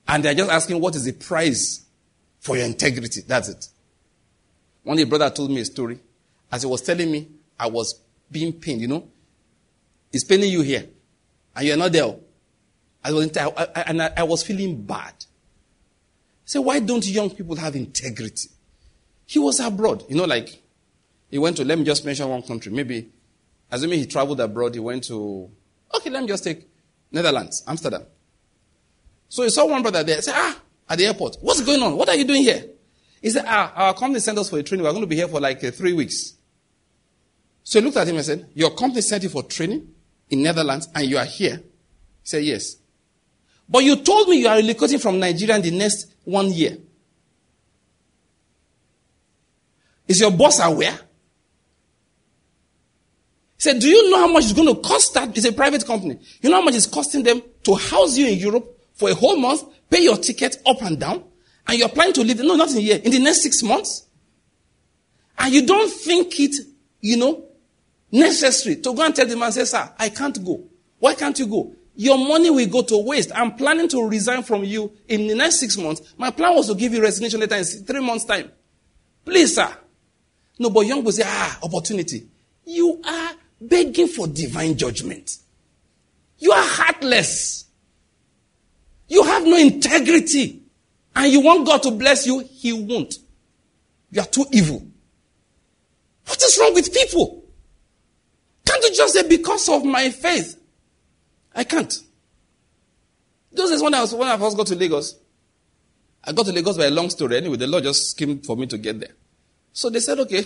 [0.06, 1.86] And they're just asking, what is the price
[2.40, 3.22] for your integrity?
[3.26, 3.68] That's it.
[4.82, 5.98] One day, brother told me a story.
[6.52, 7.26] As he was telling me,
[7.58, 8.00] I was
[8.30, 9.08] being pained, you know.
[10.12, 10.86] It's paining you here.
[11.56, 12.14] And you're not there.
[13.02, 15.14] I was, I, I, and I, I was feeling bad.
[16.44, 18.50] Say, why don't young people have integrity?
[19.26, 20.04] He was abroad.
[20.08, 20.62] You know, like,
[21.30, 22.70] he went to, let me just mention one country.
[22.70, 23.10] Maybe,
[23.70, 25.50] assuming he traveled abroad, he went to,
[25.96, 26.68] okay, let me just take
[27.10, 28.04] Netherlands, Amsterdam.
[29.28, 30.20] So he saw one brother there.
[30.20, 31.38] Say, ah, at the airport.
[31.40, 31.96] What's going on?
[31.96, 32.64] What are you doing here?
[33.22, 34.84] He said, ah, our company sent us for a training.
[34.84, 36.34] We're going to be here for like uh, three weeks.
[37.64, 39.88] So he looked at him and said, Your company sent you for training
[40.28, 41.56] in Netherlands and you are here?
[41.56, 41.62] He
[42.22, 42.76] said, Yes.
[43.68, 46.76] But you told me you are relocating from Nigeria in the next one year.
[50.06, 50.92] Is your boss aware?
[53.56, 55.36] He said, Do you know how much it's going to cost that?
[55.36, 56.18] It's a private company.
[56.42, 59.36] You know how much it's costing them to house you in Europe for a whole
[59.36, 61.24] month, pay your ticket up and down,
[61.66, 62.40] and you're planning to leave?
[62.40, 63.00] No, not in a year.
[63.02, 64.06] In the next six months?
[65.38, 66.54] And you don't think it,
[67.00, 67.44] you know,
[68.12, 70.62] necessary to go and tell the man, say, Sir, I can't go.
[70.98, 71.74] Why can't you go?
[71.96, 73.30] Your money will go to waste.
[73.34, 76.14] I'm planning to resign from you in the next six months.
[76.18, 78.50] My plan was to give you resignation letter in three months' time.
[79.24, 79.72] Please, sir.
[80.58, 82.26] No, but young will say, ah, opportunity.
[82.64, 85.38] You are begging for divine judgment.
[86.38, 87.66] You are heartless.
[89.08, 90.62] You have no integrity.
[91.16, 93.18] And you want God to bless you, He won't.
[94.10, 94.84] You are too evil.
[96.26, 97.44] What is wrong with people?
[98.66, 100.58] Can't you just say, because of my faith?
[101.54, 101.92] I can't.
[103.52, 105.16] Those days when I was when I first got to Lagos,
[106.24, 107.36] I got to Lagos by a long story.
[107.36, 109.14] Anyway, the Lord just schemed for me to get there.
[109.72, 110.44] So they said, okay,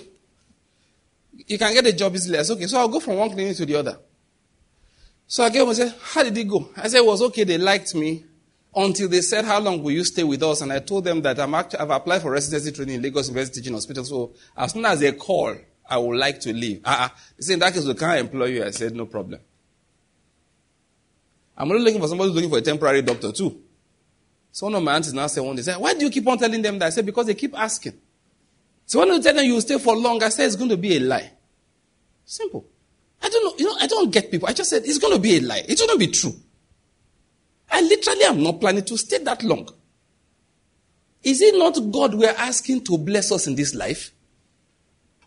[1.47, 2.39] you can get a job easily.
[2.39, 3.99] I said, okay, so I'll go from one clinic to the other.
[5.27, 6.71] So I gave them and said, how did it go?
[6.77, 7.45] I said, it was okay.
[7.45, 8.25] They liked me
[8.75, 10.63] until they said, how long will you stay with us?
[10.63, 13.61] And I told them that I'm actually, I've applied for residency training in Lagos University
[13.61, 14.05] Teaching Hospital.
[14.05, 15.55] So as soon as they call,
[15.89, 16.81] I would like to leave.
[16.85, 17.09] Uh-uh.
[17.37, 18.65] They said, in that case, we can't employ you.
[18.65, 19.41] I said, no problem.
[21.59, 23.61] I'm only looking for somebody who's looking for a temporary doctor too.
[24.53, 26.39] So one of my aunts now said one day, said, why do you keep on
[26.39, 26.87] telling them that?
[26.87, 27.95] I said, because they keep asking.
[28.87, 30.77] So when you tell them you will stay for long, I said, it's going to
[30.77, 31.33] be a lie.
[32.25, 32.65] Simple.
[33.21, 34.49] I don't know, you know, I don't get people.
[34.49, 35.65] I just said, it's going to be a lie.
[35.69, 36.35] It to be true.
[37.71, 39.69] I literally am not planning to stay that long.
[41.25, 44.13] Is it not God we're asking to bless us in this life?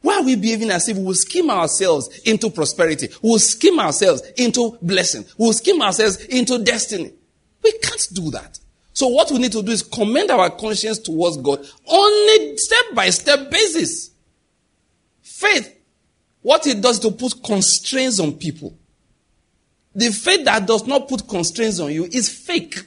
[0.01, 3.09] Why are we behaving as if we will scheme ourselves into prosperity?
[3.21, 5.25] We will scheme ourselves into blessing.
[5.37, 7.13] We will scheme ourselves into destiny.
[7.63, 8.59] We can't do that.
[8.93, 12.85] So what we need to do is commend our conscience towards God on a step
[12.93, 14.11] by step basis.
[15.21, 15.77] Faith,
[16.41, 18.77] what it does to put constraints on people.
[19.93, 22.79] The faith that does not put constraints on you is fake.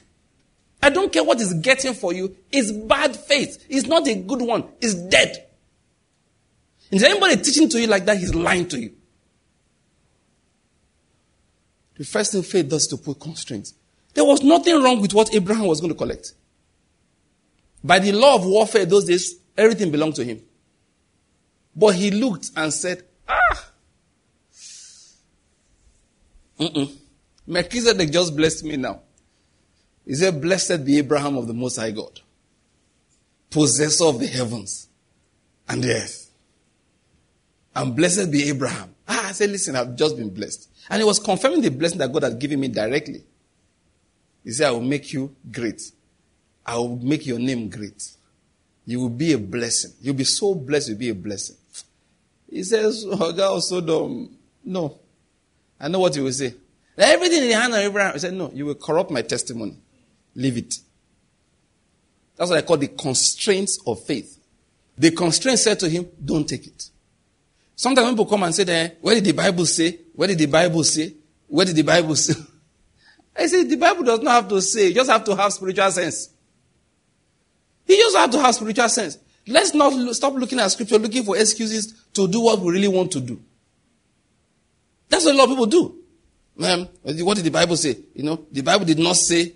[0.81, 2.35] I don't care what is getting for you.
[2.51, 3.65] It's bad faith.
[3.69, 4.65] It's not a good one.
[4.81, 5.44] It's dead.
[6.95, 8.17] Is anybody teaching to you like that?
[8.17, 8.93] He's lying to you.
[11.97, 13.73] The first thing faith does to put constraints.
[14.13, 16.31] There was nothing wrong with what Abraham was going to collect.
[17.83, 20.41] By the law of warfare those days, everything belonged to him.
[21.75, 23.71] But he looked and said, Ah!
[26.57, 26.95] Mm-mm.
[27.45, 29.01] Melchizedek just blessed me now.
[30.05, 32.21] He said, Blessed be Abraham of the Most High God,
[33.49, 34.87] possessor of the heavens
[35.67, 36.24] and the earth.
[37.75, 38.95] And blessed be Abraham.
[39.07, 40.69] Ah, I said, listen, I've just been blessed.
[40.89, 43.23] And he was confirming the blessing that God had given me directly.
[44.43, 45.81] He said, I will make you great.
[46.65, 48.11] I will make your name great.
[48.85, 49.91] You will be a blessing.
[50.01, 51.57] You'll be so blessed, you'll be a blessing.
[52.49, 54.37] He says, oh, God, so dumb.
[54.63, 54.99] No.
[55.79, 56.53] I know what he will say.
[56.97, 58.13] Everything in the hand of Abraham.
[58.13, 59.75] He said, No, you will corrupt my testimony.
[60.33, 60.75] Leave it.
[62.35, 64.39] That's what I call the constraints of faith.
[64.97, 66.89] The constraint said to him, Don't take it.
[67.75, 69.99] Sometimes people come and say, eh, Where did the Bible say?
[70.13, 71.13] Where did the Bible say?
[71.47, 72.33] Where did the Bible say?
[73.37, 75.91] I say, The Bible does not have to say, you just have to have spiritual
[75.91, 76.29] sense.
[77.87, 79.17] You just have to have spiritual sense.
[79.47, 83.11] Let's not stop looking at scripture, looking for excuses to do what we really want
[83.11, 83.39] to do.
[85.07, 85.99] That's what a lot of people do.
[86.63, 87.97] Um, what did the Bible say?
[88.15, 89.53] You know, the Bible did not say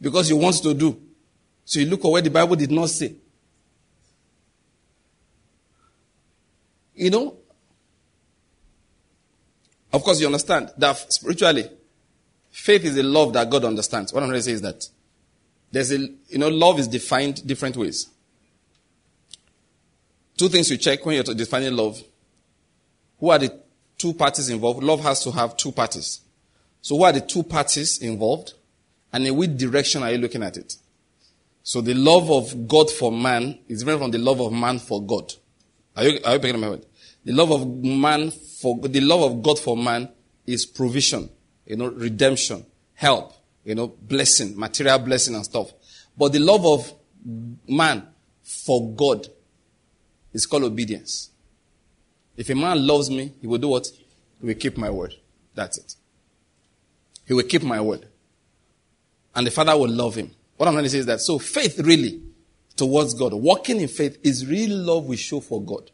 [0.00, 1.00] because you want to do.
[1.64, 3.14] So you look at where the Bible did not say.
[6.94, 7.36] You know,
[9.92, 11.68] of course, you understand that spiritually,
[12.50, 14.12] faith is a love that God understands.
[14.12, 14.84] What I'm trying to say is that
[15.70, 18.08] there's a, you know, love is defined different ways.
[20.36, 22.02] Two things you check when you're defining love.
[23.20, 23.60] Who are the
[23.98, 24.82] two parties involved?
[24.82, 26.20] Love has to have two parties.
[26.80, 28.54] So who are the two parties involved?
[29.12, 30.76] And in which direction are you looking at it?
[31.62, 35.02] So the love of God for man is different from the love of man for
[35.02, 35.32] God.
[35.96, 36.86] Are you, are you picking my word?
[37.24, 40.08] The love of man for, the love of God for man
[40.46, 41.30] is provision,
[41.66, 42.64] you know, redemption,
[42.94, 43.32] help,
[43.64, 45.72] you know, blessing, material blessing and stuff.
[46.16, 46.92] But the love of
[47.68, 48.06] man
[48.42, 49.28] for God
[50.32, 51.30] is called obedience.
[52.36, 53.86] If a man loves me, he will do what?
[54.40, 55.14] He will keep my word.
[55.54, 55.94] That's it.
[57.26, 58.06] He will keep my word.
[59.34, 60.30] And the Father will love him.
[60.56, 62.20] What I'm trying to say is that so faith really
[62.76, 65.90] towards God, walking in faith is real love we show for God.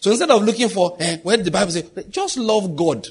[0.00, 3.06] So instead of looking for, eh, where did the Bible say, just love God.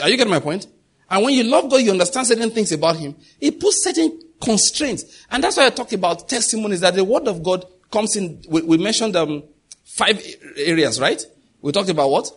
[0.00, 0.66] Are you getting my point?
[1.10, 3.16] And when you love God, you understand certain things about Him.
[3.40, 5.26] It puts certain constraints.
[5.30, 8.42] And that's why I talk about testimonies that the Word of God comes in.
[8.48, 9.42] We, we mentioned um,
[9.84, 10.24] five
[10.56, 11.22] areas, right?
[11.60, 12.30] We talked about what?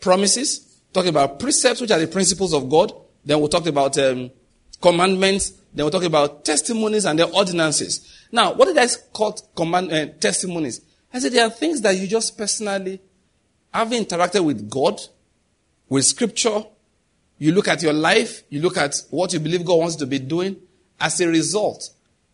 [0.00, 0.68] Promises.
[0.92, 2.92] Talking about precepts, which are the principles of God.
[3.24, 4.30] Then we talked about um,
[4.80, 5.52] commandments.
[5.72, 8.21] Then we talked about testimonies and their ordinances.
[8.32, 10.80] Now, what did I call command, uh, testimonies?
[11.12, 12.98] I said there are things that you just personally
[13.72, 14.98] have interacted with God,
[15.88, 16.64] with Scripture.
[17.38, 18.42] You look at your life.
[18.48, 20.56] You look at what you believe God wants to be doing.
[20.98, 21.90] As a result,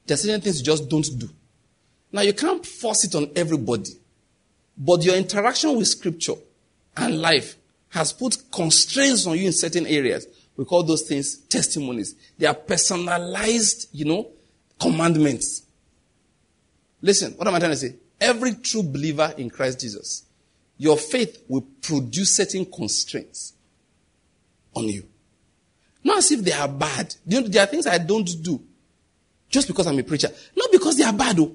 [0.07, 1.29] there are certain things you just don't do.
[2.13, 3.91] Now, you can't force it on everybody.
[4.77, 6.35] But your interaction with Scripture
[6.97, 7.57] and life
[7.89, 10.27] has put constraints on you in certain areas.
[10.57, 12.15] We call those things testimonies.
[12.39, 14.29] They are personalized, you know,
[14.79, 15.63] commandments.
[17.01, 17.95] Listen, what am I trying to say?
[18.21, 20.25] Every true believer in Christ Jesus,
[20.77, 23.55] your faith will produce certain constraints
[24.75, 25.05] on you.
[26.03, 27.15] Not as if they are bad.
[27.27, 28.63] You know, there are things I don't do
[29.49, 30.29] just because I'm a preacher.
[30.57, 31.55] Not because they are bad, though.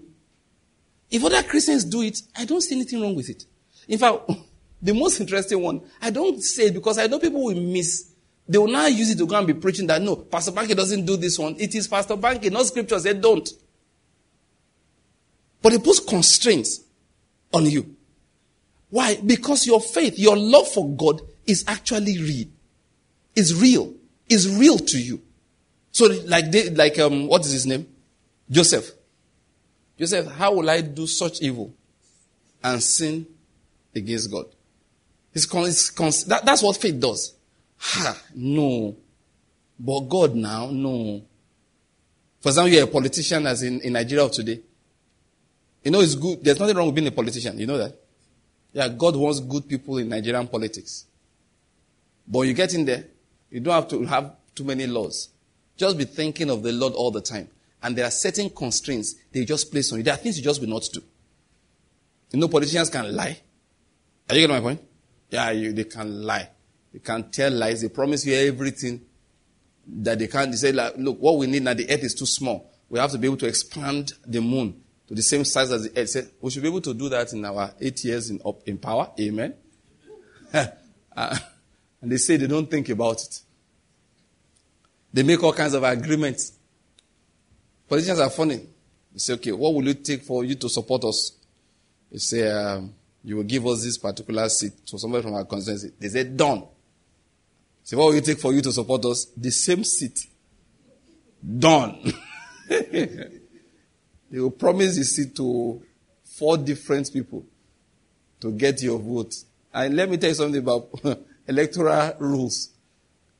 [1.10, 3.46] If other Christians do it, I don't see anything wrong with it.
[3.88, 4.30] In fact,
[4.82, 8.12] the most interesting one, I don't say it because I know people will miss.
[8.48, 11.06] They will now use it to go and be preaching that no, Pastor Banky doesn't
[11.06, 11.56] do this one.
[11.58, 13.04] It is Pastor Banky, not scriptures.
[13.04, 13.50] They don't.
[15.64, 16.82] But it puts constraints
[17.54, 17.96] on you.
[18.90, 19.16] Why?
[19.26, 22.48] Because your faith, your love for God is actually real.
[23.36, 23.94] Is real.
[24.30, 25.22] Is real to you.
[25.92, 27.88] So like they, like um what is his name?
[28.52, 28.92] Joseph.
[29.98, 31.74] Joseph, how will I do such evil
[32.64, 33.26] and sin
[33.96, 34.46] against God?
[35.34, 37.34] It's, it's that, that's what faith does.
[37.78, 38.96] Ha, no.
[39.80, 41.24] But God now, no.
[42.42, 44.60] For example, you're a politician as in, in Nigeria of today.
[45.84, 46.44] You know, it's good.
[46.44, 47.60] There's nothing wrong with being a politician.
[47.60, 47.96] You know that?
[48.72, 51.06] Yeah, God wants good people in Nigerian politics.
[52.28, 53.06] But when you get in there,
[53.52, 55.30] you don't have to have too many laws.
[55.76, 57.50] Just be thinking of the Lord all the time.
[57.82, 60.04] And there are certain constraints they just place on you.
[60.04, 61.04] There are things you just will not do.
[62.32, 63.38] You know, politicians can lie.
[64.30, 64.82] Are you getting my point?
[65.30, 66.50] Yeah, you, they can lie.
[66.94, 67.82] They can tell lies.
[67.82, 69.02] They promise you everything
[69.88, 70.50] that they can't.
[70.52, 72.72] They say, like, look, what we need now, the earth is too small.
[72.90, 74.82] We have to be able to expand the moon
[75.16, 76.10] the same size as the earth.
[76.10, 78.78] Say, we should be able to do that in our eight years in, up, in
[78.78, 79.12] power.
[79.20, 79.54] Amen.
[80.54, 81.38] uh,
[82.02, 83.42] and they say they don't think about it.
[85.14, 86.54] They make all kinds of agreements.
[87.88, 88.58] Politicians are funny.
[88.58, 91.34] They say, okay, what will it take for you to support us?
[92.12, 95.92] They say, um, you will give us this particular seat to somebody from our constituency.
[96.00, 96.64] They say, done.
[97.84, 99.26] Say, what will it take for you to support us?
[99.38, 100.26] The same seat.
[101.60, 102.14] Done.
[104.34, 105.80] they will promise the seat to
[106.24, 107.46] four different people
[108.40, 109.32] to get your vote.
[109.72, 110.90] And let me tell you something about
[111.48, 112.72] electoral rules.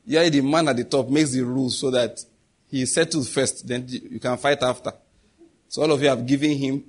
[0.06, 2.20] Yeah, the man at the top makes the rules so that
[2.68, 4.92] he settles first, then you can fight after.
[5.66, 6.84] So all of you have given him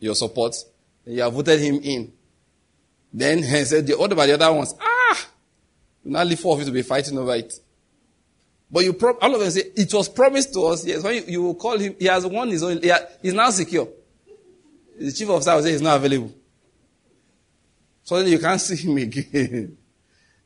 [0.00, 0.56] your support,
[1.04, 2.12] you have voted him in.
[3.12, 4.74] Then he said, the what about the other ones?
[4.80, 5.28] Ah!
[6.04, 7.54] You now leave four of you to be fighting over it.
[8.70, 10.84] But you, pro- all of them say, it was promised to us.
[10.84, 13.34] Yes, when you, you will call him, he has won his own, he ha- he's
[13.34, 13.88] now secure.
[14.98, 16.32] The chief of staff will say he's not available.
[18.08, 19.76] Then you can't see him again.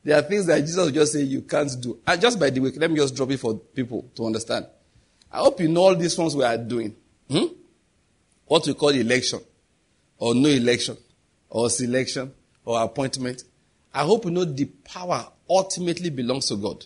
[0.02, 1.98] There are things that Jesus just say you can't do.
[2.06, 4.66] And just by the way, let me just drop it for people to understand.
[5.30, 6.96] I hope you know all these ones we are doing.
[7.30, 7.44] Hmm?
[8.46, 9.40] What we call election,
[10.18, 10.96] or no election,
[11.48, 12.32] or selection,
[12.64, 13.44] or appointment.
[13.94, 16.84] I hope you know the power ultimately belongs to God.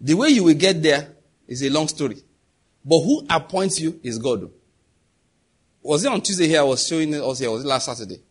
[0.00, 1.08] The way you will get there
[1.46, 2.22] is a long story.
[2.84, 4.50] But who appoints you is God.
[5.82, 6.60] Was it on Tuesday here?
[6.60, 7.50] I was showing us here.
[7.50, 8.16] Was it last Saturday?
[8.16, 8.22] It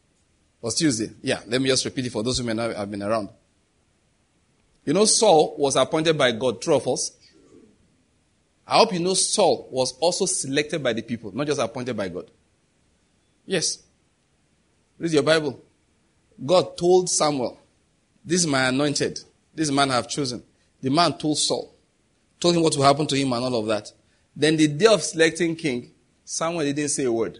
[0.62, 1.12] was Tuesday.
[1.22, 3.30] Yeah, let me just repeat it for those who may not have been around.
[4.86, 7.12] You know, Saul was appointed by God, true or false?
[8.66, 12.10] I hope you know Saul was also selected by the people, not just appointed by
[12.10, 12.30] God.
[13.46, 13.80] Yes.
[14.98, 15.64] Read your Bible.
[16.46, 17.60] God told Samuel,
[18.24, 19.20] This is my anointed.
[19.54, 20.44] This man I have chosen.
[20.82, 21.74] The man told Saul,
[22.40, 23.92] told him what will happen to him and all of that.
[24.36, 25.92] Then the day of selecting king,
[26.24, 27.40] Samuel didn't say a word.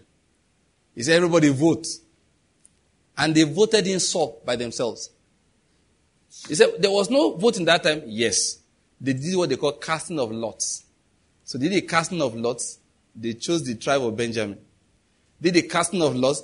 [0.94, 1.86] He said, Everybody vote.
[3.16, 5.10] And they voted in Saul by themselves.
[6.48, 8.02] He said, There was no vote in that time?
[8.06, 8.58] Yes.
[9.00, 10.84] They did what they call casting of lots.
[11.44, 12.78] So they did a casting of lots.
[13.14, 14.58] They chose the tribe of Benjamin.
[15.40, 16.42] Did a casting of lots.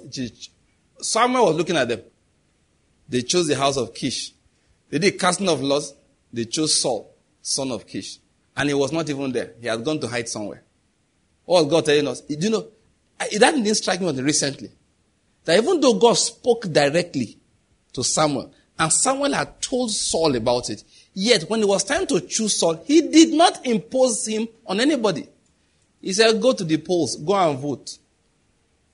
[1.00, 2.02] Samuel was looking at them.
[3.08, 4.32] They chose the house of Kish.
[4.90, 5.94] They did a casting of lots.
[6.35, 8.19] They chose Saul, son of Kish.
[8.56, 9.52] And he was not even there.
[9.61, 10.62] He had gone to hide somewhere.
[11.44, 12.23] What God telling us?
[12.28, 12.66] You know,
[13.19, 14.70] that didn't strike me recently.
[15.44, 17.39] That even though God spoke directly
[17.93, 20.82] to Samuel, And Samuel had told Saul about it.
[21.12, 25.28] Yet, when it was time to choose Saul, he did not impose him on anybody.
[26.01, 27.98] He said, Go to the polls, go and vote.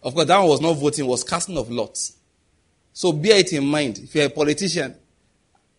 [0.03, 2.17] Of course, that one was not voting, was casting of lots.
[2.93, 3.99] So bear it in mind.
[3.99, 4.95] If you're a politician,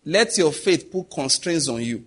[0.04, 2.04] let your faith put constraints on you.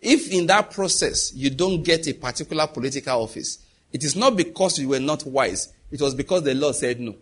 [0.00, 3.58] If in that process you don't get a particular political office,
[3.92, 7.14] it is not because you were not wise, it was because the Lord said no.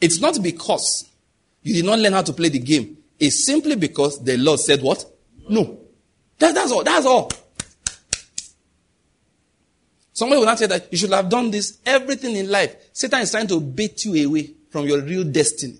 [0.00, 1.08] It's not because
[1.62, 2.98] you did not learn how to play the game.
[3.18, 5.04] It's simply because the Lord said what?
[5.48, 5.78] No.
[6.38, 6.82] That, that's all.
[6.82, 7.30] That's all.
[10.12, 11.78] Somebody will not say that you should have done this.
[11.86, 15.78] Everything in life, Satan is trying to bait you away from your real destiny.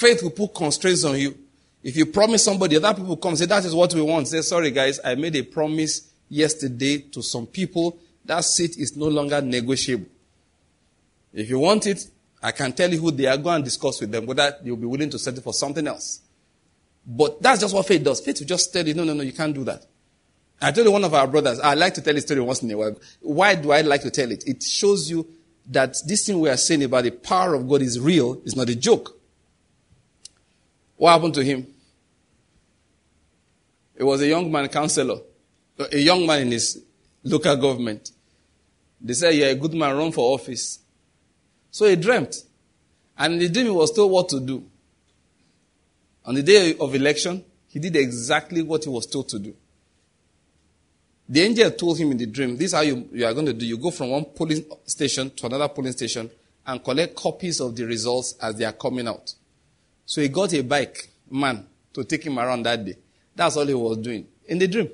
[0.00, 1.36] Faith will put constraints on you.
[1.82, 4.28] If you promise somebody, other people come say, that is what we want.
[4.28, 7.98] Say, sorry guys, I made a promise yesterday to some people.
[8.24, 10.06] That seat is no longer negotiable.
[11.34, 12.06] If you want it,
[12.42, 13.36] I can tell you who they are.
[13.36, 16.22] Go and discuss with them whether you'll be willing to settle for something else.
[17.06, 18.22] But that's just what faith does.
[18.22, 19.84] Faith will just tell you, no, no, no, you can't do that.
[20.62, 22.78] I told one of our brothers, I like to tell a story once in a
[22.78, 22.96] while.
[23.20, 24.44] Why do I like to tell it?
[24.46, 25.28] It shows you
[25.66, 28.70] that this thing we are saying about the power of God is real, it's not
[28.70, 29.19] a joke.
[31.00, 31.66] What happened to him?
[33.96, 35.18] It was a young man counselor,
[35.90, 36.84] a young man in his
[37.24, 38.10] local government.
[39.00, 40.78] They said, You're a good man, run for office.
[41.70, 42.36] So he dreamt.
[43.16, 44.62] And in the dream, he was told what to do.
[46.26, 49.54] On the day of election, he did exactly what he was told to do.
[51.26, 53.54] The angel told him in the dream, This is how you, you are going to
[53.54, 53.64] do.
[53.64, 56.28] You go from one polling station to another polling station
[56.66, 59.32] and collect copies of the results as they are coming out.
[60.10, 62.96] So he got a bike man to take him around that day.
[63.36, 64.90] That's all he was doing in the dream.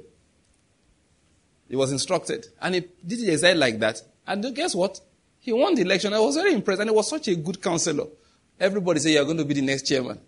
[1.70, 2.44] He was instructed.
[2.60, 4.02] And he did it exactly like that.
[4.26, 5.00] And guess what?
[5.38, 6.12] He won the election.
[6.12, 6.82] I was very impressed.
[6.82, 8.08] And he was such a good counselor.
[8.60, 10.20] Everybody said, You're going to be the next chairman.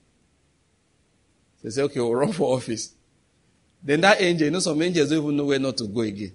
[1.63, 2.95] They said, Okay, we'll run for office.
[3.83, 6.33] Then that angel, you know, some angels don't even know where not to go again.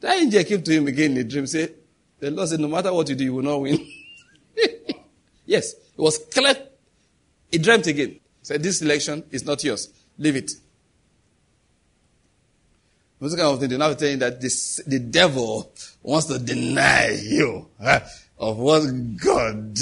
[0.00, 1.76] That angel came to him again in the dream, said,
[2.18, 3.88] The Lord said, No matter what you do, you will not win.
[5.46, 6.56] yes, it was clear.
[7.50, 8.20] He dreamt again.
[8.42, 9.88] Said, This election is not yours.
[10.18, 10.52] Leave it.
[13.18, 17.66] Those kind of thing, they're not telling that this, the devil wants to deny you
[17.80, 18.00] uh,
[18.38, 19.78] of what God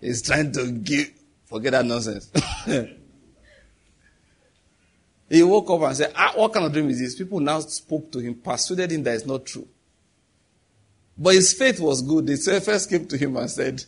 [0.00, 1.10] is trying to give.
[1.44, 2.30] Forget that nonsense.
[5.28, 7.16] he woke up and said, ah, What kind of dream is this?
[7.16, 9.68] People now spoke to him, persuaded him that it's not true.
[11.18, 12.26] But his faith was good.
[12.26, 13.84] They first came to him and said,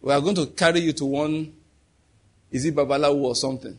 [0.00, 1.52] We are going to carry you to one,
[2.52, 3.78] is it Babalawo or something?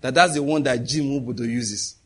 [0.00, 1.96] That that's the one that Jim Ubudo uses.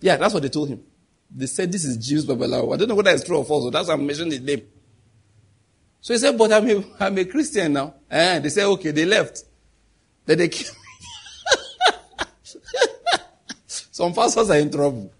[0.00, 0.82] Yeah, that's what they told him.
[1.30, 2.74] They said this is James Babalawo.
[2.74, 4.62] I don't know whether it's true or false, so that's why I'm mentioning his name.
[6.00, 7.94] So he said, but I'm a, I'm a Christian now.
[8.08, 9.44] And they said, okay, they left.
[10.24, 10.66] Then they came.
[13.66, 15.12] Some pastors are in trouble.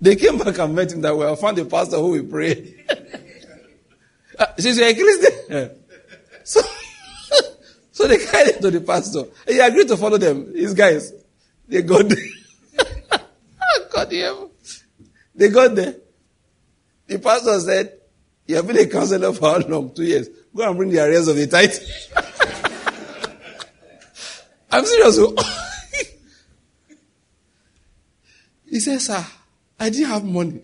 [0.00, 1.30] They came back and met him that way.
[1.30, 2.84] I found a pastor who will pray.
[4.38, 5.70] uh, she's a Christian.
[6.44, 6.60] so,
[8.02, 9.22] so they carried him to the pastor.
[9.46, 10.52] He agreed to follow them.
[10.52, 11.12] These guys,
[11.68, 12.18] they got there.
[13.94, 14.10] God,
[15.32, 15.94] they got there.
[17.06, 18.00] The pastor said,
[18.48, 19.94] You have been a counselor for how long?
[19.94, 20.28] Two years.
[20.52, 21.70] Go and bring the arrears of the tithe.
[24.72, 25.18] I'm serious.
[25.20, 25.36] Oh.
[28.68, 29.24] he said, Sir,
[29.78, 30.54] I didn't have money.
[30.54, 30.60] He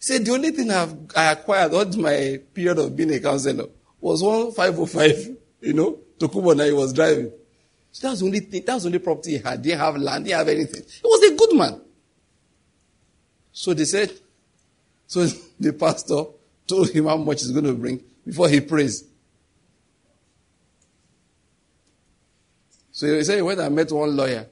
[0.00, 3.66] said, The only thing I've, I acquired all my period of being a counselor
[4.00, 7.32] was one 505, you know, tokunbo he was driving.
[7.92, 9.62] So that was the only thing, that was the only property he had.
[9.62, 10.82] Didn't have land, didn't have anything.
[10.82, 11.80] He was a good man.
[13.52, 14.12] So they said,
[15.06, 15.26] so
[15.60, 16.24] the pastor
[16.66, 19.04] told him how much he's going to bring before he prays.
[22.90, 24.46] So he said he went and met one lawyer.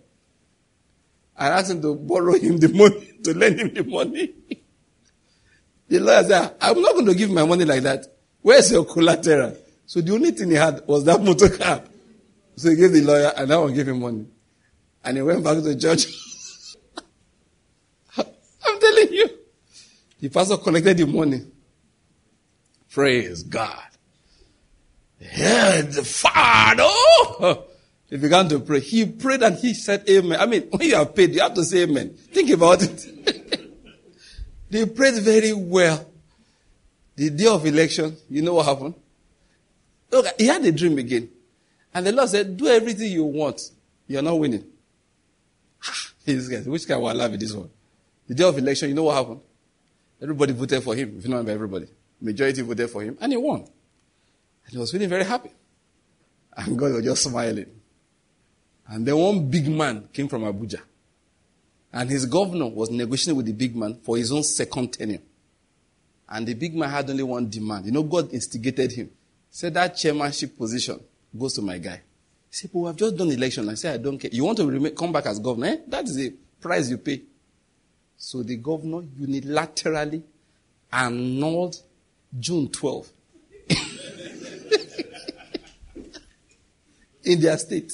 [1.37, 4.35] I asked him to borrow him the money, to lend him the money.
[5.89, 8.07] the lawyer said, I'm not going to give my money like that.
[8.43, 9.57] Where's your collateral?
[9.91, 11.83] So the only thing he had was that motor car.
[12.55, 14.25] So he gave the lawyer and that one gave him money.
[15.03, 16.07] And he went back to the judge.
[18.17, 19.31] I'm telling you.
[20.21, 21.45] The pastor collected the money.
[22.89, 23.83] Praise God.
[25.19, 27.65] Yeah, the Father.
[28.09, 28.79] He began to pray.
[28.79, 30.39] He prayed and he said amen.
[30.39, 32.11] I mean, when you are paid, you have to say amen.
[32.31, 33.73] Think about it.
[34.71, 36.09] they prayed very well.
[37.17, 38.95] The day of election, you know what happened?
[40.11, 41.29] Look, he had a dream again.
[41.95, 43.61] And the Lord said, do everything you want.
[44.07, 44.65] You're not winning.
[45.87, 47.71] Ah, this guy, which guy will at this one?
[48.27, 49.41] The day of election, you know what happened?
[50.23, 51.87] Everybody voted for him, if you know everybody.
[52.21, 53.61] Majority voted for him, and he won.
[53.61, 55.51] And he was feeling very happy.
[56.57, 57.67] And God was just smiling.
[58.87, 60.81] And then one big man came from Abuja.
[61.93, 65.21] And his governor was negotiating with the big man for his own second tenure.
[66.29, 67.87] And the big man had only one demand.
[67.87, 69.11] You know, God instigated him.
[69.51, 71.01] Said, that chairmanship position
[71.37, 72.01] goes to my guy.
[72.51, 73.69] He said, but we have just done election.
[73.69, 74.31] I said, I don't care.
[74.33, 75.67] You want to remain, come back as governor?
[75.67, 75.77] Eh?
[75.89, 77.23] That is the price you pay.
[78.17, 80.23] So the governor unilaterally
[80.93, 81.77] annulled
[82.39, 83.09] June 12
[87.25, 87.93] in their state.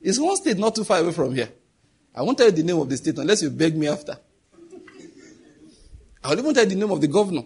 [0.00, 1.50] It's one state not too far away from here.
[2.14, 4.16] I won't tell you the name of the state unless you beg me after.
[6.22, 7.42] I'll even tell you the name of the governor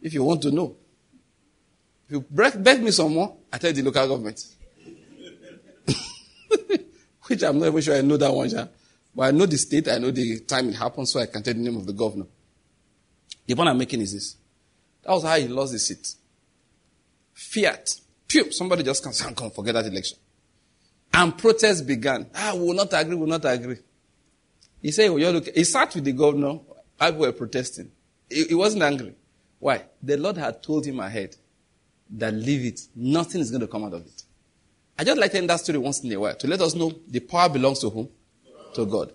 [0.00, 0.76] if you want to know.
[2.12, 4.44] If you beg me some more, I tell the local government.
[7.26, 8.66] Which I'm not even sure I know that one, yeah.
[9.14, 11.54] But I know the state, I know the time it happened, so I can tell
[11.54, 12.26] the name of the governor.
[13.46, 14.36] The point I'm making is this.
[15.02, 16.14] That was how he lost the seat.
[17.32, 17.94] Fiat.
[18.28, 20.18] Pew, somebody just can say, come forget that election.
[21.14, 22.26] And protests began.
[22.34, 23.78] Ah, we will not agree, we will not agree.
[24.82, 26.58] He said, well, look, he sat with the governor,
[27.00, 27.90] people were protesting.
[28.28, 29.14] He, he wasn't angry.
[29.58, 29.84] Why?
[30.02, 31.36] The Lord had told him ahead
[32.12, 32.80] that leave it.
[32.94, 34.22] Nothing is going to come out of it.
[34.98, 36.92] I just like to end that story once in a while to let us know
[37.08, 38.08] the power belongs to whom?
[38.74, 39.12] To God.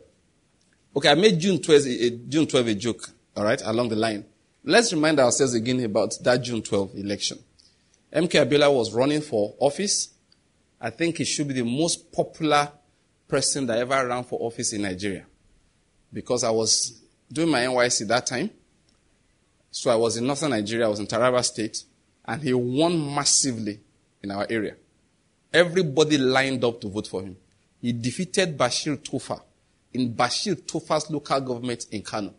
[0.95, 4.25] Okay, I made June 12, a, June 12 a joke, all right, along the line.
[4.63, 7.39] Let's remind ourselves again about that June 12 election.
[8.11, 10.09] MK Abiola was running for office.
[10.81, 12.71] I think he should be the most popular
[13.27, 15.25] person that ever ran for office in Nigeria.
[16.11, 17.01] Because I was
[17.31, 18.49] doing my NYSC that time.
[19.71, 21.83] So I was in northern Nigeria, I was in Taraba State,
[22.27, 23.79] and he won massively
[24.21, 24.75] in our area.
[25.53, 27.37] Everybody lined up to vote for him.
[27.81, 29.41] He defeated Bashir Tofa
[29.93, 32.33] in Bashir Tofa's local government in Kano.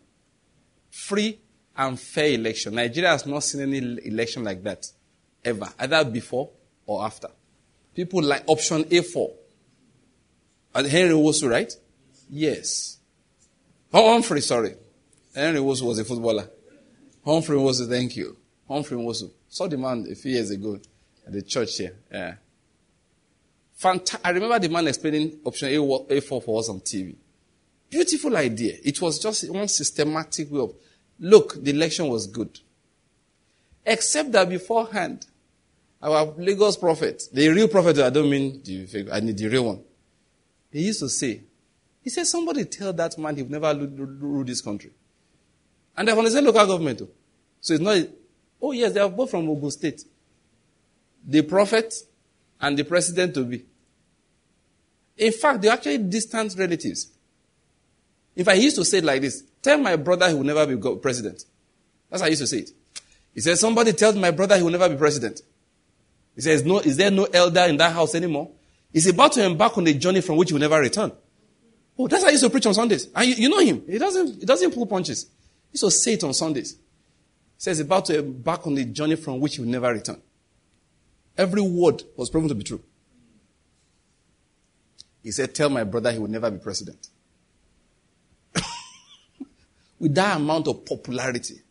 [0.89, 1.39] Free
[1.75, 2.75] and fair election.
[2.75, 4.85] Nigeria has not seen any election like that
[5.43, 6.49] ever, either before
[6.85, 7.29] or after.
[7.95, 9.31] People like option A4.
[10.75, 11.73] And Henry Nwosu, right?
[12.29, 12.97] Yes.
[13.93, 14.75] Oh, Humphrey, sorry.
[15.33, 16.49] Henry Nwosu was a footballer.
[17.25, 18.37] Humphrey Nwosu, thank you.
[18.67, 19.31] Humphrey Nwosu.
[19.49, 20.79] Saw the man a few years ago
[21.25, 21.95] at the church here.
[22.11, 22.35] Yeah.
[24.23, 27.15] I remember the man explaining option A4 for us on TV.
[27.89, 28.77] Beautiful idea.
[28.83, 30.75] It was just one systematic way of,
[31.19, 32.59] look, the election was good.
[33.85, 35.25] Except that beforehand,
[36.01, 39.65] our Lagos prophet, the real prophet, I don't mean the fake, I need the real
[39.65, 39.81] one.
[40.71, 41.41] He used to say,
[42.03, 44.91] he said, somebody tell that man he will never rule this country.
[45.97, 46.99] And they're from the same local government.
[46.99, 47.09] Too.
[47.59, 47.97] So it's not,
[48.61, 50.03] oh yes, they are both from Ogun State.
[51.25, 51.93] The prophet
[52.61, 53.65] and the president to be.
[55.17, 57.09] In fact, they're actually distant relatives.
[58.35, 60.65] In fact, he used to say it like this Tell my brother he will never
[60.65, 61.43] be president.
[62.09, 62.71] That's how he used to say it.
[63.33, 65.41] He said, Somebody tells my brother he will never be president.
[66.35, 68.49] He says, no, Is there no elder in that house anymore?
[68.93, 71.11] He's about to embark on a journey from which he will never return.
[71.97, 73.07] Oh, that's how he used to preach on Sundays.
[73.13, 73.83] And you, you know him.
[73.87, 75.23] He doesn't, he doesn't pull punches.
[75.23, 76.77] He used to say it on Sundays.
[77.59, 80.21] Says, about to embark on a journey from which he will never return.
[81.37, 82.81] Every word was proven to be true.
[85.21, 87.09] He said, Tell my brother he will never be president.
[89.99, 91.61] With that amount of popularity,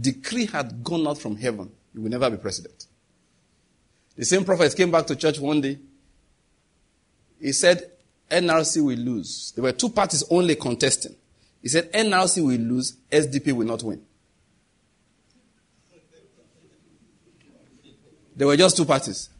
[0.00, 2.86] decree had gone out from heaven, he will never be president.
[4.16, 5.78] The same prophet came back to church one day.
[7.38, 7.90] He said,
[8.30, 9.52] NRC will lose.
[9.54, 11.14] There were two parties only contesting.
[11.60, 14.05] He said, NRC will lose, SDP will not win.
[18.36, 19.30] There were just two parties.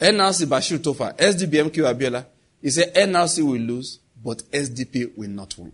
[0.00, 2.26] NRC Bashir Tofa, SDP MK Abiola.
[2.62, 5.72] He said NRC will lose, but SDP will not win.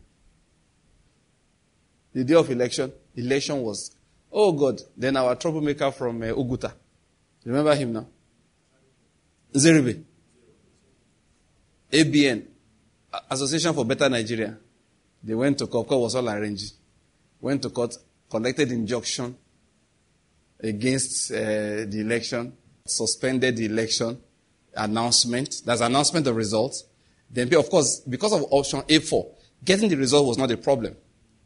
[2.12, 3.94] The day of election, election was,
[4.30, 6.72] oh God, then our troublemaker from uh, Oguta.
[7.44, 8.06] Remember him now?
[9.54, 10.02] Nzeribe.
[11.92, 12.42] ABN,
[13.30, 14.56] Association for Better Nigeria.
[15.22, 16.74] They went to court, court was all arranged.
[17.40, 17.96] Went to court,
[18.28, 19.36] collected injunction
[20.62, 21.36] against uh,
[21.86, 22.52] the election,
[22.86, 24.18] suspended the election
[24.76, 25.62] announcement.
[25.64, 26.84] That's announcement of results.
[27.30, 29.26] Then, of course, because of option A4,
[29.64, 30.96] getting the result was not a problem.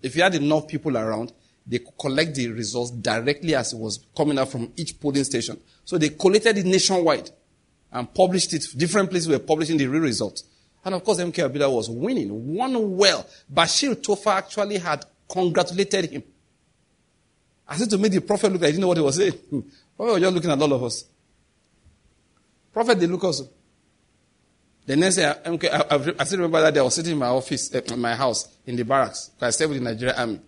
[0.02, 1.32] If you had enough people around,
[1.66, 5.60] they could collect the results directly as it was coming out from each polling station.
[5.84, 7.30] So they collated it nationwide
[7.92, 8.66] and published it.
[8.76, 10.44] Different places were publishing the real results.
[10.84, 13.26] And of course, MK Abiola was winning, won well.
[13.52, 16.22] Bashir Tofa actually had congratulated him.
[17.68, 19.32] I said to make the prophet look like he didn't know what he was saying.
[19.96, 21.04] prophet was just looking at all of us.
[22.72, 23.48] Prophet, they look also.
[24.84, 27.26] The next day, MK, I, I, still remember that day I was sitting in my
[27.26, 30.40] office, uh, in my house, in the barracks, I served with the Nigerian army.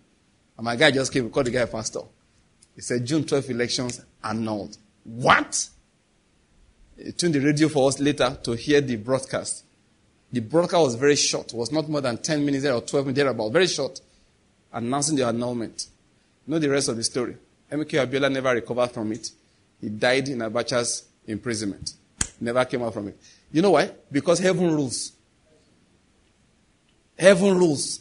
[0.57, 2.01] And my guy just came, called the guy pastor.
[2.75, 4.77] He said, June 12 elections annulled.
[5.03, 5.69] What?
[6.99, 9.65] uh, tuned the radio for us later to hear the broadcast.
[10.31, 13.07] The broadcast was very short, it was not more than 10 minutes there or 12
[13.07, 13.99] minutes thereabout, very short,
[14.71, 15.87] announcing the annulment.
[16.49, 17.37] Know the rest of the story.
[17.71, 19.29] MK Abiola never recovered from it.
[19.79, 21.93] He died in Abacha's imprisonment.
[22.41, 23.19] Never came out from it.
[23.51, 23.91] You know why?
[24.11, 25.11] Because heaven rules.
[27.19, 27.99] Heaven rules.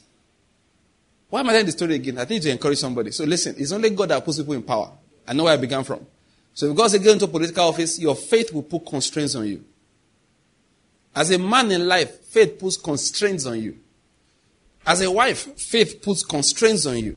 [1.28, 2.16] Why am I telling the story again?
[2.16, 3.10] I think to encourage somebody.
[3.10, 4.92] So listen, it's only God that puts people in power.
[5.26, 6.06] I know where I began from.
[6.54, 9.62] So if God says get into political office, your faith will put constraints on you.
[11.14, 13.76] As a man in life, faith puts constraints on you.
[14.86, 17.16] As a wife, faith puts constraints on you.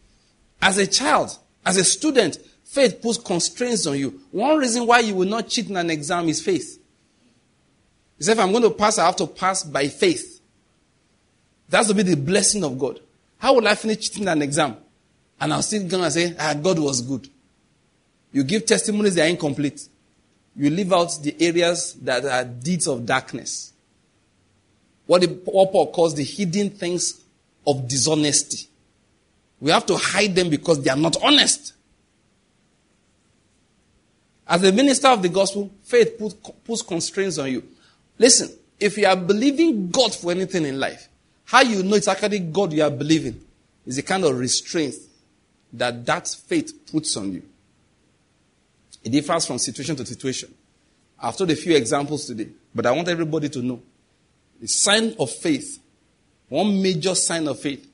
[0.61, 4.21] As a child, as a student, faith puts constraints on you.
[4.31, 6.79] One reason why you will not cheat in an exam is faith.
[8.17, 10.41] He said, if I'm going to pass, I have to pass by faith.
[11.67, 12.99] That's to be the blessing of God.
[13.39, 14.77] How will I finish cheating an exam?
[15.39, 17.27] And I'll still going to say, ah, God was good.
[18.31, 19.88] You give testimonies that are incomplete.
[20.55, 23.73] You leave out the areas that are deeds of darkness.
[25.07, 27.21] What, the, what Paul calls the hidden things
[27.65, 28.67] of dishonesty.
[29.61, 31.73] We have to hide them because they are not honest.
[34.47, 37.63] As a minister of the gospel, faith puts, puts constraints on you.
[38.17, 41.07] Listen, if you are believing God for anything in life,
[41.45, 43.39] how you know it's actually God you are believing
[43.85, 44.95] is the kind of restraint
[45.73, 47.43] that that faith puts on you.
[49.03, 50.53] It differs from situation to situation.
[51.19, 53.81] I've told a few examples today, but I want everybody to know
[54.59, 55.79] the sign of faith,
[56.49, 57.88] one major sign of faith,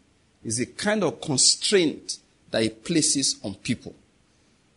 [0.47, 2.19] is a kind of constraint
[2.51, 3.93] that it places on people.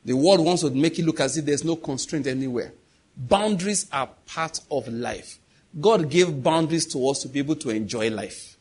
[0.04, 2.72] The world wants to make it look as if there's no constraint anywhere.
[3.16, 5.38] Boundaries are part of life.
[5.80, 8.56] God gave boundaries to us to be able to enjoy life.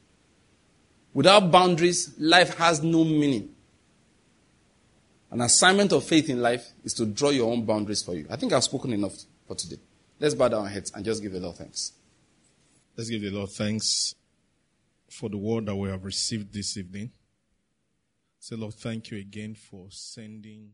[1.15, 3.49] Without boundaries, life has no meaning.
[5.31, 8.27] An assignment of faith in life is to draw your own boundaries for you.
[8.29, 9.15] I think I've spoken enough
[9.47, 9.79] for today.
[10.19, 11.93] Let's bow down our heads and just give the Lord thanks.
[12.95, 14.13] Let's give the Lord thanks
[15.11, 17.11] for the word that we have received this evening.
[18.39, 20.71] Say, Lord, thank you again for sending